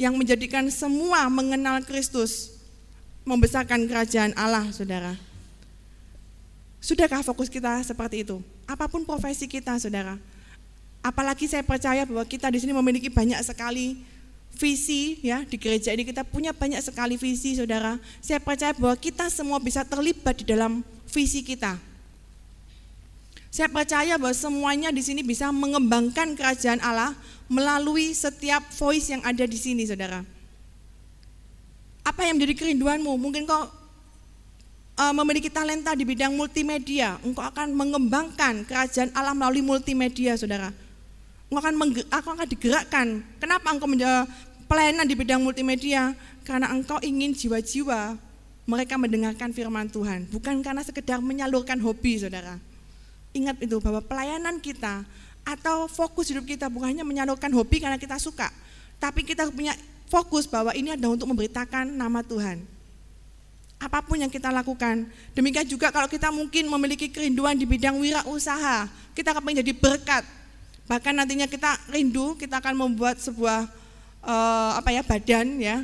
yang 0.00 0.16
menjadikan 0.16 0.64
semua 0.72 1.28
mengenal 1.28 1.84
Kristus, 1.84 2.56
membesarkan 3.28 3.84
kerajaan 3.84 4.32
Allah, 4.32 4.64
saudara? 4.72 5.12
Sudahkah 6.80 7.20
fokus 7.20 7.52
kita 7.52 7.84
seperti 7.84 8.24
itu? 8.24 8.40
Apa 8.64 8.88
pun 8.88 9.04
profesi 9.04 9.44
kita, 9.44 9.76
saudara. 9.76 10.16
Apalagi 11.04 11.44
saya 11.44 11.60
percaya 11.60 12.08
bahwa 12.08 12.24
kita 12.24 12.48
di 12.48 12.64
sini 12.64 12.72
memiliki 12.72 13.12
banyak 13.12 13.38
sekali 13.44 14.00
visi 14.58 15.22
ya 15.22 15.46
di 15.46 15.54
gereja 15.54 15.94
ini 15.94 16.02
kita 16.02 16.26
punya 16.26 16.50
banyak 16.50 16.82
sekali 16.82 17.14
visi 17.14 17.54
saudara. 17.54 17.96
Saya 18.18 18.42
percaya 18.42 18.74
bahwa 18.74 18.98
kita 18.98 19.30
semua 19.30 19.62
bisa 19.62 19.86
terlibat 19.86 20.42
di 20.42 20.44
dalam 20.50 20.82
visi 21.08 21.46
kita. 21.46 21.78
Saya 23.48 23.72
percaya 23.72 24.20
bahwa 24.20 24.36
semuanya 24.36 24.92
di 24.92 25.00
sini 25.00 25.24
bisa 25.24 25.48
mengembangkan 25.48 26.36
kerajaan 26.36 26.78
Allah 26.84 27.16
melalui 27.48 28.12
setiap 28.12 28.60
voice 28.76 29.08
yang 29.08 29.24
ada 29.24 29.48
di 29.48 29.56
sini, 29.56 29.88
saudara. 29.88 30.20
Apa 32.04 32.28
yang 32.28 32.36
menjadi 32.36 32.54
kerinduanmu? 32.60 33.08
Mungkin 33.16 33.48
kau 33.48 33.72
uh, 35.00 35.14
memiliki 35.16 35.48
talenta 35.48 35.96
di 35.96 36.04
bidang 36.04 36.36
multimedia, 36.36 37.16
engkau 37.24 37.40
akan 37.40 37.72
mengembangkan 37.72 38.68
kerajaan 38.68 39.10
Allah 39.16 39.32
melalui 39.32 39.64
multimedia, 39.64 40.36
saudara. 40.36 40.68
Engkau 41.48 41.64
akan, 41.64 41.74
engkau 41.88 42.32
akan 42.36 42.46
digerakkan. 42.52 43.06
Kenapa 43.40 43.72
engkau 43.72 43.88
pelayanan 44.68 45.08
di 45.08 45.16
bidang 45.16 45.40
multimedia? 45.40 46.12
Karena 46.44 46.70
engkau 46.70 47.00
ingin 47.00 47.32
jiwa-jiwa 47.32 48.20
mereka 48.68 49.00
mendengarkan 49.00 49.48
firman 49.56 49.88
Tuhan, 49.88 50.28
bukan 50.28 50.60
karena 50.60 50.84
sekedar 50.84 51.24
menyalurkan 51.24 51.80
hobi, 51.80 52.20
saudara. 52.20 52.60
Ingat 53.32 53.64
itu 53.64 53.80
bahwa 53.80 54.04
pelayanan 54.04 54.60
kita 54.60 55.08
atau 55.40 55.88
fokus 55.88 56.28
hidup 56.28 56.44
kita 56.44 56.68
bukan 56.68 56.92
hanya 56.92 57.04
menyalurkan 57.08 57.48
hobi 57.56 57.80
karena 57.80 57.96
kita 57.96 58.20
suka, 58.20 58.52
tapi 59.00 59.24
kita 59.24 59.48
punya 59.48 59.72
fokus 60.12 60.44
bahwa 60.44 60.76
ini 60.76 60.92
adalah 60.92 61.16
untuk 61.16 61.32
memberitakan 61.32 61.96
nama 61.96 62.20
Tuhan. 62.20 62.60
Apa 63.80 64.04
pun 64.04 64.20
yang 64.20 64.28
kita 64.28 64.52
lakukan, 64.52 65.08
demikian 65.32 65.64
juga 65.64 65.88
kalau 65.88 66.10
kita 66.10 66.28
mungkin 66.28 66.68
memiliki 66.68 67.08
kerinduan 67.08 67.56
di 67.56 67.64
bidang 67.64 67.96
wirausaha, 67.96 68.90
kita 69.16 69.32
akan 69.32 69.44
menjadi 69.48 69.72
berkat. 69.72 70.28
Bahkan 70.90 71.12
nantinya 71.14 71.46
kita 71.48 71.78
rindu, 71.88 72.36
kita 72.36 72.58
akan 72.60 72.74
membuat 72.74 73.22
sebuah 73.22 73.70
uh, 74.22 74.78
apa 74.78 74.90
ya 74.94 75.02
badan 75.02 75.58
ya, 75.60 75.82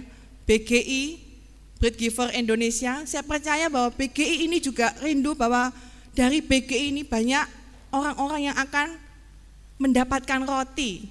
BGI, 0.48 1.20
Bread 1.78 1.96
Giver 2.00 2.28
Indonesia. 2.32 3.04
Saya 3.04 3.22
percaya 3.24 3.68
bahwa 3.68 3.92
BGI 3.92 4.48
ini 4.48 4.58
juga 4.62 4.94
rindu 5.04 5.36
bahwa 5.36 5.74
dari 6.14 6.40
BGI 6.40 6.94
ini 6.94 7.02
banyak 7.02 7.44
orang-orang 7.90 8.50
yang 8.50 8.56
akan 8.56 8.96
mendapatkan 9.78 10.40
roti. 10.46 11.10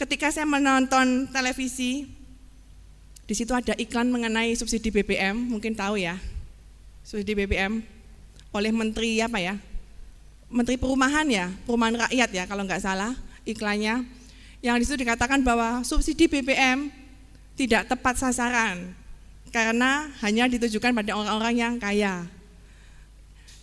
Ketika 0.00 0.32
saya 0.32 0.48
menonton 0.48 1.28
televisi, 1.28 2.08
di 3.28 3.34
situ 3.36 3.52
ada 3.52 3.76
iklan 3.76 4.08
mengenai 4.08 4.56
subsidi 4.56 4.88
BBM, 4.88 5.36
mungkin 5.36 5.76
tahu 5.76 6.00
ya. 6.00 6.16
Subsidi 7.04 7.36
BBM 7.36 7.84
oleh 8.50 8.72
menteri 8.72 9.20
apa 9.20 9.38
ya? 9.38 9.54
Menteri 10.50 10.80
Perumahan 10.80 11.28
ya, 11.30 11.46
Perumahan 11.62 11.94
Rakyat 12.08 12.30
ya 12.34 12.44
kalau 12.50 12.66
nggak 12.66 12.82
salah 12.82 13.14
iklannya. 13.46 14.02
Yang 14.60 14.76
di 14.76 14.84
situ 14.84 14.96
dikatakan 15.08 15.40
bahwa 15.40 15.80
subsidi 15.84 16.28
BBM 16.28 16.92
tidak 17.56 17.88
tepat 17.88 18.20
sasaran 18.20 18.92
karena 19.48 20.08
hanya 20.20 20.46
ditujukan 20.46 20.92
pada 20.92 21.16
orang-orang 21.16 21.54
yang 21.56 21.74
kaya. 21.80 22.28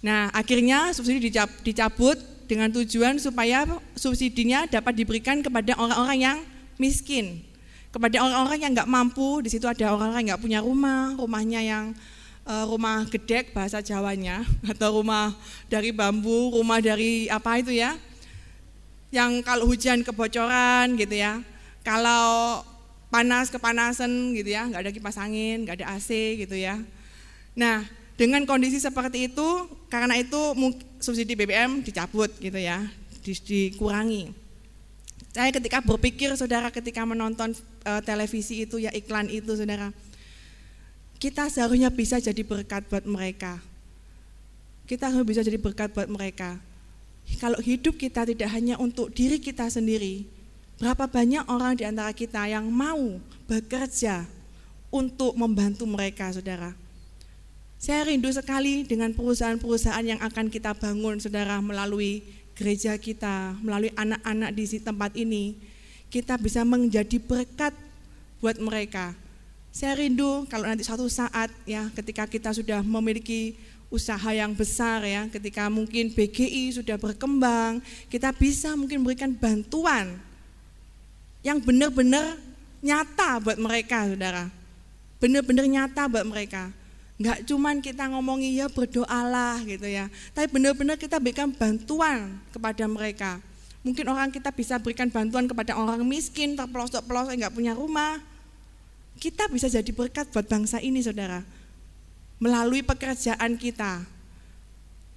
Nah, 0.02 0.30
akhirnya 0.34 0.93
subsidi 0.93 1.34
dicabut 1.66 2.18
dengan 2.45 2.72
tujuan 2.74 3.18
supaya 3.22 3.66
subsidinya 3.93 4.66
dapat 4.66 4.93
diberikan 4.98 5.41
kepada 5.41 5.74
orang-orang 5.78 6.18
yang 6.18 6.38
miskin, 6.82 7.41
kepada 7.89 8.22
orang-orang 8.22 8.60
yang 8.62 8.72
nggak 8.74 8.89
mampu. 8.89 9.41
Di 9.45 9.50
situ 9.54 9.66
ada 9.66 9.93
orang-orang 9.93 10.26
yang 10.26 10.30
nggak 10.34 10.43
punya 10.43 10.60
rumah, 10.62 11.14
rumahnya 11.14 11.62
yang 11.62 11.86
uh, 12.48 12.66
rumah 12.66 13.04
gedek 13.06 13.52
bahasa 13.52 13.84
Jawanya 13.84 14.48
atau 14.72 15.04
rumah 15.04 15.36
dari 15.68 15.91
bambu, 15.91 16.56
rumah 16.56 16.80
dari 16.80 17.28
apa 17.28 17.60
itu 17.60 17.76
ya? 17.76 18.00
Yang 19.18 19.41
kalau 19.41 19.65
hujan 19.65 20.05
kebocoran 20.05 20.93
gitu 20.93 21.18
ya. 21.18 21.41
Kalau 21.82 22.61
panas 23.09 23.49
kepanasan 23.49 24.38
gitu 24.38 24.53
ya, 24.53 24.70
nggak 24.70 24.82
ada 24.86 24.91
kipas 24.93 25.18
angin, 25.18 25.65
nggak 25.65 25.82
ada 25.82 25.97
AC 25.97 26.38
gitu 26.38 26.53
ya. 26.53 26.78
Nah, 27.57 27.82
dengan 28.13 28.45
kondisi 28.45 28.78
seperti 28.78 29.34
itu, 29.34 29.65
karena 29.89 30.13
itu 30.22 30.38
subsidi 31.01 31.34
BBM 31.34 31.82
dicabut 31.82 32.30
gitu 32.38 32.61
ya, 32.61 32.86
dikurangi. 33.26 34.30
Saya 35.34 35.49
ketika 35.53 35.82
berpikir 35.82 36.34
saudara 36.38 36.70
ketika 36.70 37.05
menonton 37.05 37.53
uh, 37.86 38.01
televisi 38.01 38.65
itu 38.65 38.82
ya 38.82 38.93
iklan 38.93 39.30
itu 39.30 39.53
saudara, 39.53 39.89
kita 41.18 41.49
seharusnya 41.49 41.89
bisa 41.89 42.22
jadi 42.22 42.41
berkat 42.45 42.86
buat 42.89 43.05
mereka. 43.05 43.57
Kita 44.86 45.09
harus 45.09 45.26
bisa 45.26 45.41
jadi 45.41 45.57
berkat 45.57 45.93
buat 45.93 46.09
mereka. 46.09 46.61
Kalau 47.36 47.59
hidup 47.59 47.99
kita 47.99 48.23
tidak 48.23 48.49
hanya 48.55 48.80
untuk 48.80 49.11
diri 49.11 49.38
kita 49.38 49.67
sendiri, 49.67 50.23
berapa 50.80 51.05
banyak 51.05 51.43
orang 51.51 51.75
di 51.75 51.84
antara 51.84 52.15
kita 52.15 52.47
yang 52.47 52.71
mau 52.71 53.19
bekerja 53.45 54.23
untuk 54.88 55.36
membantu 55.36 55.84
mereka, 55.84 56.32
saudara. 56.32 56.71
Saya 57.78 58.09
rindu 58.09 58.32
sekali 58.34 58.88
dengan 58.88 59.13
perusahaan-perusahaan 59.13 60.01
yang 60.01 60.17
akan 60.23 60.49
kita 60.49 60.73
bangun, 60.73 61.21
saudara, 61.21 61.61
melalui 61.61 62.25
gereja 62.57 62.97
kita, 62.97 63.53
melalui 63.61 63.93
anak-anak 63.93 64.49
di 64.57 64.65
tempat 64.82 65.13
ini. 65.13 65.53
Kita 66.09 66.41
bisa 66.41 66.65
menjadi 66.65 67.21
berkat 67.21 67.75
buat 68.41 68.57
mereka. 68.57 69.13
Saya 69.69 69.93
rindu 69.93 70.49
kalau 70.49 70.65
nanti 70.65 70.82
suatu 70.82 71.05
saat 71.05 71.53
ya 71.69 71.86
ketika 71.93 72.25
kita 72.25 72.49
sudah 72.49 72.82
memiliki 72.82 73.53
usaha 73.88 74.30
yang 74.36 74.52
besar 74.52 75.04
ya, 75.08 75.32
ketika 75.32 75.72
mungkin 75.72 76.12
BGI 76.12 76.76
sudah 76.76 77.00
berkembang, 77.00 77.80
kita 78.12 78.36
bisa 78.36 78.76
mungkin 78.76 79.00
memberikan 79.00 79.32
bantuan 79.32 80.20
yang 81.40 81.64
benar-benar 81.64 82.36
nyata 82.84 83.40
buat 83.40 83.56
mereka, 83.56 84.08
saudara. 84.12 84.52
Benar-benar 85.18 85.66
nyata 85.66 86.04
buat 86.12 86.26
mereka. 86.28 86.70
Enggak 87.18 87.50
cuman 87.50 87.82
kita 87.82 88.06
ngomongi 88.14 88.62
ya 88.62 88.70
berdoalah 88.70 89.58
gitu 89.66 89.90
ya. 89.90 90.06
Tapi 90.38 90.46
benar-benar 90.54 91.02
kita 91.02 91.18
berikan 91.18 91.50
bantuan 91.50 92.38
kepada 92.54 92.86
mereka. 92.86 93.42
Mungkin 93.82 94.06
orang 94.06 94.30
kita 94.30 94.54
bisa 94.54 94.78
berikan 94.78 95.10
bantuan 95.10 95.50
kepada 95.50 95.74
orang 95.74 96.06
miskin, 96.06 96.54
terpelosok-pelosok, 96.54 97.34
enggak 97.34 97.56
punya 97.56 97.74
rumah. 97.74 98.22
Kita 99.18 99.50
bisa 99.50 99.66
jadi 99.66 99.90
berkat 99.90 100.30
buat 100.30 100.46
bangsa 100.46 100.78
ini 100.78 101.02
saudara. 101.02 101.42
Melalui 102.38 102.86
pekerjaan 102.86 103.58
kita. 103.58 104.06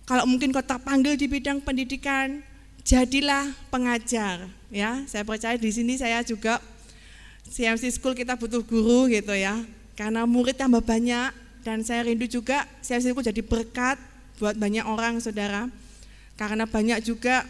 Kalau 0.08 0.24
mungkin 0.26 0.50
kau 0.50 0.64
terpanggil 0.64 1.14
di 1.14 1.30
bidang 1.30 1.60
pendidikan, 1.60 2.40
jadilah 2.82 3.52
pengajar. 3.68 4.48
Ya, 4.72 5.04
saya 5.06 5.22
percaya 5.22 5.54
di 5.60 5.70
sini 5.70 6.00
saya 6.00 6.24
juga 6.24 6.58
CMC 7.46 8.00
School 8.00 8.16
kita 8.16 8.34
butuh 8.34 8.64
guru 8.64 9.06
gitu 9.12 9.36
ya. 9.36 9.60
Karena 9.94 10.24
murid 10.24 10.56
tambah 10.56 10.80
banyak, 10.80 11.50
dan 11.60 11.84
saya 11.84 12.04
rindu 12.04 12.24
juga 12.24 12.64
CFC 12.80 13.12
jadi 13.12 13.42
berkat 13.44 14.00
buat 14.40 14.56
banyak 14.56 14.84
orang 14.88 15.20
saudara 15.20 15.68
karena 16.40 16.64
banyak 16.64 17.04
juga 17.04 17.44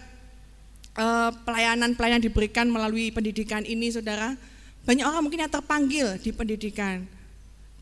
eh, 0.98 1.30
pelayanan-pelayanan 1.46 2.22
diberikan 2.22 2.66
melalui 2.66 3.14
pendidikan 3.14 3.62
ini 3.62 3.94
saudara 3.94 4.34
banyak 4.82 5.06
orang 5.06 5.22
mungkin 5.22 5.46
yang 5.46 5.52
terpanggil 5.52 6.18
di 6.18 6.34
pendidikan 6.34 7.06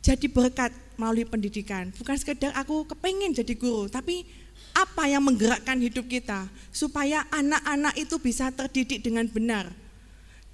jadi 0.05 0.27
berkat 0.31 0.71
melalui 0.99 1.27
pendidikan 1.27 1.91
bukan 1.97 2.17
sekedar 2.19 2.55
aku 2.55 2.87
kepengen 2.89 3.35
jadi 3.35 3.55
guru 3.55 3.87
tapi 3.91 4.27
apa 4.75 5.11
yang 5.11 5.23
menggerakkan 5.23 5.79
hidup 5.79 6.07
kita 6.07 6.47
supaya 6.71 7.27
anak-anak 7.35 7.95
itu 7.99 8.19
bisa 8.19 8.51
terdidik 8.55 9.03
dengan 9.03 9.27
benar 9.27 9.71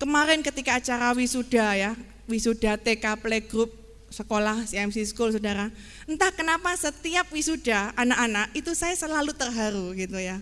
kemarin 0.00 0.40
ketika 0.44 0.80
acara 0.80 1.12
wisuda 1.16 1.76
ya 1.76 1.92
wisuda 2.28 2.80
TK 2.80 3.20
Playgroup 3.20 3.84
sekolah 4.14 4.62
CMC 4.62 5.10
School 5.10 5.34
saudara. 5.34 5.74
Entah 6.06 6.30
kenapa 6.30 6.70
setiap 6.78 7.26
wisuda 7.34 7.90
anak-anak 7.98 8.54
itu 8.54 8.70
saya 8.78 8.94
selalu 8.94 9.34
terharu 9.34 9.90
gitu 9.98 10.14
ya. 10.22 10.38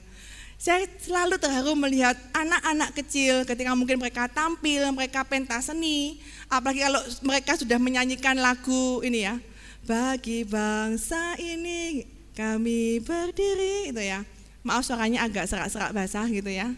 Saya 0.62 0.86
selalu 1.02 1.42
terharu 1.42 1.74
melihat 1.74 2.14
anak-anak 2.30 2.94
kecil 2.94 3.42
ketika 3.42 3.74
mungkin 3.74 3.98
mereka 3.98 4.30
tampil, 4.30 4.94
mereka 4.94 5.26
pentas 5.26 5.66
seni, 5.66 6.22
apalagi 6.46 6.86
kalau 6.86 7.02
mereka 7.26 7.58
sudah 7.58 7.82
menyanyikan 7.82 8.38
lagu 8.38 9.02
ini 9.02 9.26
ya. 9.26 9.42
Bagi 9.90 10.46
bangsa 10.46 11.34
ini 11.42 12.06
kami 12.38 13.02
berdiri 13.02 13.90
itu 13.90 14.06
ya. 14.06 14.22
Maaf 14.62 14.86
suaranya 14.86 15.26
agak 15.26 15.50
serak-serak 15.50 15.90
basah 15.90 16.30
gitu 16.30 16.54
ya. 16.54 16.70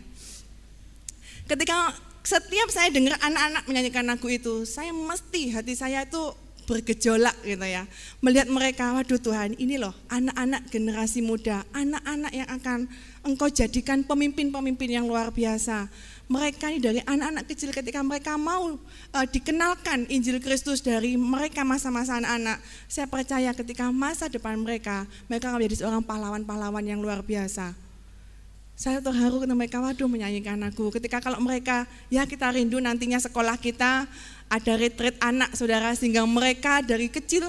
Ketika 1.44 1.92
setiap 2.24 2.72
saya 2.72 2.88
dengar 2.88 3.20
anak-anak 3.20 3.68
menyanyikan 3.68 4.08
lagu 4.08 4.32
itu, 4.32 4.64
saya 4.64 4.96
mesti 4.96 5.52
hati 5.52 5.76
saya 5.76 6.08
itu 6.08 6.32
bergejolak 6.64 7.36
gitu 7.44 7.62
ya. 7.62 7.84
Melihat 8.24 8.48
mereka, 8.48 8.96
waduh 8.96 9.20
Tuhan 9.20 9.54
ini 9.60 9.76
loh 9.76 9.92
anak-anak 10.08 10.72
generasi 10.72 11.20
muda, 11.20 11.62
anak-anak 11.76 12.32
yang 12.32 12.48
akan 12.48 12.78
engkau 13.24 13.48
jadikan 13.52 14.04
pemimpin-pemimpin 14.04 14.90
yang 15.00 15.06
luar 15.08 15.32
biasa. 15.32 15.88
Mereka 16.24 16.72
ini 16.72 16.80
dari 16.80 17.00
anak-anak 17.04 17.44
kecil 17.52 17.68
ketika 17.68 18.00
mereka 18.00 18.40
mau 18.40 18.80
uh, 18.80 19.26
dikenalkan 19.28 20.08
Injil 20.08 20.40
Kristus 20.40 20.80
dari 20.80 21.20
mereka 21.20 21.62
masa-masa 21.68 22.16
anak-anak. 22.16 22.64
Saya 22.88 23.04
percaya 23.04 23.52
ketika 23.52 23.92
masa 23.92 24.32
depan 24.32 24.56
mereka, 24.56 25.04
mereka 25.28 25.52
akan 25.52 25.60
menjadi 25.60 25.84
seorang 25.84 26.00
pahlawan-pahlawan 26.00 26.84
yang 26.84 27.04
luar 27.04 27.20
biasa. 27.20 27.76
Saya 28.74 28.98
terharu 28.98 29.38
ketika 29.38 29.54
mereka, 29.54 29.78
waduh 29.78 30.10
menyanyikan 30.10 30.58
aku. 30.66 30.90
Ketika 30.90 31.22
kalau 31.22 31.38
mereka, 31.38 31.86
ya 32.10 32.26
kita 32.26 32.50
rindu 32.50 32.82
nantinya 32.82 33.22
sekolah 33.22 33.54
kita 33.54 34.10
ada 34.48 34.72
retreat 34.78 35.16
anak 35.20 35.52
saudara 35.56 35.92
sehingga 35.96 36.22
mereka 36.28 36.84
dari 36.84 37.10
kecil 37.10 37.44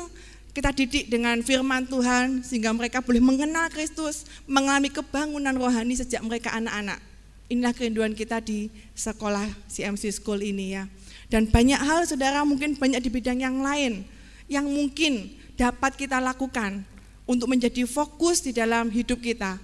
kita 0.56 0.72
didik 0.72 1.12
dengan 1.12 1.44
firman 1.44 1.84
Tuhan 1.84 2.40
sehingga 2.40 2.72
mereka 2.72 3.04
boleh 3.04 3.20
mengenal 3.20 3.68
Kristus, 3.68 4.24
mengalami 4.48 4.88
kebangunan 4.88 5.52
rohani 5.52 6.00
sejak 6.00 6.24
mereka 6.24 6.56
anak-anak. 6.56 7.04
Inilah 7.52 7.76
kerinduan 7.76 8.16
kita 8.16 8.40
di 8.40 8.72
sekolah 8.96 9.46
CMC 9.68 10.16
School 10.16 10.42
ini 10.42 10.80
ya. 10.80 10.88
Dan 11.28 11.52
banyak 11.52 11.78
hal 11.78 12.08
saudara 12.08 12.42
mungkin 12.48 12.80
banyak 12.80 13.04
di 13.04 13.10
bidang 13.12 13.44
yang 13.44 13.60
lain 13.60 14.08
yang 14.48 14.64
mungkin 14.66 15.36
dapat 15.60 15.98
kita 16.00 16.24
lakukan 16.24 16.86
untuk 17.26 17.50
menjadi 17.50 17.84
fokus 17.84 18.40
di 18.40 18.56
dalam 18.56 18.88
hidup 18.94 19.20
kita. 19.20 19.58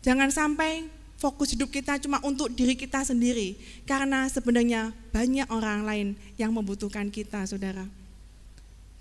Jangan 0.00 0.30
sampai 0.30 0.86
fokus 1.20 1.52
hidup 1.52 1.68
kita 1.68 2.00
cuma 2.00 2.16
untuk 2.24 2.48
diri 2.48 2.72
kita 2.72 3.04
sendiri. 3.04 3.60
Karena 3.84 4.24
sebenarnya 4.26 4.96
banyak 5.12 5.46
orang 5.52 5.84
lain 5.84 6.08
yang 6.40 6.50
membutuhkan 6.50 7.12
kita, 7.12 7.44
saudara. 7.44 7.84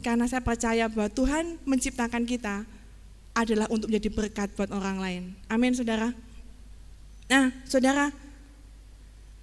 Karena 0.04 0.28
saya 0.28 0.44
percaya 0.44 0.92
bahwa 0.92 1.08
Tuhan 1.08 1.56
menciptakan 1.64 2.28
kita 2.28 2.68
adalah 3.32 3.72
untuk 3.72 3.88
menjadi 3.88 4.12
berkat 4.12 4.52
buat 4.60 4.68
orang 4.76 5.00
lain. 5.00 5.24
Amin, 5.48 5.72
saudara. 5.72 6.12
Nah, 7.32 7.56
saudara, 7.64 8.12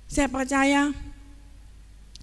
saya 0.05 0.29
percaya 0.29 0.93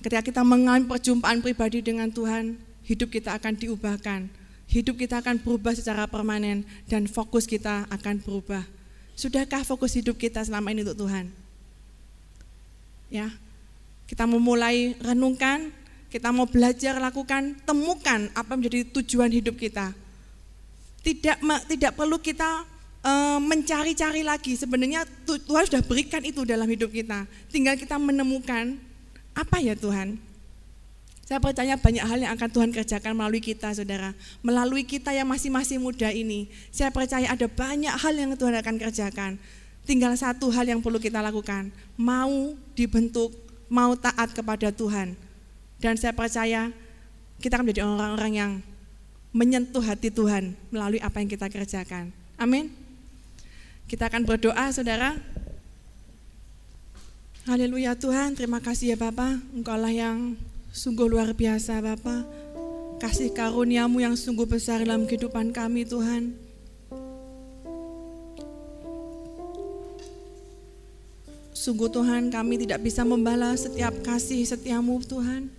ketika 0.06 0.22
kita 0.22 0.42
mengalami 0.46 0.86
perjumpaan 0.86 1.42
pribadi 1.42 1.82
dengan 1.82 2.14
Tuhan, 2.14 2.62
hidup 2.86 3.10
kita 3.10 3.34
akan 3.42 3.58
diubahkan. 3.58 4.30
Hidup 4.70 4.98
kita 4.98 5.22
akan 5.22 5.38
berubah 5.38 5.74
secara 5.78 6.10
permanen 6.10 6.66
dan 6.90 7.06
fokus 7.06 7.46
kita 7.46 7.86
akan 7.90 8.22
berubah. 8.22 8.66
Sudahkah 9.14 9.62
fokus 9.62 9.94
hidup 9.94 10.18
kita 10.18 10.42
selama 10.42 10.74
ini 10.74 10.82
untuk 10.82 11.06
Tuhan? 11.06 11.30
Ya, 13.14 13.30
kita 14.10 14.26
mau 14.26 14.42
mulai 14.42 14.98
renungkan, 14.98 15.70
kita 16.10 16.34
mau 16.34 16.50
belajar 16.50 16.98
lakukan, 16.98 17.54
temukan 17.62 18.30
apa 18.34 18.58
menjadi 18.58 18.90
tujuan 18.90 19.30
hidup 19.30 19.54
kita. 19.54 19.94
Tidak 21.06 21.38
tidak 21.70 21.94
perlu 21.94 22.18
kita 22.18 22.66
uh, 23.06 23.38
mencari-cari 23.38 24.26
lagi. 24.26 24.58
Sebenarnya 24.58 25.06
Tuhan 25.28 25.70
sudah 25.70 25.84
berikan 25.86 26.26
itu 26.26 26.42
dalam 26.42 26.66
hidup 26.66 26.90
kita. 26.90 27.30
Tinggal 27.54 27.78
kita 27.78 28.02
menemukan 28.02 28.82
apa 29.38 29.58
ya 29.62 29.78
Tuhan 29.78 30.33
saya 31.24 31.40
percaya 31.40 31.80
banyak 31.80 32.04
hal 32.04 32.20
yang 32.20 32.32
akan 32.36 32.50
Tuhan 32.52 32.70
kerjakan 32.76 33.16
melalui 33.16 33.40
kita, 33.40 33.72
saudara. 33.72 34.12
Melalui 34.44 34.84
kita 34.84 35.16
yang 35.16 35.24
masih-masih 35.24 35.80
muda 35.80 36.12
ini. 36.12 36.52
Saya 36.68 36.92
percaya 36.92 37.32
ada 37.32 37.48
banyak 37.48 37.96
hal 37.96 38.14
yang 38.14 38.36
Tuhan 38.36 38.60
akan 38.60 38.76
kerjakan. 38.76 39.32
Tinggal 39.88 40.12
satu 40.20 40.52
hal 40.52 40.68
yang 40.68 40.84
perlu 40.84 41.00
kita 41.00 41.24
lakukan, 41.24 41.72
mau 41.96 42.52
dibentuk, 42.76 43.32
mau 43.72 43.96
taat 43.96 44.36
kepada 44.36 44.68
Tuhan. 44.76 45.16
Dan 45.80 45.96
saya 45.96 46.12
percaya 46.12 46.72
kita 47.40 47.56
akan 47.56 47.72
menjadi 47.72 47.88
orang-orang 47.88 48.34
yang 48.36 48.52
menyentuh 49.32 49.84
hati 49.84 50.12
Tuhan 50.12 50.56
melalui 50.72 51.00
apa 51.00 51.24
yang 51.24 51.32
kita 51.32 51.48
kerjakan. 51.48 52.12
Amin. 52.36 52.72
Kita 53.88 54.12
akan 54.12 54.28
berdoa, 54.28 54.72
saudara. 54.76 55.16
Haleluya 57.44 57.96
Tuhan, 57.96 58.40
terima 58.40 58.64
kasih 58.64 58.96
ya 58.96 58.98
Bapak. 59.00 59.40
Engkau 59.52 59.76
lah 59.76 59.92
yang 59.92 60.40
sungguh 60.74 61.06
luar 61.06 61.38
biasa 61.38 61.78
Bapak. 61.86 62.26
Kasih 62.98 63.30
karuniamu 63.30 64.02
yang 64.02 64.18
sungguh 64.18 64.50
besar 64.50 64.82
dalam 64.82 65.06
kehidupan 65.06 65.54
kami 65.54 65.86
Tuhan. 65.86 66.34
Sungguh 71.54 71.94
Tuhan 71.94 72.34
kami 72.34 72.66
tidak 72.66 72.82
bisa 72.82 73.06
membalas 73.06 73.70
setiap 73.70 73.94
kasih 74.02 74.42
setiamu 74.50 74.98
Tuhan. 75.06 75.54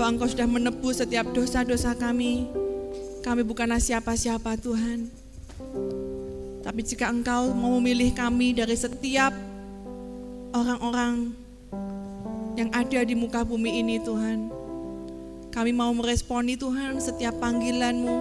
Bahwa 0.00 0.16
Engkau 0.16 0.32
sudah 0.32 0.48
menebus 0.48 1.04
setiap 1.04 1.28
dosa-dosa 1.36 1.92
kami. 1.92 2.48
Kami 3.20 3.44
bukanlah 3.44 3.78
siapa-siapa 3.78 4.56
Tuhan. 4.56 5.12
Tapi 6.64 6.80
jika 6.80 7.12
Engkau 7.12 7.52
mau 7.52 7.76
memilih 7.76 8.16
kami 8.16 8.56
dari 8.56 8.80
setiap 8.80 9.36
orang-orang 10.56 11.36
yang 12.58 12.70
ada 12.74 13.00
di 13.06 13.14
muka 13.14 13.46
bumi 13.46 13.82
ini 13.82 13.96
Tuhan. 14.02 14.50
Kami 15.50 15.70
mau 15.74 15.90
meresponi 15.90 16.54
Tuhan 16.54 17.02
setiap 17.02 17.38
panggilanmu, 17.42 18.16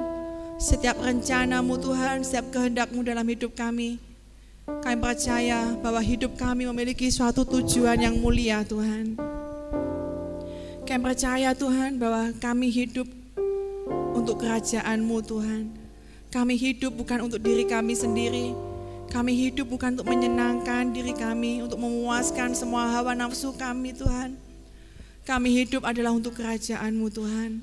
setiap 0.57 0.97
rencanamu 0.97 1.77
Tuhan, 1.77 2.25
setiap 2.25 2.49
kehendakmu 2.49 3.05
dalam 3.05 3.25
hidup 3.25 3.53
kami. 3.53 4.01
Kami 4.65 4.97
percaya 5.01 5.73
bahwa 5.81 6.01
hidup 6.01 6.37
kami 6.37 6.69
memiliki 6.69 7.09
suatu 7.09 7.41
tujuan 7.41 7.97
yang 8.01 8.17
mulia 8.17 8.61
Tuhan. 8.65 9.17
Kami 10.85 11.01
percaya 11.05 11.53
Tuhan 11.53 12.01
bahwa 12.01 12.33
kami 12.37 12.69
hidup 12.69 13.05
untuk 14.13 14.41
kerajaan-Mu 14.41 15.17
Tuhan. 15.25 15.63
Kami 16.29 16.53
hidup 16.53 16.93
bukan 16.93 17.25
untuk 17.25 17.41
diri 17.41 17.65
kami 17.65 17.97
sendiri. 17.97 18.68
Kami 19.09 19.33
hidup 19.33 19.73
bukan 19.73 19.97
untuk 19.97 20.05
menyenangkan 20.13 20.93
diri 20.93 21.17
kami, 21.17 21.65
untuk 21.65 21.81
memuaskan 21.81 22.53
semua 22.53 22.93
hawa 22.93 23.17
nafsu 23.17 23.49
kami 23.57 23.89
Tuhan. 23.89 24.37
Kami 25.25 25.49
hidup 25.49 25.81
adalah 25.81 26.13
untuk 26.13 26.37
kerajaan-Mu 26.37 27.09
Tuhan. 27.09 27.61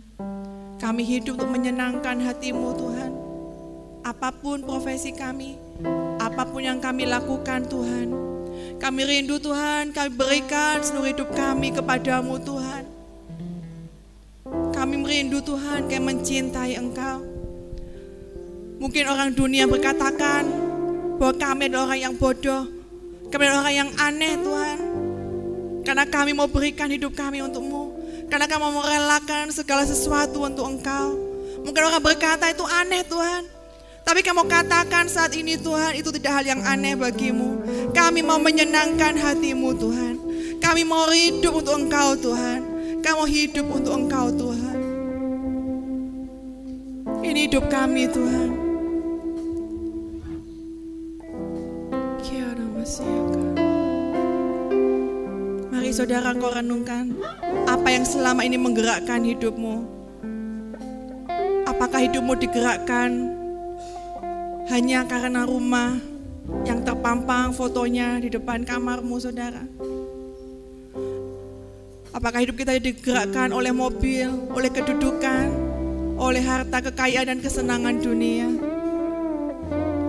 Kami 0.83 1.03
hidup 1.07 1.39
untuk 1.39 1.51
menyenangkan 1.55 2.19
hatimu 2.19 2.75
Tuhan. 2.75 3.11
Apa 4.03 4.35
pun 4.35 4.63
profesi 4.67 5.15
kami, 5.15 5.55
apa 6.19 6.47
pun 6.47 6.67
yang 6.67 6.83
kami 6.83 7.07
lakukan 7.07 7.67
Tuhan. 7.71 8.11
Kami 8.83 9.01
rindu 9.07 9.39
Tuhan, 9.39 9.95
kami 9.95 10.11
berikan 10.19 10.83
seluruh 10.83 11.15
hidup 11.15 11.31
kami 11.31 11.71
kepadamu 11.71 12.43
Tuhan. 12.43 12.83
Kami 14.75 14.95
merindu 14.99 15.39
Tuhan, 15.43 15.87
kami 15.87 16.03
mencintai 16.11 16.75
Engkau. 16.75 17.23
Mungkin 18.77 19.05
orang 19.09 19.33
dunia 19.33 19.65
berkatakan 19.65 20.66
bahwa 21.17 21.35
kami 21.37 21.73
adalah 21.73 21.93
orang 21.93 22.01
yang 22.01 22.15
bodoh, 22.15 22.69
kami 23.33 23.43
adalah 23.49 23.61
orang 23.65 23.77
yang 23.77 23.91
aneh 23.97 24.35
Tuhan. 24.41 24.79
Karena 25.87 26.05
kami 26.05 26.35
mau 26.35 26.51
berikan 26.51 26.91
hidup 26.91 27.15
kami 27.15 27.41
untukmu. 27.41 27.95
Karena 28.27 28.51
kami 28.51 28.61
mau 28.67 28.83
merelakan 28.83 29.55
segala 29.55 29.87
sesuatu 29.87 30.43
untuk 30.43 30.67
Engkau. 30.67 31.15
Mungkin 31.63 31.83
orang 31.83 32.03
berkata 32.03 32.51
itu 32.51 32.67
aneh 32.67 33.07
Tuhan. 33.07 33.47
Tapi 34.07 34.23
kamu 34.23 34.47
katakan 34.47 35.11
saat 35.11 35.35
ini 35.35 35.59
Tuhan 35.59 35.99
itu 35.99 36.15
tidak 36.15 36.43
hal 36.43 36.45
yang 36.47 36.63
aneh 36.63 36.95
bagimu. 36.95 37.59
Kami 37.91 38.23
mau 38.23 38.39
menyenangkan 38.39 39.19
hatimu 39.19 39.75
Tuhan. 39.79 40.15
Kami 40.63 40.83
mau 40.87 41.07
hidup 41.11 41.59
untuk 41.59 41.75
Engkau 41.75 42.15
Tuhan. 42.19 42.61
Kamu 43.03 43.23
hidup 43.27 43.67
untuk 43.67 43.95
Engkau 43.95 44.27
Tuhan. 44.35 44.77
Ini 47.23 47.39
hidup 47.51 47.67
kami 47.71 48.11
Tuhan. 48.11 48.66
Mari 55.75 55.91
saudara 55.91 56.31
kau 56.39 56.55
renungkan 56.55 57.19
apa 57.67 57.89
yang 57.91 58.07
selama 58.07 58.47
ini 58.47 58.55
menggerakkan 58.55 59.27
hidupmu. 59.27 59.83
Apakah 61.67 62.07
hidupmu 62.07 62.39
digerakkan 62.39 63.35
hanya 64.71 65.03
karena 65.03 65.43
rumah 65.43 65.99
yang 66.63 66.87
terpampang 66.87 67.51
fotonya 67.51 68.23
di 68.23 68.31
depan 68.31 68.63
kamarmu, 68.63 69.19
saudara. 69.19 69.67
Apakah 72.15 72.39
hidup 72.39 72.57
kita 72.57 72.79
digerakkan 72.79 73.51
oleh 73.51 73.75
mobil, 73.75 74.31
oleh 74.55 74.71
kedudukan, 74.71 75.51
oleh 76.17 76.41
harta, 76.41 76.81
kekayaan, 76.81 77.35
dan 77.35 77.39
kesenangan 77.43 77.99
dunia? 77.99 78.49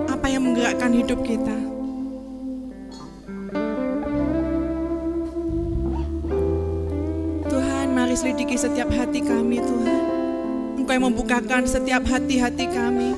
Apa 0.07 0.29
yang 0.29 0.45
menggerakkan 0.45 0.93
hidup 0.93 1.19
kita? 1.25 1.66
Setiap 8.57 8.89
hati 8.89 9.21
kami, 9.21 9.61
Tuhan. 9.61 10.03
Engkau 10.81 10.93
yang 10.97 11.05
membukakan 11.13 11.69
setiap 11.69 12.03
hati-hati 12.09 12.65
kami. 12.67 13.13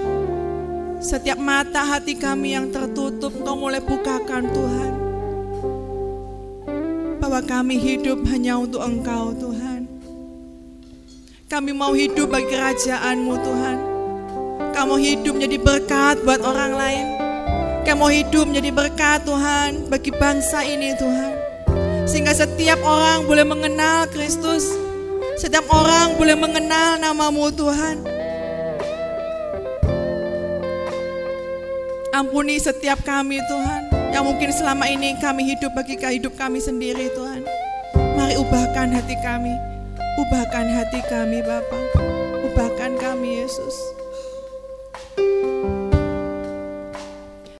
Setiap 0.99 1.39
mata 1.39 1.79
hati 1.79 2.19
kami 2.19 2.59
yang 2.59 2.67
tertutup, 2.75 3.31
Engkau 3.31 3.55
mulai 3.55 3.79
bukakan 3.79 4.51
Tuhan. 4.51 4.91
Bahwa 7.23 7.39
kami 7.39 7.79
hidup 7.79 8.19
hanya 8.27 8.59
untuk 8.59 8.83
Engkau 8.83 9.31
Tuhan. 9.31 9.87
Kami 11.47 11.71
mau 11.73 11.95
hidup 11.95 12.29
bagi 12.29 12.51
kerajaan-Mu 12.51 13.35
Tuhan. 13.39 13.77
Kamu 14.75 14.95
hidup 15.01 15.33
menjadi 15.39 15.57
berkat 15.57 16.15
buat 16.21 16.43
orang 16.45 16.73
lain. 16.77 17.05
Kamu 17.87 18.05
hidup 18.11 18.43
menjadi 18.49 18.69
berkat 18.69 19.25
Tuhan 19.25 19.89
bagi 19.89 20.11
bangsa 20.13 20.61
ini 20.61 20.93
Tuhan. 20.93 21.31
Sehingga 22.05 22.33
setiap 22.33 22.81
orang 22.81 23.29
boleh 23.29 23.45
mengenal 23.45 24.09
Kristus. 24.09 24.88
Setiap 25.39 25.71
orang 25.71 26.19
boleh 26.19 26.35
mengenal 26.35 26.99
namamu 26.99 27.47
Tuhan. 27.55 28.03
Ampuni 32.11 32.59
setiap 32.59 32.99
kami 33.07 33.39
Tuhan, 33.47 33.87
yang 34.11 34.27
mungkin 34.27 34.51
selama 34.51 34.91
ini 34.91 35.15
kami 35.23 35.47
hidup 35.47 35.71
bagi 35.71 35.95
hidup 35.95 36.35
kami 36.35 36.59
sendiri 36.59 37.07
Tuhan. 37.15 37.47
Mari 38.19 38.35
ubahkan 38.35 38.91
hati 38.91 39.15
kami, 39.23 39.55
ubahkan 40.27 40.67
hati 40.67 40.99
kami 41.07 41.39
Bapa, 41.39 41.79
ubahkan 42.43 42.99
kami 42.99 43.39
Yesus. 43.39 43.98